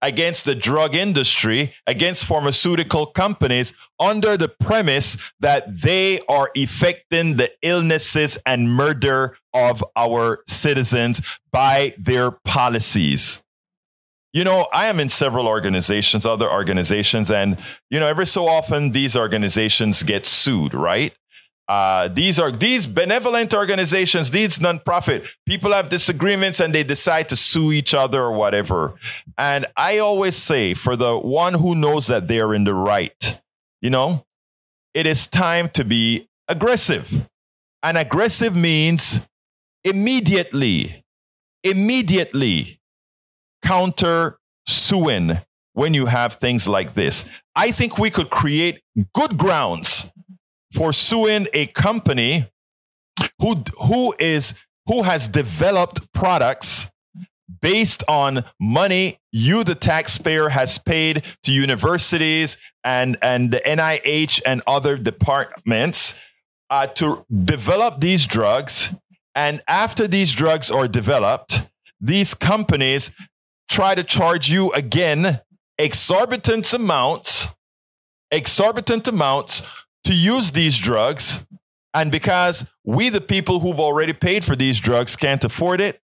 against 0.00 0.44
the 0.44 0.54
drug 0.54 0.94
industry, 0.94 1.74
against 1.86 2.26
pharmaceutical 2.26 3.06
companies 3.06 3.72
under 3.98 4.36
the 4.36 4.48
premise 4.48 5.16
that 5.40 5.64
they 5.80 6.20
are 6.28 6.50
affecting 6.56 7.36
the 7.36 7.50
illnesses 7.62 8.38
and 8.44 8.70
murder 8.70 9.36
of 9.54 9.84
our 9.96 10.42
citizens 10.46 11.22
by 11.52 11.92
their 11.98 12.32
policies. 12.32 13.42
You 14.32 14.42
know, 14.42 14.66
I 14.72 14.86
am 14.86 14.98
in 14.98 15.08
several 15.08 15.46
organizations, 15.46 16.26
other 16.26 16.50
organizations, 16.50 17.30
and, 17.30 17.56
you 17.88 18.00
know, 18.00 18.06
every 18.06 18.26
so 18.26 18.48
often 18.48 18.90
these 18.90 19.16
organizations 19.16 20.02
get 20.02 20.26
sued, 20.26 20.74
right? 20.74 21.16
Uh, 21.66 22.08
these 22.08 22.38
are 22.38 22.50
these 22.50 22.86
benevolent 22.86 23.54
organizations, 23.54 24.30
these 24.30 24.58
nonprofit 24.58 25.26
people 25.46 25.72
have 25.72 25.88
disagreements 25.88 26.60
and 26.60 26.74
they 26.74 26.82
decide 26.82 27.28
to 27.28 27.36
sue 27.36 27.72
each 27.72 27.94
other 27.94 28.20
or 28.20 28.32
whatever. 28.32 28.94
And 29.38 29.64
I 29.76 29.98
always 29.98 30.36
say, 30.36 30.74
for 30.74 30.94
the 30.94 31.16
one 31.16 31.54
who 31.54 31.74
knows 31.74 32.08
that 32.08 32.28
they're 32.28 32.52
in 32.52 32.64
the 32.64 32.74
right, 32.74 33.40
you 33.80 33.88
know, 33.88 34.26
it 34.92 35.06
is 35.06 35.26
time 35.26 35.70
to 35.70 35.84
be 35.84 36.28
aggressive. 36.48 37.28
And 37.82 37.96
aggressive 37.96 38.54
means 38.54 39.20
immediately, 39.84 41.04
immediately 41.62 42.80
counter 43.62 44.38
suing 44.66 45.38
when 45.74 45.94
you 45.94 46.06
have 46.06 46.34
things 46.34 46.66
like 46.66 46.94
this. 46.94 47.24
I 47.54 47.70
think 47.70 47.98
we 47.98 48.10
could 48.10 48.30
create 48.30 48.82
good 49.14 49.36
grounds 49.36 50.10
for 50.72 50.92
suing 50.92 51.46
a 51.52 51.66
company 51.66 52.50
who 53.40 53.62
who 53.82 54.14
is 54.18 54.54
who 54.86 55.02
has 55.02 55.28
developed 55.28 56.12
products 56.12 56.90
based 57.60 58.02
on 58.08 58.44
money 58.60 59.18
you 59.32 59.64
the 59.64 59.74
taxpayer 59.74 60.48
has 60.48 60.78
paid 60.78 61.24
to 61.42 61.52
universities 61.52 62.56
and 62.82 63.16
and 63.22 63.50
the 63.50 63.58
NIH 63.58 64.42
and 64.46 64.62
other 64.66 64.96
departments 64.96 66.18
uh, 66.70 66.86
to 66.86 67.24
develop 67.44 68.00
these 68.00 68.26
drugs 68.26 68.92
and 69.34 69.62
after 69.66 70.06
these 70.06 70.32
drugs 70.32 70.70
are 70.70 70.88
developed 70.88 71.68
these 72.00 72.34
companies 72.34 73.10
try 73.68 73.94
to 73.94 74.04
charge 74.04 74.50
you 74.50 74.70
again 74.72 75.40
exorbitant 75.78 76.72
amounts 76.72 77.48
exorbitant 78.34 79.06
amounts 79.06 79.62
to 80.04 80.14
use 80.14 80.52
these 80.52 80.78
drugs. 80.78 81.44
And 81.94 82.10
because 82.10 82.66
we, 82.84 83.08
the 83.08 83.20
people 83.20 83.60
who've 83.60 83.80
already 83.80 84.12
paid 84.12 84.44
for 84.44 84.56
these 84.56 84.80
drugs, 84.80 85.16
can't 85.16 85.44
afford 85.44 85.80
it, 85.80 86.00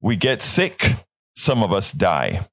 we 0.00 0.16
get 0.16 0.42
sick. 0.42 0.94
Some 1.36 1.62
of 1.62 1.72
us 1.72 1.92
die. 1.92 2.48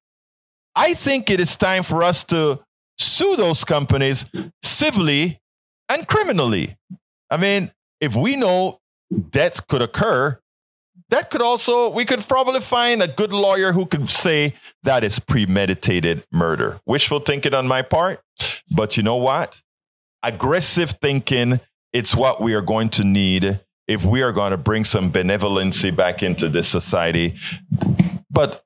I 0.76 0.94
think 0.94 1.30
it 1.30 1.40
is 1.40 1.56
time 1.56 1.84
for 1.84 2.04
us 2.04 2.24
to 2.26 2.60
sue 2.98 3.36
those 3.36 3.64
companies 3.64 4.26
civilly 4.64 5.40
and 5.90 6.08
criminally. 6.08 6.78
I 7.30 7.38
mean, 7.38 7.72
if 8.00 8.16
we 8.16 8.36
know 8.36 8.81
death 9.30 9.68
could 9.68 9.82
occur, 9.82 10.40
that 11.10 11.30
could 11.30 11.42
also, 11.42 11.90
we 11.90 12.06
could 12.06 12.28
probably 12.28 12.62
find 12.62 13.02
a 13.02 13.08
good 13.08 13.34
lawyer 13.34 13.74
who 13.74 13.86
could 13.86 14.10
say 14.10 14.54
that 14.84 15.04
is 15.04 15.20
premeditated 15.20 16.26
murder. 16.32 16.80
Wishful 16.86 17.20
thinking 17.20 17.54
on 17.54 17.68
my 17.68 17.82
part. 17.82 18.22
But 18.72 18.96
you 18.96 19.04
know 19.04 19.18
what? 19.18 19.62
aggressive 20.24 20.92
thinking, 20.92 21.60
it's 21.94 22.16
what 22.16 22.42
we 22.42 22.54
are 22.54 22.62
going 22.62 22.90
to 22.90 23.04
need 23.04 23.60
if 23.88 24.06
we 24.06 24.22
are 24.22 24.32
going 24.32 24.52
to 24.52 24.58
bring 24.58 24.84
some 24.84 25.12
benevolency 25.12 25.96
back 25.96 26.24
into 26.24 26.48
this 26.48 26.68
society. 26.68 27.36
But 28.30 28.64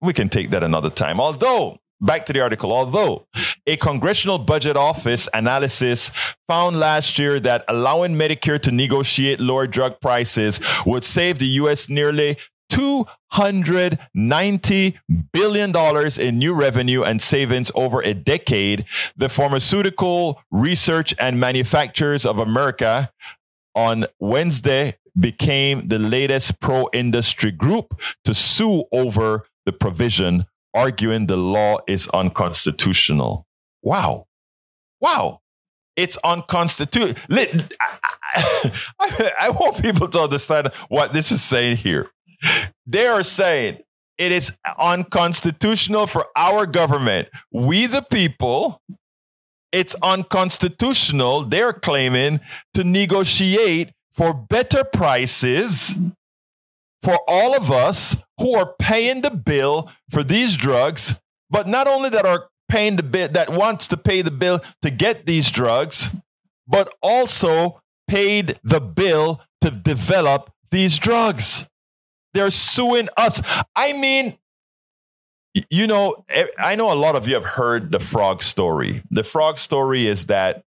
we 0.00 0.12
can 0.12 0.28
take 0.28 0.50
that 0.50 0.62
another 0.62 0.90
time. 0.90 1.20
Although, 1.20 1.78
back 2.00 2.26
to 2.26 2.32
the 2.32 2.40
article, 2.40 2.72
although 2.72 3.26
a 3.66 3.76
congressional 3.76 4.38
budget 4.38 4.76
office 4.76 5.28
analysis 5.34 6.10
found 6.46 6.78
last 6.78 7.18
year 7.18 7.40
that 7.40 7.64
allowing 7.68 8.14
Medicare 8.14 8.60
to 8.62 8.70
negotiate 8.70 9.40
lower 9.40 9.66
drug 9.66 10.00
prices 10.00 10.60
would 10.86 11.04
save 11.04 11.38
the 11.38 11.46
U.S. 11.46 11.88
nearly 11.88 12.36
$290 12.70 14.98
billion 15.32 15.72
in 16.20 16.38
new 16.38 16.54
revenue 16.54 17.02
and 17.02 17.20
savings 17.20 17.72
over 17.74 18.00
a 18.02 18.14
decade, 18.14 18.84
the 19.16 19.28
Pharmaceutical 19.28 20.40
Research 20.50 21.14
and 21.18 21.40
Manufacturers 21.40 22.24
of 22.26 22.38
America 22.38 23.10
on 23.74 24.06
Wednesday 24.18 24.96
became 25.18 25.88
the 25.88 25.98
latest 25.98 26.60
pro 26.60 26.88
industry 26.92 27.50
group 27.50 27.98
to 28.24 28.34
sue 28.34 28.84
over 28.92 29.46
the 29.66 29.72
provision, 29.72 30.46
arguing 30.78 31.26
the 31.26 31.36
law 31.36 31.78
is 31.88 32.06
unconstitutional. 32.08 33.44
Wow. 33.82 34.26
Wow. 35.00 35.40
It's 35.96 36.16
unconstitutional. 36.18 37.16
I, 39.00 39.50
want 39.50 39.82
people 39.82 40.06
to 40.08 40.20
understand 40.20 40.68
what 40.88 41.12
this 41.12 41.32
is 41.32 41.42
saying 41.42 41.78
here. 41.78 42.10
They 42.86 43.06
are 43.08 43.24
saying 43.24 43.78
it 44.16 44.30
is 44.30 44.56
unconstitutional 44.78 46.06
for 46.06 46.26
our 46.36 46.66
government, 46.66 47.28
we 47.52 47.86
the 47.86 48.02
people, 48.02 48.80
it's 49.72 49.96
unconstitutional, 50.02 51.44
they're 51.44 51.72
claiming, 51.72 52.40
to 52.74 52.84
negotiate 52.84 53.92
for 54.12 54.32
better 54.32 54.84
prices 54.84 55.94
for 57.02 57.18
all 57.26 57.56
of 57.56 57.70
us 57.70 58.16
who 58.38 58.54
are 58.54 58.74
paying 58.78 59.20
the 59.20 59.30
bill 59.30 59.90
for 60.10 60.22
these 60.22 60.56
drugs, 60.56 61.20
but 61.50 61.66
not 61.66 61.86
only 61.86 62.10
that 62.10 62.26
are 62.26 62.48
paying 62.68 62.96
the 62.96 63.02
bill, 63.02 63.28
that 63.28 63.50
wants 63.50 63.88
to 63.88 63.96
pay 63.96 64.22
the 64.22 64.30
bill 64.30 64.60
to 64.82 64.90
get 64.90 65.26
these 65.26 65.50
drugs, 65.50 66.14
but 66.66 66.94
also 67.02 67.80
paid 68.06 68.58
the 68.62 68.80
bill 68.80 69.40
to 69.60 69.70
develop 69.70 70.52
these 70.70 70.98
drugs. 70.98 71.68
They're 72.34 72.50
suing 72.50 73.08
us. 73.16 73.42
I 73.74 73.94
mean, 73.94 74.36
you 75.70 75.86
know, 75.86 76.24
I 76.58 76.76
know 76.76 76.92
a 76.92 76.94
lot 76.94 77.16
of 77.16 77.26
you 77.26 77.34
have 77.34 77.44
heard 77.44 77.90
the 77.90 77.98
frog 77.98 78.42
story. 78.42 79.02
The 79.10 79.24
frog 79.24 79.58
story 79.58 80.06
is 80.06 80.26
that 80.26 80.62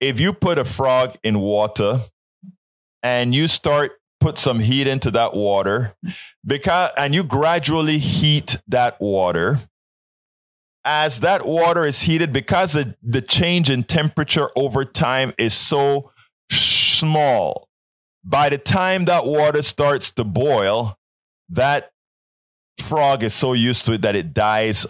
if 0.00 0.20
you 0.20 0.32
put 0.32 0.58
a 0.58 0.64
frog 0.64 1.16
in 1.22 1.40
water 1.40 2.00
and 3.02 3.34
you 3.34 3.48
start 3.48 3.92
put 4.26 4.38
some 4.38 4.58
heat 4.58 4.88
into 4.88 5.08
that 5.12 5.34
water. 5.34 5.94
Because 6.44 6.90
and 6.96 7.14
you 7.14 7.22
gradually 7.22 7.98
heat 7.98 8.56
that 8.66 9.00
water. 9.00 9.60
As 10.84 11.20
that 11.20 11.46
water 11.46 11.84
is 11.84 12.02
heated 12.02 12.32
because 12.32 12.72
the, 12.72 12.96
the 13.04 13.22
change 13.22 13.70
in 13.70 13.84
temperature 13.84 14.50
over 14.56 14.84
time 14.84 15.32
is 15.38 15.54
so 15.54 16.10
small 16.50 17.68
by 18.24 18.48
the 18.48 18.58
time 18.58 19.04
that 19.04 19.24
water 19.24 19.62
starts 19.62 20.10
to 20.12 20.24
boil, 20.24 20.98
that 21.48 21.92
frog 22.80 23.22
is 23.22 23.32
so 23.32 23.52
used 23.52 23.86
to 23.86 23.92
it 23.92 24.02
that 24.02 24.16
it 24.16 24.34
dies 24.34 24.86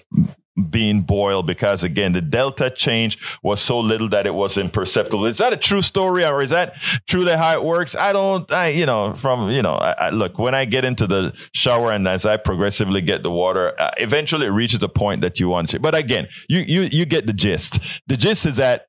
being 0.71 1.03
boiled 1.03 1.47
because 1.47 1.83
again 1.83 2.13
the 2.13 2.21
delta 2.21 2.71
change 2.71 3.19
was 3.43 3.61
so 3.61 3.79
little 3.79 4.09
that 4.09 4.27
it 4.27 4.35
was 4.35 4.57
imperceptible 4.57 5.27
is 5.27 5.39
that 5.39 5.53
a 5.53 5.57
true 5.57 5.83
story 5.83 6.25
or 6.25 6.41
is 6.43 6.51
that 6.51 6.75
truly 7.07 7.33
how 7.33 7.55
it 7.55 7.63
works 7.63 7.95
i 7.95 8.13
don't 8.13 8.51
i 8.53 8.69
you 8.69 8.87
know 8.87 9.13
from 9.15 9.51
you 9.51 9.61
know 9.61 9.75
I, 9.75 9.95
I, 9.99 10.11
look 10.11 10.39
when 10.39 10.55
i 10.55 10.65
get 10.65 10.85
into 10.85 11.07
the 11.07 11.35
shower 11.53 11.93
and 11.93 12.09
as 12.09 12.25
i 12.25 12.39
progressively 12.39 13.03
get 13.03 13.23
the 13.23 13.31
water 13.31 13.75
uh, 13.79 13.91
eventually 13.99 14.47
it 14.47 14.51
reaches 14.51 14.83
a 14.83 14.89
point 14.89 15.21
that 15.21 15.39
you 15.39 15.49
want 15.49 15.69
to 15.71 15.79
but 15.79 15.95
again 15.95 16.27
you 16.49 16.61
you 16.61 16.89
you 16.91 17.05
get 17.05 17.27
the 17.27 17.35
gist 17.35 17.79
the 18.07 18.17
gist 18.17 18.47
is 18.47 18.57
that 18.57 18.87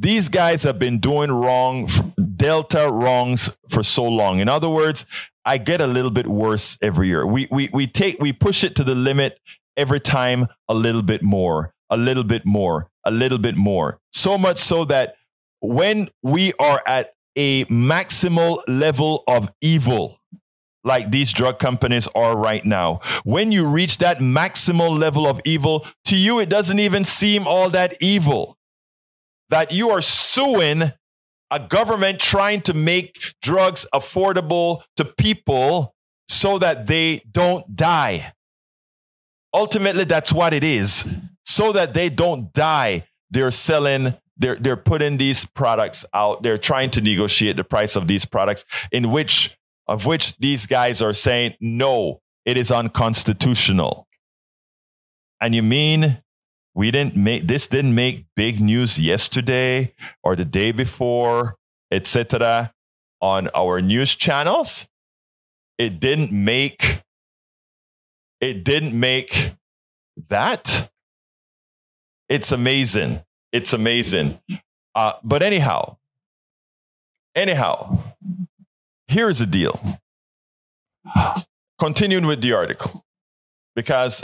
these 0.00 0.30
guys 0.30 0.62
have 0.62 0.78
been 0.78 0.98
doing 0.98 1.30
wrong, 1.30 1.86
Delta 2.36 2.90
wrongs 2.90 3.54
for 3.68 3.82
so 3.82 4.08
long. 4.08 4.38
In 4.38 4.48
other 4.48 4.70
words, 4.70 5.04
I 5.44 5.58
get 5.58 5.82
a 5.82 5.86
little 5.86 6.10
bit 6.10 6.26
worse 6.26 6.78
every 6.80 7.08
year. 7.08 7.26
We, 7.26 7.48
we, 7.50 7.68
we 7.72 7.86
take, 7.86 8.18
we 8.18 8.32
push 8.32 8.64
it 8.64 8.74
to 8.76 8.84
the 8.84 8.94
limit 8.94 9.38
every 9.76 10.00
time 10.00 10.46
a 10.68 10.74
little 10.74 11.02
bit 11.02 11.22
more, 11.22 11.72
a 11.88 11.96
little 11.96 12.24
bit 12.24 12.44
more, 12.44 12.88
a 13.04 13.10
little 13.10 13.38
bit 13.38 13.56
more. 13.56 13.98
So 14.12 14.38
much 14.38 14.58
so 14.58 14.84
that 14.86 15.16
when 15.60 16.08
we 16.22 16.52
are 16.58 16.82
at 16.86 17.12
a 17.36 17.64
maximal 17.66 18.60
level 18.66 19.22
of 19.28 19.50
evil, 19.60 20.18
like 20.84 21.10
these 21.10 21.32
drug 21.32 21.58
companies 21.58 22.08
are 22.14 22.36
right 22.36 22.64
now. 22.64 23.00
When 23.24 23.52
you 23.52 23.68
reach 23.68 23.98
that 23.98 24.18
maximal 24.18 24.96
level 24.96 25.26
of 25.26 25.40
evil, 25.44 25.86
to 26.06 26.16
you, 26.16 26.40
it 26.40 26.48
doesn't 26.48 26.78
even 26.78 27.04
seem 27.04 27.46
all 27.46 27.70
that 27.70 27.96
evil. 28.00 28.56
That 29.50 29.72
you 29.72 29.90
are 29.90 30.00
suing 30.00 30.92
a 31.50 31.60
government 31.60 32.20
trying 32.20 32.60
to 32.62 32.74
make 32.74 33.34
drugs 33.42 33.86
affordable 33.92 34.82
to 34.96 35.04
people 35.04 35.94
so 36.28 36.58
that 36.58 36.86
they 36.86 37.22
don't 37.30 37.76
die. 37.76 38.32
Ultimately, 39.52 40.04
that's 40.04 40.32
what 40.32 40.54
it 40.54 40.64
is. 40.64 41.08
So 41.44 41.72
that 41.72 41.94
they 41.94 42.08
don't 42.08 42.52
die, 42.52 43.06
they're 43.30 43.50
selling 43.50 44.14
they're 44.40 44.56
they're 44.56 44.76
putting 44.76 45.18
these 45.18 45.44
products 45.44 46.04
out. 46.12 46.42
They're 46.42 46.58
trying 46.58 46.90
to 46.92 47.00
negotiate 47.00 47.56
the 47.56 47.64
price 47.64 47.94
of 47.94 48.08
these 48.08 48.24
products 48.24 48.64
in 48.90 49.12
which 49.12 49.56
of 49.86 50.06
which 50.06 50.36
these 50.38 50.66
guys 50.66 51.00
are 51.02 51.14
saying 51.14 51.54
no, 51.60 52.20
it 52.44 52.56
is 52.56 52.70
unconstitutional. 52.70 54.08
And 55.40 55.54
you 55.54 55.62
mean 55.62 56.22
we 56.74 56.90
didn't 56.90 57.16
make 57.16 57.46
this 57.46 57.68
didn't 57.68 57.94
make 57.94 58.26
big 58.34 58.60
news 58.60 58.98
yesterday 58.98 59.94
or 60.22 60.36
the 60.36 60.44
day 60.44 60.72
before, 60.72 61.56
etc. 61.90 62.72
on 63.20 63.48
our 63.54 63.82
news 63.82 64.14
channels? 64.14 64.88
It 65.76 66.00
didn't 66.00 66.32
make 66.32 67.02
it 68.40 68.64
didn't 68.64 68.98
make 68.98 69.52
that. 70.28 70.90
It's 72.28 72.52
amazing. 72.52 73.22
It's 73.52 73.72
amazing. 73.72 74.40
Uh, 74.94 75.12
but 75.22 75.42
anyhow, 75.42 75.96
anyhow, 77.34 77.98
here's 79.08 79.40
the 79.40 79.46
deal. 79.46 80.00
Continuing 81.78 82.26
with 82.26 82.42
the 82.42 82.52
article, 82.52 83.04
because 83.74 84.22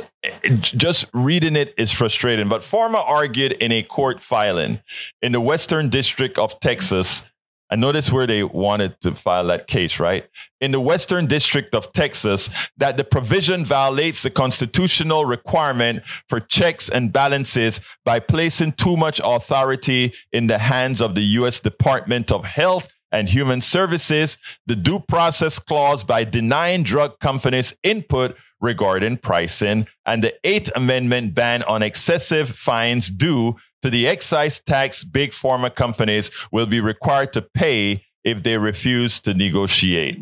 just 0.60 1.06
reading 1.14 1.56
it 1.56 1.74
is 1.78 1.90
frustrating. 1.90 2.48
But 2.48 2.60
Pharma 2.60 3.02
argued 3.04 3.52
in 3.52 3.72
a 3.72 3.82
court 3.82 4.22
filing 4.22 4.80
in 5.22 5.32
the 5.32 5.40
Western 5.40 5.88
District 5.88 6.38
of 6.38 6.60
Texas 6.60 7.24
and 7.70 7.80
notice 7.80 8.12
where 8.12 8.26
they 8.26 8.44
wanted 8.44 9.00
to 9.00 9.14
file 9.14 9.46
that 9.46 9.66
case, 9.66 9.98
right? 9.98 10.26
In 10.60 10.70
the 10.70 10.80
Western 10.80 11.26
District 11.26 11.74
of 11.74 11.92
Texas, 11.92 12.48
that 12.76 12.96
the 12.96 13.04
provision 13.04 13.64
violates 13.64 14.22
the 14.22 14.30
constitutional 14.30 15.24
requirement 15.24 16.02
for 16.28 16.40
checks 16.40 16.88
and 16.88 17.12
balances 17.12 17.80
by 18.04 18.20
placing 18.20 18.72
too 18.72 18.96
much 18.96 19.20
authority 19.24 20.12
in 20.32 20.46
the 20.46 20.58
hands 20.58 21.00
of 21.00 21.14
the 21.14 21.22
U.S. 21.22 21.60
Department 21.60 22.30
of 22.30 22.44
Health 22.44 22.92
and 23.12 23.28
Human 23.28 23.60
Services, 23.60 24.38
the 24.66 24.76
due 24.76 25.00
process 25.00 25.58
clause 25.58 26.04
by 26.04 26.24
denying 26.24 26.82
drug 26.82 27.18
companies 27.18 27.76
input 27.82 28.36
regarding 28.60 29.18
pricing, 29.18 29.86
and 30.06 30.22
the 30.22 30.34
Eighth 30.44 30.70
Amendment 30.74 31.34
ban 31.34 31.62
on 31.64 31.82
excessive 31.82 32.48
fines 32.48 33.10
due 33.10 33.56
to 33.82 33.90
the 33.90 34.06
excise 34.08 34.60
tax 34.60 35.04
big 35.04 35.30
pharma 35.30 35.74
companies 35.74 36.30
will 36.50 36.66
be 36.66 36.80
required 36.80 37.32
to 37.34 37.42
pay 37.42 38.04
if 38.24 38.42
they 38.42 38.58
refuse 38.58 39.20
to 39.20 39.34
negotiate. 39.34 40.20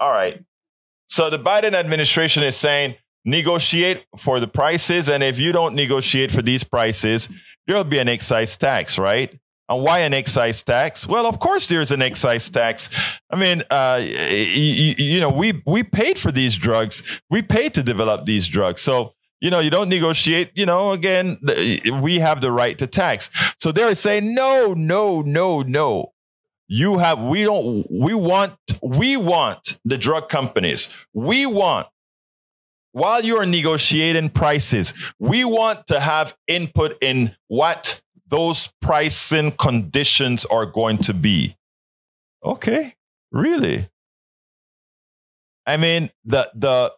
All 0.00 0.10
right. 0.10 0.42
So 1.06 1.30
the 1.30 1.38
Biden 1.38 1.74
administration 1.74 2.42
is 2.42 2.56
saying 2.56 2.96
negotiate 3.24 4.04
for 4.18 4.40
the 4.40 4.48
prices. 4.48 5.08
And 5.08 5.22
if 5.22 5.38
you 5.38 5.52
don't 5.52 5.74
negotiate 5.74 6.30
for 6.30 6.42
these 6.42 6.64
prices, 6.64 7.28
there'll 7.66 7.84
be 7.84 7.98
an 7.98 8.08
excise 8.08 8.56
tax, 8.56 8.98
right? 8.98 9.38
And 9.68 9.82
why 9.82 10.00
an 10.00 10.12
excise 10.12 10.62
tax? 10.62 11.08
Well, 11.08 11.24
of 11.26 11.38
course, 11.40 11.68
there's 11.68 11.90
an 11.90 12.02
excise 12.02 12.50
tax. 12.50 12.90
I 13.30 13.36
mean, 13.36 13.62
uh, 13.70 14.02
you, 14.04 14.94
you 14.98 15.20
know, 15.20 15.30
we 15.30 15.62
we 15.66 15.82
paid 15.82 16.18
for 16.18 16.30
these 16.30 16.56
drugs. 16.56 17.02
We 17.30 17.40
paid 17.40 17.72
to 17.74 17.82
develop 17.82 18.26
these 18.26 18.46
drugs. 18.46 18.82
So 18.82 19.13
you 19.40 19.50
know, 19.50 19.60
you 19.60 19.70
don't 19.70 19.88
negotiate, 19.88 20.52
you 20.54 20.66
know, 20.66 20.92
again, 20.92 21.38
we 22.00 22.18
have 22.18 22.40
the 22.40 22.50
right 22.50 22.78
to 22.78 22.86
tax. 22.86 23.30
So 23.58 23.72
they're 23.72 23.94
saying, 23.94 24.34
no, 24.34 24.74
no, 24.74 25.20
no, 25.20 25.62
no. 25.62 26.12
You 26.66 26.98
have, 26.98 27.20
we 27.22 27.44
don't, 27.44 27.86
we 27.90 28.14
want, 28.14 28.54
we 28.82 29.16
want 29.16 29.78
the 29.84 29.98
drug 29.98 30.28
companies. 30.28 30.92
We 31.12 31.44
want, 31.44 31.88
while 32.92 33.22
you 33.22 33.36
are 33.36 33.44
negotiating 33.44 34.30
prices, 34.30 34.94
we 35.18 35.44
want 35.44 35.86
to 35.88 36.00
have 36.00 36.36
input 36.46 36.96
in 37.02 37.36
what 37.48 38.00
those 38.28 38.72
pricing 38.80 39.52
conditions 39.52 40.44
are 40.46 40.64
going 40.64 40.98
to 40.98 41.12
be. 41.12 41.56
Okay. 42.42 42.94
Really? 43.30 43.90
I 45.66 45.76
mean, 45.76 46.10
the, 46.24 46.50
the, 46.54 46.92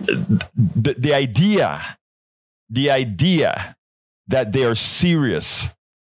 the, 0.00 0.94
the 0.98 1.14
idea, 1.14 1.98
the 2.68 2.90
idea 2.90 3.76
that 4.26 4.52
they 4.52 4.64
are 4.64 4.74
serious 4.74 5.68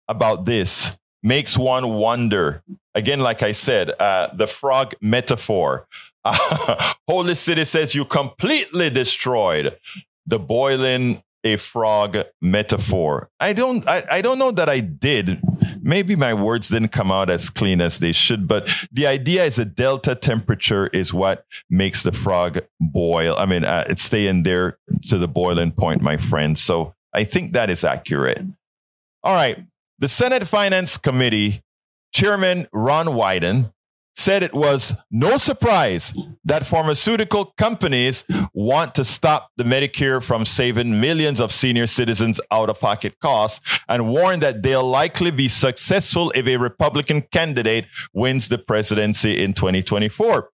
about 0.09 0.45
this 0.45 0.99
makes 1.23 1.57
one 1.57 1.95
wonder. 1.95 2.63
Again, 2.95 3.21
like 3.21 3.43
I 3.43 3.53
said, 3.53 3.91
uh, 4.01 4.35
the 4.35 4.47
frog 4.47 4.95
metaphor. 5.01 5.87
Uh, 6.25 6.93
Holy 7.09 7.35
City 7.35 7.65
says 7.65 7.95
you 7.95 8.05
completely 8.05 8.91
destroyed 8.91 9.79
the 10.27 10.39
boiling 10.39 11.23
a 11.45 11.57
frog 11.57 12.19
metaphor. 12.43 13.31
I 13.39 13.53
don't 13.53 13.87
I, 13.89 14.03
I 14.11 14.21
don't 14.23 14.39
know 14.39 14.51
that 14.51 14.69
I 14.69 14.81
did. 14.81 15.41
Maybe 15.89 16.17
my 16.17 16.35
words 16.35 16.69
didn't 16.69 16.91
come 16.91 17.11
out 17.11 17.31
as 17.31 17.49
clean 17.49 17.81
as 17.81 17.99
they 17.99 18.13
should, 18.13 18.47
but 18.47 18.69
the 18.93 19.07
idea 19.07 19.45
is 19.45 19.59
a 19.59 19.65
delta 19.65 20.15
temperature 20.15 20.89
is 20.89 21.15
what 21.15 21.47
makes 21.71 22.03
the 22.03 22.13
frog 22.13 22.59
boil. 22.79 23.35
I 23.39 23.47
mean, 23.47 23.65
uh, 23.65 23.85
it's 23.89 24.03
staying 24.03 24.43
there 24.43 24.79
to 25.05 25.17
the 25.17 25.27
boiling 25.27 25.73
point, 25.73 26.03
my 26.03 26.19
friend. 26.19 26.59
So 26.59 26.95
I 27.15 27.25
think 27.25 27.55
that 27.55 27.71
is 27.71 27.85
accurate. 27.85 28.43
All 29.25 29.35
right. 29.35 29.65
The 29.99 30.09
Senate 30.09 30.47
Finance 30.47 30.99
Committee 30.99 31.63
Chairman 32.13 32.67
Ron 32.71 33.07
Wyden 33.07 33.73
said 34.19 34.43
it 34.43 34.53
was 34.53 34.95
no 35.13 35.37
surprise 35.37 36.13
that 36.45 36.67
pharmaceutical 36.67 37.55
companies 37.57 38.25
want 38.53 38.93
to 38.93 39.05
stop 39.05 39.53
the 39.57 39.63
Medicare 39.63 40.21
from 40.21 40.45
saving 40.45 41.01
millions 41.01 41.39
of 41.39 41.53
senior 41.53 41.87
citizens 41.87 42.41
out 42.51 42.69
of 42.69 42.81
pocket 42.81 43.21
costs 43.21 43.61
and 43.89 44.11
warned 44.11 44.43
that 44.43 44.61
they'll 44.65 44.83
likely 44.83 45.31
be 45.31 45.47
successful 45.47 46.33
if 46.35 46.49
a 46.49 46.57
Republican 46.57 47.23
candidate 47.23 47.87
wins 48.13 48.49
the 48.49 48.59
presidency 48.59 49.41
in 49.41 49.55
2024. 49.55 50.51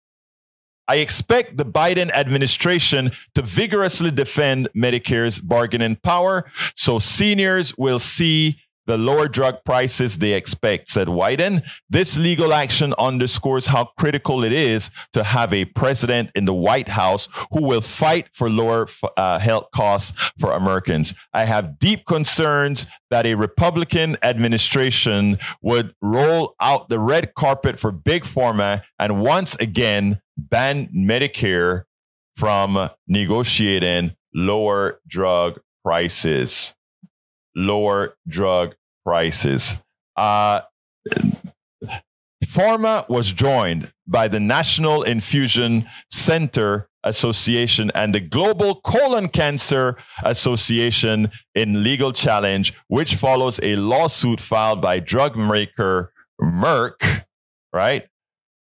I 0.88 0.96
expect 0.96 1.58
the 1.58 1.66
Biden 1.66 2.10
administration 2.12 3.12
to 3.34 3.42
vigorously 3.42 4.10
defend 4.10 4.70
Medicare's 4.74 5.38
bargaining 5.38 5.96
power 5.96 6.50
so 6.74 6.98
seniors 6.98 7.76
will 7.76 7.98
see 7.98 8.58
the 8.90 8.98
lower 8.98 9.28
drug 9.28 9.62
prices 9.64 10.18
they 10.18 10.32
expect, 10.32 10.88
said 10.88 11.06
Wyden. 11.06 11.62
This 11.88 12.18
legal 12.18 12.52
action 12.52 12.92
underscores 12.98 13.68
how 13.68 13.84
critical 13.96 14.42
it 14.42 14.52
is 14.52 14.90
to 15.12 15.22
have 15.22 15.54
a 15.54 15.64
president 15.64 16.32
in 16.34 16.44
the 16.44 16.52
White 16.52 16.88
House 16.88 17.28
who 17.52 17.62
will 17.62 17.82
fight 17.82 18.28
for 18.32 18.50
lower 18.50 18.88
uh, 19.16 19.38
health 19.38 19.68
costs 19.72 20.32
for 20.40 20.50
Americans. 20.50 21.14
I 21.32 21.44
have 21.44 21.78
deep 21.78 22.04
concerns 22.04 22.88
that 23.10 23.26
a 23.26 23.36
Republican 23.36 24.16
administration 24.24 25.38
would 25.62 25.94
roll 26.02 26.56
out 26.60 26.88
the 26.88 26.98
red 26.98 27.34
carpet 27.36 27.78
for 27.78 27.92
big 27.92 28.24
pharma 28.24 28.82
and 28.98 29.20
once 29.20 29.54
again 29.56 30.20
ban 30.36 30.88
Medicare 30.88 31.84
from 32.34 32.90
negotiating 33.06 34.16
lower 34.34 35.00
drug 35.06 35.60
prices 35.84 36.74
lower 37.54 38.16
drug 38.28 38.74
prices. 39.10 39.74
Uh, 40.16 40.60
Pharma 42.44 43.08
was 43.08 43.32
joined 43.32 43.90
by 44.06 44.28
the 44.28 44.38
National 44.38 45.02
Infusion 45.02 45.88
Center 46.12 46.88
Association 47.02 47.90
and 47.96 48.14
the 48.14 48.20
Global 48.20 48.80
Colon 48.82 49.28
Cancer 49.28 49.96
Association 50.22 51.32
in 51.56 51.82
legal 51.82 52.12
challenge, 52.12 52.72
which 52.86 53.16
follows 53.16 53.58
a 53.64 53.74
lawsuit 53.74 54.40
filed 54.40 54.80
by 54.80 55.00
drug 55.00 55.36
maker 55.36 56.12
Merck, 56.40 57.24
right? 57.72 58.06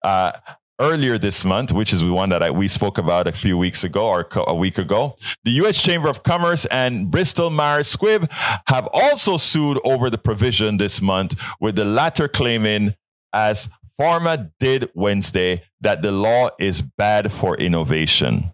Uh, 0.03 0.33
earlier 0.79 1.17
this 1.17 1.45
month, 1.45 1.71
which 1.71 1.93
is 1.93 2.01
the 2.01 2.11
one 2.11 2.29
that 2.29 2.43
I, 2.43 2.51
we 2.51 2.67
spoke 2.67 2.97
about 2.97 3.27
a 3.27 3.31
few 3.31 3.57
weeks 3.57 3.83
ago 3.83 4.07
or 4.07 4.27
a 4.47 4.55
week 4.55 4.77
ago, 4.77 5.15
the 5.43 5.51
U.S. 5.51 5.81
Chamber 5.81 6.09
of 6.09 6.23
Commerce 6.23 6.65
and 6.65 7.09
Bristol 7.09 7.49
Myers 7.49 7.95
Squibb 7.95 8.29
have 8.67 8.87
also 8.93 9.37
sued 9.37 9.79
over 9.83 10.09
the 10.09 10.17
provision 10.17 10.77
this 10.77 11.01
month, 11.01 11.39
with 11.59 11.75
the 11.75 11.85
latter 11.85 12.27
claiming, 12.27 12.95
as 13.33 13.69
Pharma 13.99 14.51
did 14.59 14.89
Wednesday, 14.93 15.63
that 15.81 16.01
the 16.01 16.11
law 16.11 16.49
is 16.59 16.81
bad 16.81 17.31
for 17.31 17.55
innovation. 17.55 18.51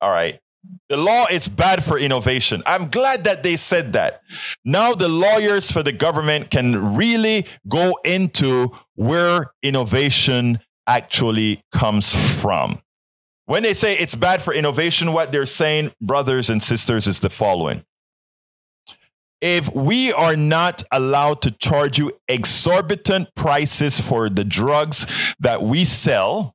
All 0.00 0.10
right. 0.10 0.40
The 0.88 0.96
law 0.96 1.26
is 1.30 1.48
bad 1.48 1.84
for 1.84 1.98
innovation. 1.98 2.62
I'm 2.66 2.88
glad 2.88 3.24
that 3.24 3.42
they 3.42 3.56
said 3.56 3.94
that. 3.94 4.20
Now 4.64 4.94
the 4.94 5.08
lawyers 5.08 5.70
for 5.70 5.82
the 5.82 5.92
government 5.92 6.50
can 6.50 6.94
really 6.94 7.46
go 7.68 7.98
into 8.04 8.72
where 8.94 9.52
innovation 9.62 10.60
actually 10.86 11.62
comes 11.72 12.14
from. 12.14 12.80
When 13.46 13.62
they 13.62 13.74
say 13.74 13.96
it's 13.96 14.14
bad 14.14 14.42
for 14.42 14.54
innovation, 14.54 15.12
what 15.12 15.30
they're 15.30 15.46
saying, 15.46 15.92
brothers 16.00 16.48
and 16.48 16.62
sisters, 16.62 17.06
is 17.06 17.20
the 17.20 17.30
following. 17.30 17.84
If 19.40 19.74
we 19.74 20.12
are 20.12 20.36
not 20.36 20.82
allowed 20.90 21.42
to 21.42 21.50
charge 21.50 21.98
you 21.98 22.12
exorbitant 22.28 23.34
prices 23.34 24.00
for 24.00 24.30
the 24.30 24.44
drugs 24.44 25.06
that 25.40 25.62
we 25.62 25.84
sell, 25.84 26.54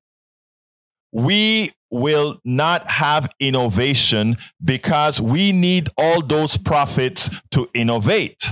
we 1.11 1.71
will 1.91 2.39
not 2.43 2.88
have 2.88 3.30
innovation 3.39 4.38
because 4.63 5.21
we 5.21 5.51
need 5.51 5.89
all 5.97 6.23
those 6.23 6.57
profits 6.57 7.30
to 7.51 7.69
innovate. 7.73 8.49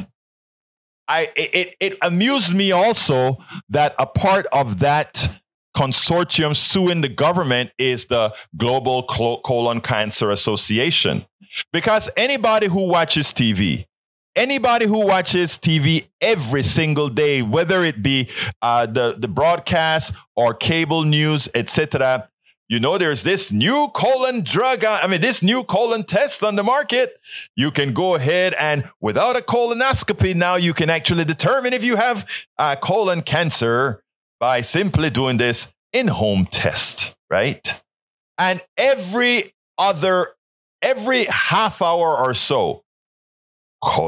I, 1.08 1.30
it, 1.36 1.76
it 1.80 1.98
amused 2.02 2.54
me 2.54 2.72
also 2.72 3.38
that 3.70 3.96
a 3.98 4.06
part 4.06 4.46
of 4.52 4.80
that 4.80 5.37
consortium 5.78 6.56
suing 6.56 7.02
the 7.02 7.10
government 7.10 7.70
is 7.78 8.06
the 8.06 8.34
Global 8.58 9.04
Colon 9.04 9.80
Cancer 9.80 10.32
Association. 10.32 11.28
Because 11.72 12.10
anybody 12.18 12.66
who 12.66 12.88
watches 12.88 13.28
TV, 13.28 13.86
anybody 14.36 14.88
who 14.88 15.06
watches 15.06 15.60
TV 15.60 16.08
every 16.20 16.64
single 16.64 17.10
day, 17.10 17.44
whether 17.44 17.84
it 17.84 18.02
be 18.02 18.28
uh, 18.64 18.88
the, 18.88 19.18
the 19.20 19.28
broadcast 19.28 20.16
or 20.36 20.56
cable 20.56 21.04
news, 21.04 21.48
etc., 21.54 22.28
you 22.70 22.80
know 22.80 22.98
there's 22.98 23.22
this 23.22 23.50
new 23.50 23.88
colon 23.94 24.42
drug 24.42 24.84
uh, 24.84 25.00
i 25.02 25.08
mean 25.08 25.22
this 25.22 25.42
new 25.42 25.64
colon 25.64 26.04
test 26.04 26.44
on 26.44 26.58
the 26.58 26.64
market 26.64 27.12
you 27.56 27.72
can 27.72 27.94
go 27.94 28.16
ahead 28.16 28.54
and 28.60 28.84
without 29.00 29.38
a 29.38 29.40
colonoscopy 29.40 30.36
now 30.36 30.56
you 30.56 30.74
can 30.74 30.90
actually 30.90 31.24
determine 31.24 31.72
if 31.72 31.82
you 31.82 31.96
have 31.96 32.28
uh, 32.58 32.76
colon 32.76 33.22
cancer 33.22 34.04
by 34.40 34.62
simply 34.62 35.10
doing 35.10 35.38
this 35.38 35.74
in 35.94 36.08
home 36.08 36.46
test 36.46 37.16
right? 37.30 37.82
And 38.38 38.62
every 38.78 39.54
other 39.78 40.28
every 40.82 41.26
half 41.26 41.82
hour 41.82 42.16
or 42.16 42.34
so 42.34 42.84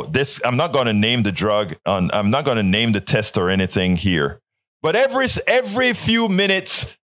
this 0.10 0.42
i'm 0.44 0.58
not 0.58 0.74
going 0.74 0.88
to 0.88 0.94
name 0.94 1.24
the 1.24 1.32
drug 1.32 1.76
on, 1.86 2.10
i'm 2.12 2.30
not 2.30 2.44
going 2.44 2.58
to 2.58 2.64
name 2.64 2.92
the 2.92 3.00
test 3.00 3.38
or 3.38 3.50
anything 3.50 3.96
here 3.96 4.40
but 4.82 4.96
every 4.96 5.28
every 5.48 5.94
few 5.94 6.28
minutes 6.28 6.98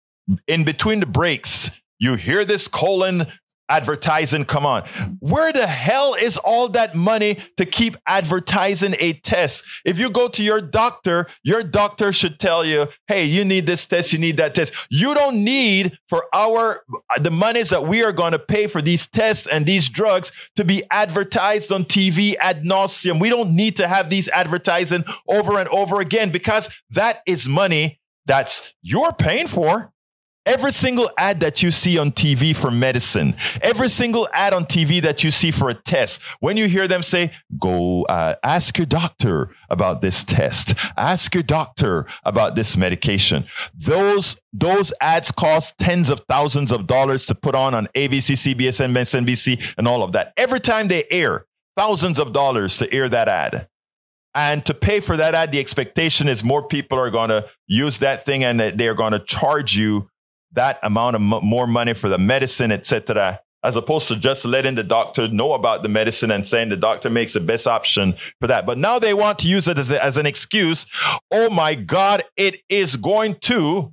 in 0.47 0.63
between 0.63 0.99
the 0.99 1.05
breaks, 1.05 1.71
you 1.99 2.15
hear 2.15 2.45
this 2.45 2.67
colon 2.67 3.27
advertising 3.69 4.45
come 4.45 4.65
on. 4.65 4.83
Where 5.19 5.51
the 5.51 5.67
hell 5.67 6.15
is 6.15 6.37
all 6.37 6.69
that 6.69 6.95
money 6.95 7.37
to 7.57 7.65
keep 7.65 7.97
advertising 8.07 8.95
a 8.99 9.13
test? 9.13 9.63
If 9.85 9.99
you 9.99 10.09
go 10.09 10.27
to 10.29 10.43
your 10.43 10.61
doctor, 10.61 11.27
your 11.43 11.63
doctor 11.63 12.13
should 12.13 12.39
tell 12.39 12.63
you, 12.65 12.87
"Hey, 13.07 13.25
you 13.25 13.45
need 13.45 13.65
this 13.65 13.85
test, 13.85 14.13
you 14.13 14.19
need 14.19 14.37
that 14.37 14.55
test." 14.55 14.73
You 14.89 15.13
don't 15.13 15.43
need 15.43 15.97
for 16.07 16.25
our 16.33 16.83
the 17.19 17.31
monies 17.31 17.69
that 17.69 17.83
we 17.83 18.03
are 18.03 18.11
going 18.11 18.31
to 18.31 18.39
pay 18.39 18.67
for 18.67 18.81
these 18.81 19.07
tests 19.07 19.47
and 19.47 19.65
these 19.65 19.89
drugs 19.89 20.31
to 20.55 20.63
be 20.63 20.83
advertised 20.91 21.71
on 21.71 21.85
TV 21.85 22.35
ad 22.39 22.63
nauseum. 22.63 23.19
We 23.19 23.29
don't 23.29 23.55
need 23.55 23.75
to 23.77 23.87
have 23.87 24.09
these 24.09 24.29
advertising 24.29 25.03
over 25.27 25.59
and 25.59 25.69
over 25.69 26.01
again 26.01 26.29
because 26.29 26.69
that 26.89 27.21
is 27.25 27.47
money 27.47 27.99
that's 28.25 28.73
you're 28.81 29.13
paying 29.13 29.47
for. 29.47 29.91
Every 30.45 30.71
single 30.71 31.09
ad 31.17 31.39
that 31.39 31.63
you 31.63 31.71
see 31.71 31.97
on 31.97 32.11
TV 32.11 32.55
for 32.55 32.69
medicine, 32.69 33.35
every 33.61 33.89
single 33.89 34.27
ad 34.31 34.53
on 34.53 34.65
TV 34.65 35.01
that 35.01 35.23
you 35.23 35.31
see 35.31 35.49
for 35.49 35.69
a 35.69 35.73
test, 35.73 36.21
when 36.39 36.55
you 36.55 36.67
hear 36.67 36.87
them 36.87 37.01
say, 37.01 37.31
go 37.59 38.03
uh, 38.03 38.35
ask 38.43 38.77
your 38.77 38.85
doctor 38.85 39.49
about 39.71 40.01
this 40.01 40.23
test, 40.23 40.75
ask 40.97 41.33
your 41.33 41.41
doctor 41.41 42.05
about 42.23 42.55
this 42.55 42.77
medication, 42.77 43.45
those, 43.73 44.39
those 44.53 44.93
ads 45.01 45.31
cost 45.31 45.79
tens 45.79 46.11
of 46.11 46.19
thousands 46.29 46.71
of 46.71 46.85
dollars 46.85 47.25
to 47.25 47.33
put 47.33 47.55
on 47.55 47.73
on 47.73 47.87
ABC, 47.95 48.53
CBS, 48.53 48.85
MSNBC, 48.85 49.73
and 49.79 49.87
all 49.87 50.03
of 50.03 50.11
that. 50.11 50.31
Every 50.37 50.59
time 50.59 50.89
they 50.89 51.05
air, 51.09 51.47
thousands 51.75 52.19
of 52.19 52.33
dollars 52.33 52.77
to 52.77 52.93
air 52.93 53.09
that 53.09 53.27
ad. 53.27 53.67
And 54.35 54.65
to 54.65 54.73
pay 54.73 54.99
for 54.99 55.15
that 55.15 55.33
ad, 55.33 55.53
the 55.53 55.59
expectation 55.59 56.27
is 56.27 56.43
more 56.43 56.67
people 56.67 56.99
are 56.99 57.09
going 57.09 57.29
to 57.29 57.47
use 57.67 57.99
that 57.99 58.25
thing 58.25 58.43
and 58.43 58.59
they're 58.59 58.93
going 58.93 59.13
to 59.13 59.19
charge 59.19 59.77
you 59.77 60.09
that 60.55 60.79
amount 60.83 61.15
of 61.15 61.21
more 61.21 61.67
money 61.67 61.93
for 61.93 62.09
the 62.09 62.17
medicine, 62.17 62.71
etc., 62.71 63.39
as 63.63 63.75
opposed 63.75 64.07
to 64.07 64.15
just 64.15 64.45
letting 64.45 64.75
the 64.75 64.83
doctor 64.83 65.27
know 65.27 65.53
about 65.53 65.81
the 65.81 65.89
medicine 65.89 66.29
and 66.29 66.45
saying 66.45 66.69
the 66.69 66.77
doctor 66.77 67.09
makes 67.09 67.33
the 67.33 67.39
best 67.39 67.65
option 67.65 68.13
for 68.39 68.45
that. 68.47 68.65
But 68.65 68.77
now 68.77 68.99
they 68.99 69.13
want 69.13 69.39
to 69.39 69.47
use 69.47 69.67
it 69.67 69.79
as, 69.79 69.91
a, 69.91 70.03
as 70.03 70.17
an 70.17 70.27
excuse. 70.27 70.85
Oh 71.31 71.49
my 71.49 71.73
God, 71.73 72.23
it 72.37 72.61
is 72.69 72.95
going 72.95 73.35
to, 73.41 73.91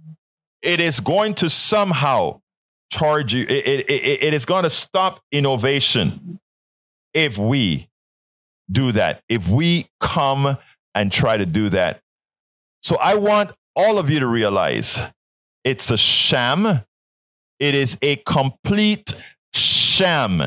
it 0.61 0.79
is 0.79 1.01
going 1.01 1.35
to 1.37 1.49
somehow 1.49 2.43
charge 2.91 3.33
you. 3.33 3.45
It, 3.45 3.67
it, 3.67 3.91
it, 3.91 4.23
it 4.25 4.35
is 4.35 4.45
going 4.45 4.65
to 4.65 4.71
stop 4.71 5.21
innovation 5.33 6.39
if 7.15 7.39
we 7.39 7.89
do 8.71 8.93
that, 8.93 9.23
if 9.31 9.49
we 9.49 9.87
come 10.01 10.59
and 10.95 11.11
try 11.11 11.39
to 11.39 11.47
do 11.47 11.71
that. 11.71 12.03
So 12.83 12.99
I 13.03 13.15
want 13.15 13.53
all 13.75 13.99
of 13.99 14.11
you 14.11 14.21
to 14.21 14.27
realize 14.27 15.01
it's 15.65 15.91
a 15.91 15.97
sham. 15.97 16.67
It 17.59 17.75
is 17.75 17.97
a 18.03 18.17
complete 18.17 19.15
sham. 19.55 20.43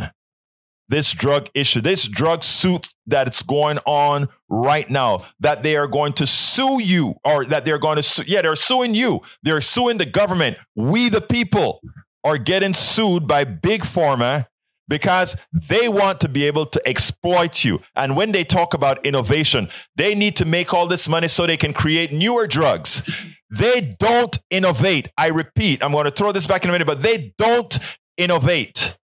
This 0.87 1.13
drug 1.13 1.49
issue, 1.55 1.81
this 1.81 2.07
drug 2.07 2.43
suit 2.43 2.89
that's 3.07 3.41
going 3.41 3.79
on 3.85 4.29
right 4.49 4.87
now, 4.87 5.25
that 5.39 5.63
they 5.63 5.77
are 5.77 5.87
going 5.87 6.13
to 6.13 6.27
sue 6.27 6.79
you, 6.79 7.15
or 7.23 7.43
that 7.45 7.65
they're 7.65 7.79
going 7.79 7.97
to 7.97 8.03
sue. 8.03 8.23
Yeah, 8.27 8.43
they're 8.43 8.55
suing 8.55 8.93
you. 8.93 9.21
They're 9.41 9.61
suing 9.61 9.97
the 9.97 10.05
government. 10.05 10.57
We, 10.75 11.09
the 11.09 11.21
people, 11.21 11.81
are 12.25 12.39
getting 12.39 12.73
sued 12.73 13.27
by 13.27 13.43
big 13.45 13.81
pharma 13.81 14.47
because 14.87 15.37
they 15.53 15.87
want 15.87 16.19
to 16.21 16.27
be 16.27 16.45
able 16.45 16.65
to 16.65 16.81
exploit 16.87 17.63
you. 17.63 17.81
And 17.95 18.17
when 18.17 18.31
they 18.31 18.43
talk 18.43 18.73
about 18.73 19.05
innovation, 19.05 19.69
they 19.95 20.15
need 20.15 20.35
to 20.37 20.45
make 20.45 20.73
all 20.73 20.87
this 20.87 21.07
money 21.07 21.27
so 21.27 21.45
they 21.45 21.57
can 21.57 21.71
create 21.71 22.11
newer 22.11 22.47
drugs. 22.47 23.09
They 23.49 23.95
don't 23.99 24.37
innovate. 24.49 25.09
I 25.17 25.29
repeat, 25.29 25.83
I'm 25.83 25.91
going 25.91 26.05
to 26.05 26.11
throw 26.11 26.31
this 26.31 26.47
back 26.47 26.63
in 26.63 26.69
a 26.69 26.73
minute, 26.73 26.87
but 26.87 27.01
they 27.01 27.33
don't 27.37 27.77
innovate. 28.17 28.97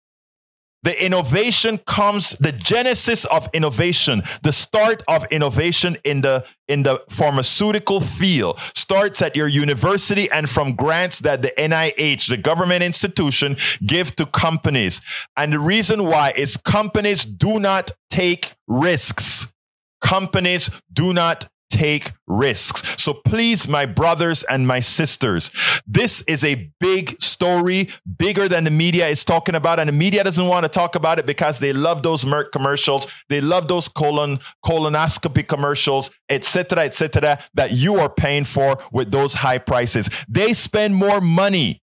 The 0.83 1.05
innovation 1.05 1.77
comes, 1.85 2.31
the 2.39 2.51
genesis 2.51 3.25
of 3.25 3.47
innovation, 3.53 4.23
the 4.41 4.51
start 4.51 5.03
of 5.07 5.27
innovation 5.29 5.97
in 6.03 6.21
the, 6.21 6.43
in 6.67 6.81
the 6.81 7.03
pharmaceutical 7.07 8.01
field 8.01 8.59
starts 8.73 9.21
at 9.21 9.35
your 9.35 9.47
university 9.47 10.29
and 10.31 10.49
from 10.49 10.75
grants 10.75 11.19
that 11.19 11.43
the 11.43 11.53
NIH, 11.55 12.29
the 12.29 12.37
government 12.37 12.81
institution, 12.81 13.57
give 13.85 14.15
to 14.15 14.25
companies. 14.25 15.01
And 15.37 15.53
the 15.53 15.59
reason 15.59 16.05
why 16.05 16.33
is 16.35 16.57
companies 16.57 17.25
do 17.25 17.59
not 17.59 17.91
take 18.09 18.53
risks. 18.67 19.53
Companies 20.01 20.71
do 20.91 21.13
not 21.13 21.47
take 21.71 22.11
risks. 22.27 23.01
So 23.01 23.13
please, 23.13 23.67
my 23.67 23.85
brothers 23.85 24.43
and 24.43 24.67
my 24.67 24.79
sisters, 24.79 25.49
this 25.87 26.21
is 26.23 26.43
a 26.43 26.71
big 26.79 27.21
story, 27.21 27.89
bigger 28.17 28.47
than 28.47 28.63
the 28.63 28.71
media 28.71 29.07
is 29.07 29.25
talking 29.25 29.55
about. 29.55 29.79
And 29.79 29.87
the 29.87 29.93
media 29.93 30.23
doesn't 30.23 30.45
want 30.45 30.65
to 30.65 30.69
talk 30.69 30.95
about 30.95 31.17
it 31.17 31.25
because 31.25 31.59
they 31.59 31.73
love 31.73 32.03
those 32.03 32.25
Merck 32.25 32.51
commercials. 32.51 33.07
They 33.29 33.41
love 33.41 33.67
those 33.67 33.87
colon, 33.87 34.39
colonoscopy 34.63 35.47
commercials, 35.47 36.11
etc., 36.29 36.83
etc., 36.83 37.39
that 37.55 37.71
you 37.71 37.95
are 37.95 38.09
paying 38.09 38.43
for 38.43 38.77
with 38.91 39.11
those 39.11 39.33
high 39.33 39.57
prices. 39.57 40.09
They 40.27 40.53
spend 40.53 40.95
more 40.95 41.21
money 41.21 41.81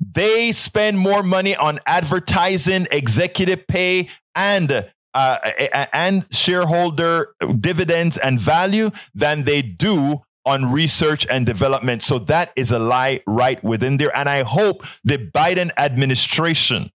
they 0.00 0.52
spend 0.52 0.98
more 0.98 1.22
money 1.22 1.56
on 1.56 1.80
advertising, 1.84 2.86
executive 2.92 3.66
pay, 3.66 4.08
and 4.34 4.88
uh, 5.14 5.38
and 5.92 6.26
shareholder 6.30 7.34
dividends 7.60 8.16
and 8.18 8.38
value 8.40 8.90
than 9.14 9.44
they 9.44 9.62
do 9.62 10.22
on 10.44 10.72
research 10.72 11.26
and 11.30 11.44
development. 11.44 12.02
So 12.02 12.18
that 12.20 12.52
is 12.56 12.70
a 12.70 12.78
lie 12.78 13.20
right 13.26 13.62
within 13.62 13.98
there. 13.98 14.14
And 14.16 14.28
I 14.28 14.42
hope 14.42 14.84
the 15.04 15.18
Biden 15.18 15.70
administration, 15.76 16.90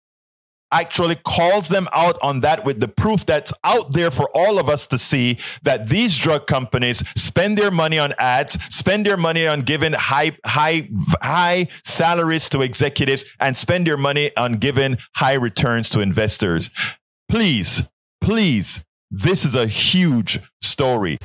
actually 0.74 1.16
calls 1.24 1.70
them 1.70 1.88
out 1.94 2.18
on 2.22 2.42
that 2.42 2.66
with 2.66 2.80
the 2.80 2.88
proof 2.88 3.26
that's 3.26 3.54
out 3.64 3.94
there 3.94 4.10
for 4.10 4.28
all 4.34 4.58
of 4.60 4.68
us 4.68 4.88
to 4.88 4.98
see 4.98 5.38
that 5.62 5.88
these 5.88 6.18
drug 6.18 6.48
companies 6.48 7.04
spend 7.16 7.58
their 7.58 7.72
money 7.72 8.00
on 8.00 8.12
ads, 8.18 8.58
spend 8.76 9.06
their 9.06 9.16
money 9.16 9.48
on 9.48 9.62
giving 9.62 9.94
high, 9.94 10.36
high, 10.46 10.90
high 11.22 11.68
salaries 11.84 12.50
to 12.50 12.62
executives 12.62 13.24
and 13.40 13.56
spend 13.56 13.86
their 13.86 13.98
money 13.98 14.36
on 14.36 14.54
giving 14.54 14.98
high 15.16 15.36
returns 15.36 15.90
to 15.92 16.02
investors. 16.02 16.72
Please, 17.30 17.88
please, 18.24 18.86
this 19.12 19.44
is 19.44 19.54
a 19.54 19.68
huge 19.68 20.40
story. 20.62 21.18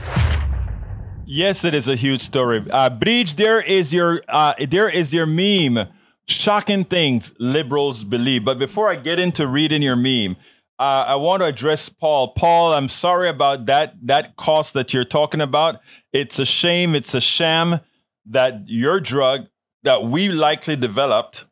Yes, 1.25 1.65
it 1.65 1.73
is 1.73 1.87
a 1.87 1.95
huge 1.95 2.21
story. 2.21 2.65
Uh, 2.71 2.91
Breach, 2.91 3.37
there 3.37 3.61
is 3.61 3.93
your 3.93 4.23
uh, 4.29 4.55
there 4.69 4.89
is 4.89 5.13
your 5.13 5.27
meme. 5.27 5.89
Shocking 6.27 6.85
things 6.85 7.33
liberals 7.39 8.05
believe. 8.05 8.45
But 8.45 8.59
before 8.59 8.91
I 8.91 8.97
get 8.97 9.19
into 9.19 9.47
reading 9.47 9.81
your 9.81 9.97
meme, 9.97 10.37
uh, 10.79 11.05
I 11.09 11.15
want 11.15 11.41
to 11.41 11.47
address 11.47 11.89
Paul. 11.89 12.35
Paul, 12.35 12.75
I'm 12.75 12.91
sorry 12.91 13.31
about 13.31 13.67
that 13.67 13.95
that 14.03 14.37
cost 14.37 14.75
that 14.75 14.93
you're 14.93 15.05
talking 15.05 15.41
about. 15.41 15.81
It's 16.13 16.39
a 16.39 16.45
shame. 16.45 16.95
It's 16.95 17.15
a 17.15 17.21
sham 17.21 17.81
that 18.27 18.65
your 18.67 19.01
drug 19.01 19.47
that 19.85 20.03
we 20.03 20.29
likely 20.29 20.77
developed 20.77 21.47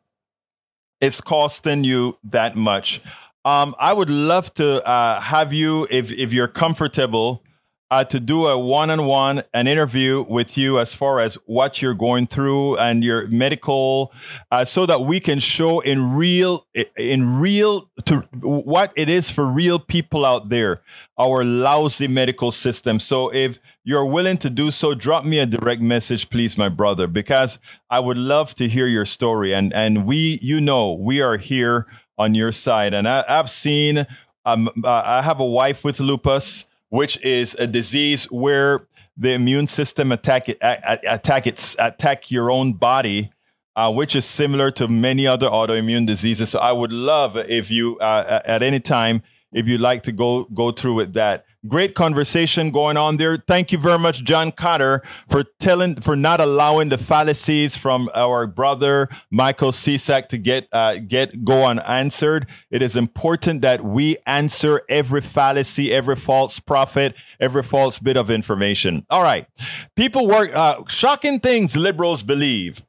is 1.01 1.21
costing 1.21 1.83
you 1.83 2.17
that 2.23 2.55
much. 2.55 3.01
Um, 3.47 3.75
I 3.79 3.93
would 3.93 4.09
love 4.09 4.53
to 4.55 4.85
uh, 4.85 5.21
have 5.21 5.53
you, 5.53 5.87
if 5.89 6.11
if 6.11 6.33
you're 6.33 6.49
comfortable, 6.49 7.45
uh, 7.89 8.03
to 8.03 8.19
do 8.19 8.45
a 8.45 8.59
one-on-one 8.59 9.41
an 9.53 9.67
interview 9.67 10.25
with 10.27 10.57
you 10.57 10.79
as 10.79 10.93
far 10.93 11.21
as 11.21 11.35
what 11.45 11.81
you're 11.81 11.93
going 11.93 12.27
through 12.27 12.75
and 12.75 13.05
your 13.05 13.25
medical 13.29 14.11
uh, 14.51 14.65
so 14.65 14.85
that 14.85 14.99
we 14.99 15.21
can 15.21 15.39
show 15.39 15.79
in 15.79 16.13
real 16.13 16.67
in 16.97 17.39
real 17.39 17.89
to 18.03 18.17
what 18.41 18.91
it 18.97 19.07
is 19.07 19.29
for 19.29 19.45
real 19.45 19.79
people 19.79 20.25
out 20.25 20.49
there 20.49 20.81
our 21.17 21.45
lousy 21.45 22.09
medical 22.09 22.51
system. 22.51 22.99
So 22.99 23.33
if 23.33 23.59
you're 23.85 24.05
willing 24.05 24.39
to 24.39 24.49
do 24.49 24.71
so 24.71 24.93
drop 24.93 25.23
me 25.23 25.39
a 25.39 25.45
direct 25.45 25.81
message 25.81 26.29
please 26.29 26.57
my 26.57 26.67
brother 26.67 27.07
because 27.07 27.59
i 27.89 28.01
would 28.01 28.17
love 28.17 28.53
to 28.55 28.67
hear 28.67 28.87
your 28.87 29.05
story. 29.05 29.53
And 29.53 29.71
and 29.71 30.05
we 30.05 30.37
you 30.41 30.59
know 30.59 30.91
we 30.91 31.21
are 31.21 31.37
here 31.37 31.87
on 32.17 32.35
your 32.35 32.51
side 32.51 32.93
and 32.93 33.07
I, 33.07 33.23
have 33.27 33.49
seen 33.49 34.05
um, 34.45 34.69
uh, 34.83 35.01
i 35.05 35.21
have 35.21 35.39
a 35.39 35.45
wife 35.45 35.83
with 35.83 35.99
lupus 35.99 36.65
which 36.89 37.17
is 37.21 37.53
a 37.55 37.67
disease 37.67 38.25
where 38.25 38.87
the 39.17 39.33
immune 39.33 39.67
system 39.67 40.11
attack 40.11 40.47
it, 40.47 40.57
attack 40.61 41.47
its 41.47 41.75
attack 41.79 42.29
your 42.29 42.51
own 42.51 42.73
body, 42.73 43.31
uh, 43.75 43.91
which 43.91 44.15
is 44.15 44.25
similar 44.25 44.69
to 44.71 44.87
many 44.87 45.25
other 45.25 45.49
autoimmune 45.49 46.05
diseases. 46.05 46.51
So 46.51 46.59
I 46.59 46.71
would 46.71 46.93
love 46.93 47.35
if 47.35 47.71
you 47.71 47.97
uh, 47.97 48.41
at 48.45 48.61
any 48.61 48.79
time 48.79 49.23
if 49.51 49.67
you'd 49.67 49.81
like 49.81 50.03
to 50.03 50.11
go 50.11 50.43
go 50.45 50.71
through 50.71 50.93
with 50.93 51.13
that. 51.13 51.45
Great 51.67 51.95
conversation 51.95 52.71
going 52.71 52.97
on 52.97 53.17
there. 53.17 53.37
Thank 53.37 53.71
you 53.71 53.77
very 53.77 53.99
much, 53.99 54.23
John 54.23 54.51
Cotter, 54.51 55.01
for 55.29 55.43
telling 55.59 55.99
for 56.01 56.15
not 56.15 56.39
allowing 56.39 56.89
the 56.89 56.97
fallacies 56.97 57.75
from 57.75 58.09
our 58.13 58.47
brother 58.47 59.09
Michael 59.31 59.71
Cisak 59.71 60.29
to 60.29 60.37
get 60.37 60.67
uh, 60.71 60.97
get 60.97 61.43
go 61.43 61.65
unanswered. 61.65 62.47
It 62.69 62.81
is 62.81 62.95
important 62.95 63.61
that 63.63 63.83
we 63.83 64.17
answer 64.25 64.81
every 64.87 65.21
fallacy, 65.21 65.91
every 65.91 66.15
false 66.15 66.59
prophet, 66.59 67.15
every 67.39 67.63
false 67.63 67.99
bit 67.99 68.17
of 68.17 68.29
information. 68.29 69.05
All 69.09 69.23
right, 69.23 69.47
people 69.95 70.27
work 70.27 70.55
uh, 70.55 70.83
shocking 70.87 71.39
things 71.39 71.75
liberals 71.75 72.23
believe. 72.23 72.83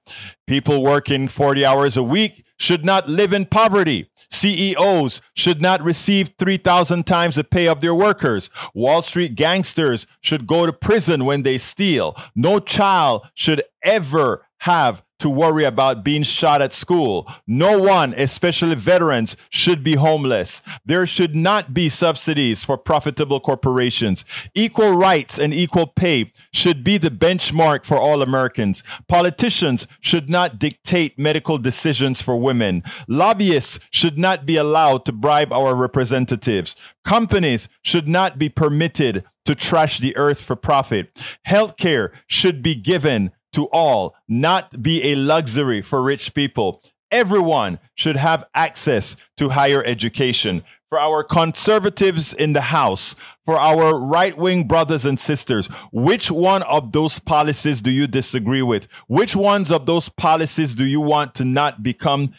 People 0.46 0.82
working 0.82 1.28
forty 1.28 1.64
hours 1.64 1.96
a 1.96 2.02
week 2.02 2.44
should 2.58 2.84
not 2.84 3.08
live 3.08 3.32
in 3.32 3.46
poverty. 3.46 4.10
CEOs 4.30 5.20
should 5.34 5.60
not 5.62 5.82
receive 5.82 6.30
3,000 6.38 7.06
times 7.06 7.36
the 7.36 7.44
pay 7.44 7.66
of 7.66 7.80
their 7.80 7.94
workers. 7.94 8.50
Wall 8.74 9.02
Street 9.02 9.34
gangsters 9.34 10.06
should 10.20 10.46
go 10.46 10.66
to 10.66 10.72
prison 10.72 11.24
when 11.24 11.42
they 11.42 11.58
steal. 11.58 12.16
No 12.34 12.58
child 12.60 13.26
should 13.34 13.62
ever 13.82 14.46
have 14.58 15.02
to 15.18 15.28
worry 15.28 15.64
about 15.64 16.04
being 16.04 16.22
shot 16.22 16.62
at 16.62 16.72
school. 16.72 17.30
No 17.46 17.78
one, 17.78 18.14
especially 18.14 18.74
veterans, 18.74 19.36
should 19.50 19.82
be 19.82 19.94
homeless. 19.94 20.62
There 20.84 21.06
should 21.06 21.34
not 21.34 21.74
be 21.74 21.88
subsidies 21.88 22.64
for 22.64 22.78
profitable 22.78 23.40
corporations. 23.40 24.24
Equal 24.54 24.92
rights 24.92 25.38
and 25.38 25.52
equal 25.52 25.86
pay 25.86 26.32
should 26.52 26.84
be 26.84 26.98
the 26.98 27.10
benchmark 27.10 27.84
for 27.84 27.98
all 27.98 28.22
Americans. 28.22 28.82
Politicians 29.08 29.86
should 30.00 30.30
not 30.30 30.58
dictate 30.58 31.18
medical 31.18 31.58
decisions 31.58 32.22
for 32.22 32.40
women. 32.40 32.82
Lobbyists 33.08 33.78
should 33.90 34.18
not 34.18 34.46
be 34.46 34.56
allowed 34.56 35.04
to 35.04 35.12
bribe 35.12 35.52
our 35.52 35.74
representatives. 35.74 36.76
Companies 37.04 37.68
should 37.82 38.08
not 38.08 38.38
be 38.38 38.48
permitted 38.48 39.24
to 39.48 39.54
trash 39.54 39.98
the 39.98 40.14
earth 40.16 40.42
for 40.42 40.56
profit. 40.56 41.10
Healthcare 41.46 42.10
should 42.26 42.62
be 42.62 42.74
given 42.74 43.32
to 43.52 43.66
all, 43.66 44.14
not 44.28 44.82
be 44.82 45.02
a 45.12 45.14
luxury 45.14 45.82
for 45.82 46.02
rich 46.02 46.34
people. 46.34 46.82
Everyone 47.10 47.78
should 47.94 48.16
have 48.16 48.44
access 48.54 49.16
to 49.36 49.50
higher 49.50 49.82
education. 49.84 50.64
For 50.90 50.98
our 50.98 51.22
conservatives 51.22 52.32
in 52.32 52.54
the 52.54 52.62
House, 52.62 53.14
for 53.44 53.56
our 53.56 53.98
right 53.98 54.36
wing 54.36 54.66
brothers 54.66 55.04
and 55.04 55.20
sisters, 55.20 55.66
which 55.92 56.30
one 56.30 56.62
of 56.62 56.92
those 56.92 57.18
policies 57.18 57.82
do 57.82 57.90
you 57.90 58.06
disagree 58.06 58.62
with? 58.62 58.88
Which 59.06 59.36
ones 59.36 59.70
of 59.70 59.84
those 59.84 60.08
policies 60.08 60.74
do 60.74 60.86
you 60.86 61.02
want 61.02 61.34
to 61.36 61.44
not 61.44 61.82
become 61.82 62.32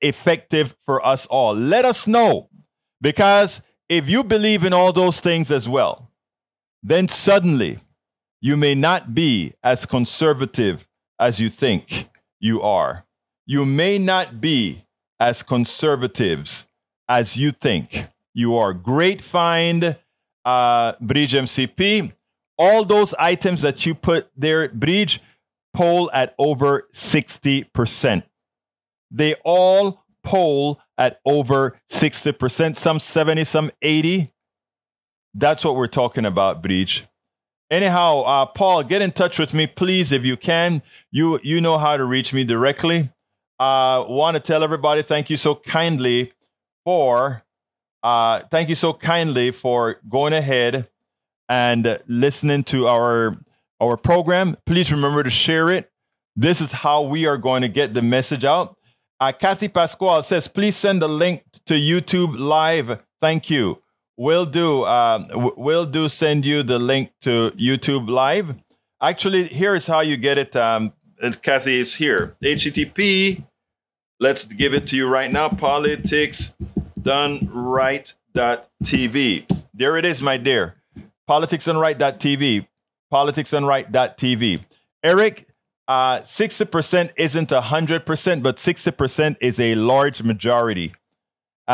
effective 0.00 0.74
for 0.84 1.04
us 1.06 1.26
all? 1.26 1.54
Let 1.54 1.84
us 1.84 2.08
know. 2.08 2.48
Because 3.00 3.62
if 3.88 4.08
you 4.08 4.24
believe 4.24 4.64
in 4.64 4.72
all 4.72 4.92
those 4.92 5.20
things 5.20 5.50
as 5.50 5.68
well, 5.68 6.10
then 6.82 7.08
suddenly 7.08 7.78
you 8.42 8.56
may 8.56 8.74
not 8.74 9.14
be 9.14 9.54
as 9.62 9.86
conservative 9.86 10.88
as 11.18 11.40
you 11.40 11.48
think 11.48 12.10
you 12.40 12.60
are. 12.60 13.06
You 13.46 13.64
may 13.64 13.98
not 13.98 14.40
be 14.40 14.84
as 15.20 15.44
conservatives 15.44 16.66
as 17.08 17.36
you 17.36 17.52
think 17.52 18.08
you 18.34 18.56
are. 18.56 18.74
Great 18.74 19.22
find, 19.22 19.96
uh, 20.44 20.92
Bridge 21.00 21.34
MCP. 21.34 22.12
All 22.58 22.84
those 22.84 23.14
items 23.14 23.62
that 23.62 23.86
you 23.86 23.94
put 23.94 24.28
there, 24.36 24.68
Bridge, 24.68 25.20
poll 25.72 26.10
at 26.12 26.34
over 26.36 26.88
60%. 26.92 28.24
They 29.12 29.34
all 29.44 30.04
poll 30.24 30.80
at 30.98 31.20
over 31.24 31.78
60%, 31.88 32.76
some 32.76 32.98
70, 32.98 33.44
some 33.44 33.70
80. 33.80 34.32
That's 35.32 35.64
what 35.64 35.76
we're 35.76 35.86
talking 35.86 36.24
about, 36.24 36.60
Bridge. 36.60 37.04
Anyhow, 37.72 38.20
uh, 38.20 38.44
Paul, 38.44 38.82
get 38.82 39.00
in 39.00 39.12
touch 39.12 39.38
with 39.38 39.54
me, 39.54 39.66
please, 39.66 40.12
if 40.12 40.26
you 40.26 40.36
can. 40.36 40.82
You 41.10 41.40
you 41.42 41.58
know 41.58 41.78
how 41.78 41.96
to 41.96 42.04
reach 42.04 42.34
me 42.34 42.44
directly. 42.44 43.10
Uh, 43.58 44.04
Want 44.06 44.36
to 44.36 44.42
tell 44.42 44.62
everybody 44.62 45.00
thank 45.00 45.30
you 45.30 45.38
so 45.38 45.54
kindly 45.54 46.34
for 46.84 47.42
uh, 48.02 48.40
thank 48.50 48.68
you 48.68 48.74
so 48.74 48.92
kindly 48.92 49.52
for 49.52 50.00
going 50.06 50.34
ahead 50.34 50.86
and 51.48 51.98
listening 52.08 52.62
to 52.64 52.88
our 52.88 53.38
our 53.80 53.96
program. 53.96 54.58
Please 54.66 54.92
remember 54.92 55.22
to 55.22 55.30
share 55.30 55.70
it. 55.70 55.90
This 56.36 56.60
is 56.60 56.72
how 56.72 57.00
we 57.02 57.26
are 57.26 57.38
going 57.38 57.62
to 57.62 57.68
get 57.68 57.94
the 57.94 58.02
message 58.02 58.44
out. 58.44 58.76
Uh, 59.18 59.32
Kathy 59.32 59.68
Pasquale 59.68 60.24
says, 60.24 60.46
please 60.46 60.76
send 60.76 61.02
a 61.02 61.08
link 61.08 61.44
to 61.66 61.74
YouTube 61.74 62.38
Live. 62.38 62.98
Thank 63.22 63.48
you. 63.48 63.81
We'll 64.16 64.46
do. 64.46 64.82
Uh, 64.82 65.52
we'll 65.56 65.86
do. 65.86 66.08
Send 66.08 66.44
you 66.44 66.62
the 66.62 66.78
link 66.78 67.12
to 67.22 67.50
YouTube 67.52 68.08
Live. 68.08 68.54
Actually, 69.00 69.44
here's 69.44 69.86
how 69.86 70.00
you 70.00 70.16
get 70.16 70.38
it. 70.38 70.54
Um, 70.54 70.92
Kathy 71.42 71.78
is 71.78 71.94
here. 71.94 72.36
HTTP. 72.42 73.44
Let's 74.20 74.44
give 74.44 74.74
it 74.74 74.86
to 74.88 74.96
you 74.96 75.08
right 75.08 75.32
now. 75.32 75.48
Politics 75.48 76.54
done 77.00 77.50
right. 77.52 78.14
TV. 78.34 79.46
There 79.74 79.96
it 79.96 80.04
is, 80.04 80.22
my 80.22 80.36
dear. 80.36 80.76
Politics 81.26 81.64
done 81.64 81.78
right. 81.78 81.98
TV. 81.98 82.66
Politics 83.10 83.52
right. 83.52 83.90
TV. 83.90 84.60
Eric, 85.02 85.46
uh, 85.88 86.20
60% 86.20 87.10
isn't 87.16 87.48
100%, 87.48 88.42
but 88.42 88.56
60% 88.56 89.36
is 89.40 89.58
a 89.58 89.74
large 89.74 90.22
majority 90.22 90.94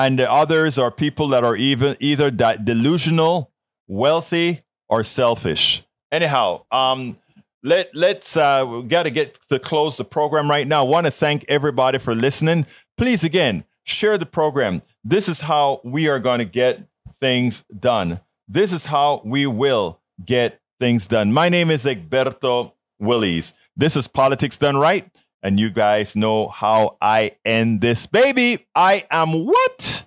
and 0.05 0.19
the 0.19 0.31
others 0.31 0.79
are 0.79 0.91
people 0.93 1.29
that 1.29 1.43
are 1.43 1.57
even 1.57 1.97
either 1.99 2.31
delusional, 2.31 3.51
wealthy, 3.89 4.63
or 4.89 5.03
selfish. 5.03 5.83
Anyhow, 6.13 6.65
um, 6.71 7.19
let 7.65 7.95
let's 7.95 8.37
uh, 8.37 8.65
we 8.69 8.83
got 8.85 9.03
to 9.03 9.11
get 9.11 9.39
to 9.51 9.59
close 9.59 9.97
the 9.97 10.05
program 10.05 10.49
right 10.49 10.67
now. 10.67 10.85
I 10.85 10.89
want 10.89 11.07
to 11.07 11.11
thank 11.11 11.45
everybody 11.49 11.99
for 11.99 12.15
listening. 12.15 12.67
Please 12.97 13.25
again 13.25 13.65
share 13.83 14.17
the 14.17 14.27
program. 14.27 14.83
This 15.03 15.29
is 15.29 15.41
how 15.41 15.81
we 15.83 16.09
are 16.09 16.21
going 16.21 16.39
to 16.39 16.45
get 16.45 16.81
things 17.21 17.65
done. 17.79 18.21
This 18.47 18.73
is 18.73 18.87
how 18.87 19.21
we 19.25 19.47
will 19.47 19.99
get 20.25 20.61
things 20.79 21.09
done. 21.09 21.33
My 21.33 21.49
name 21.49 21.71
is 21.71 21.85
Egberto 21.85 22.73
Willies. 23.01 23.53
This 23.77 23.97
is 23.97 24.07
Politics 24.07 24.59
Done 24.59 24.77
Right. 24.77 25.11
And 25.43 25.59
you 25.61 25.71
guys 25.71 26.17
know 26.17 26.49
how 26.49 26.97
I 27.01 27.37
end 27.45 27.81
this 27.81 28.07
baby. 28.07 28.67
I 28.75 29.07
am 29.11 29.47
what? 29.47 30.05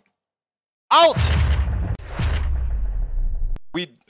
out. 0.92 1.51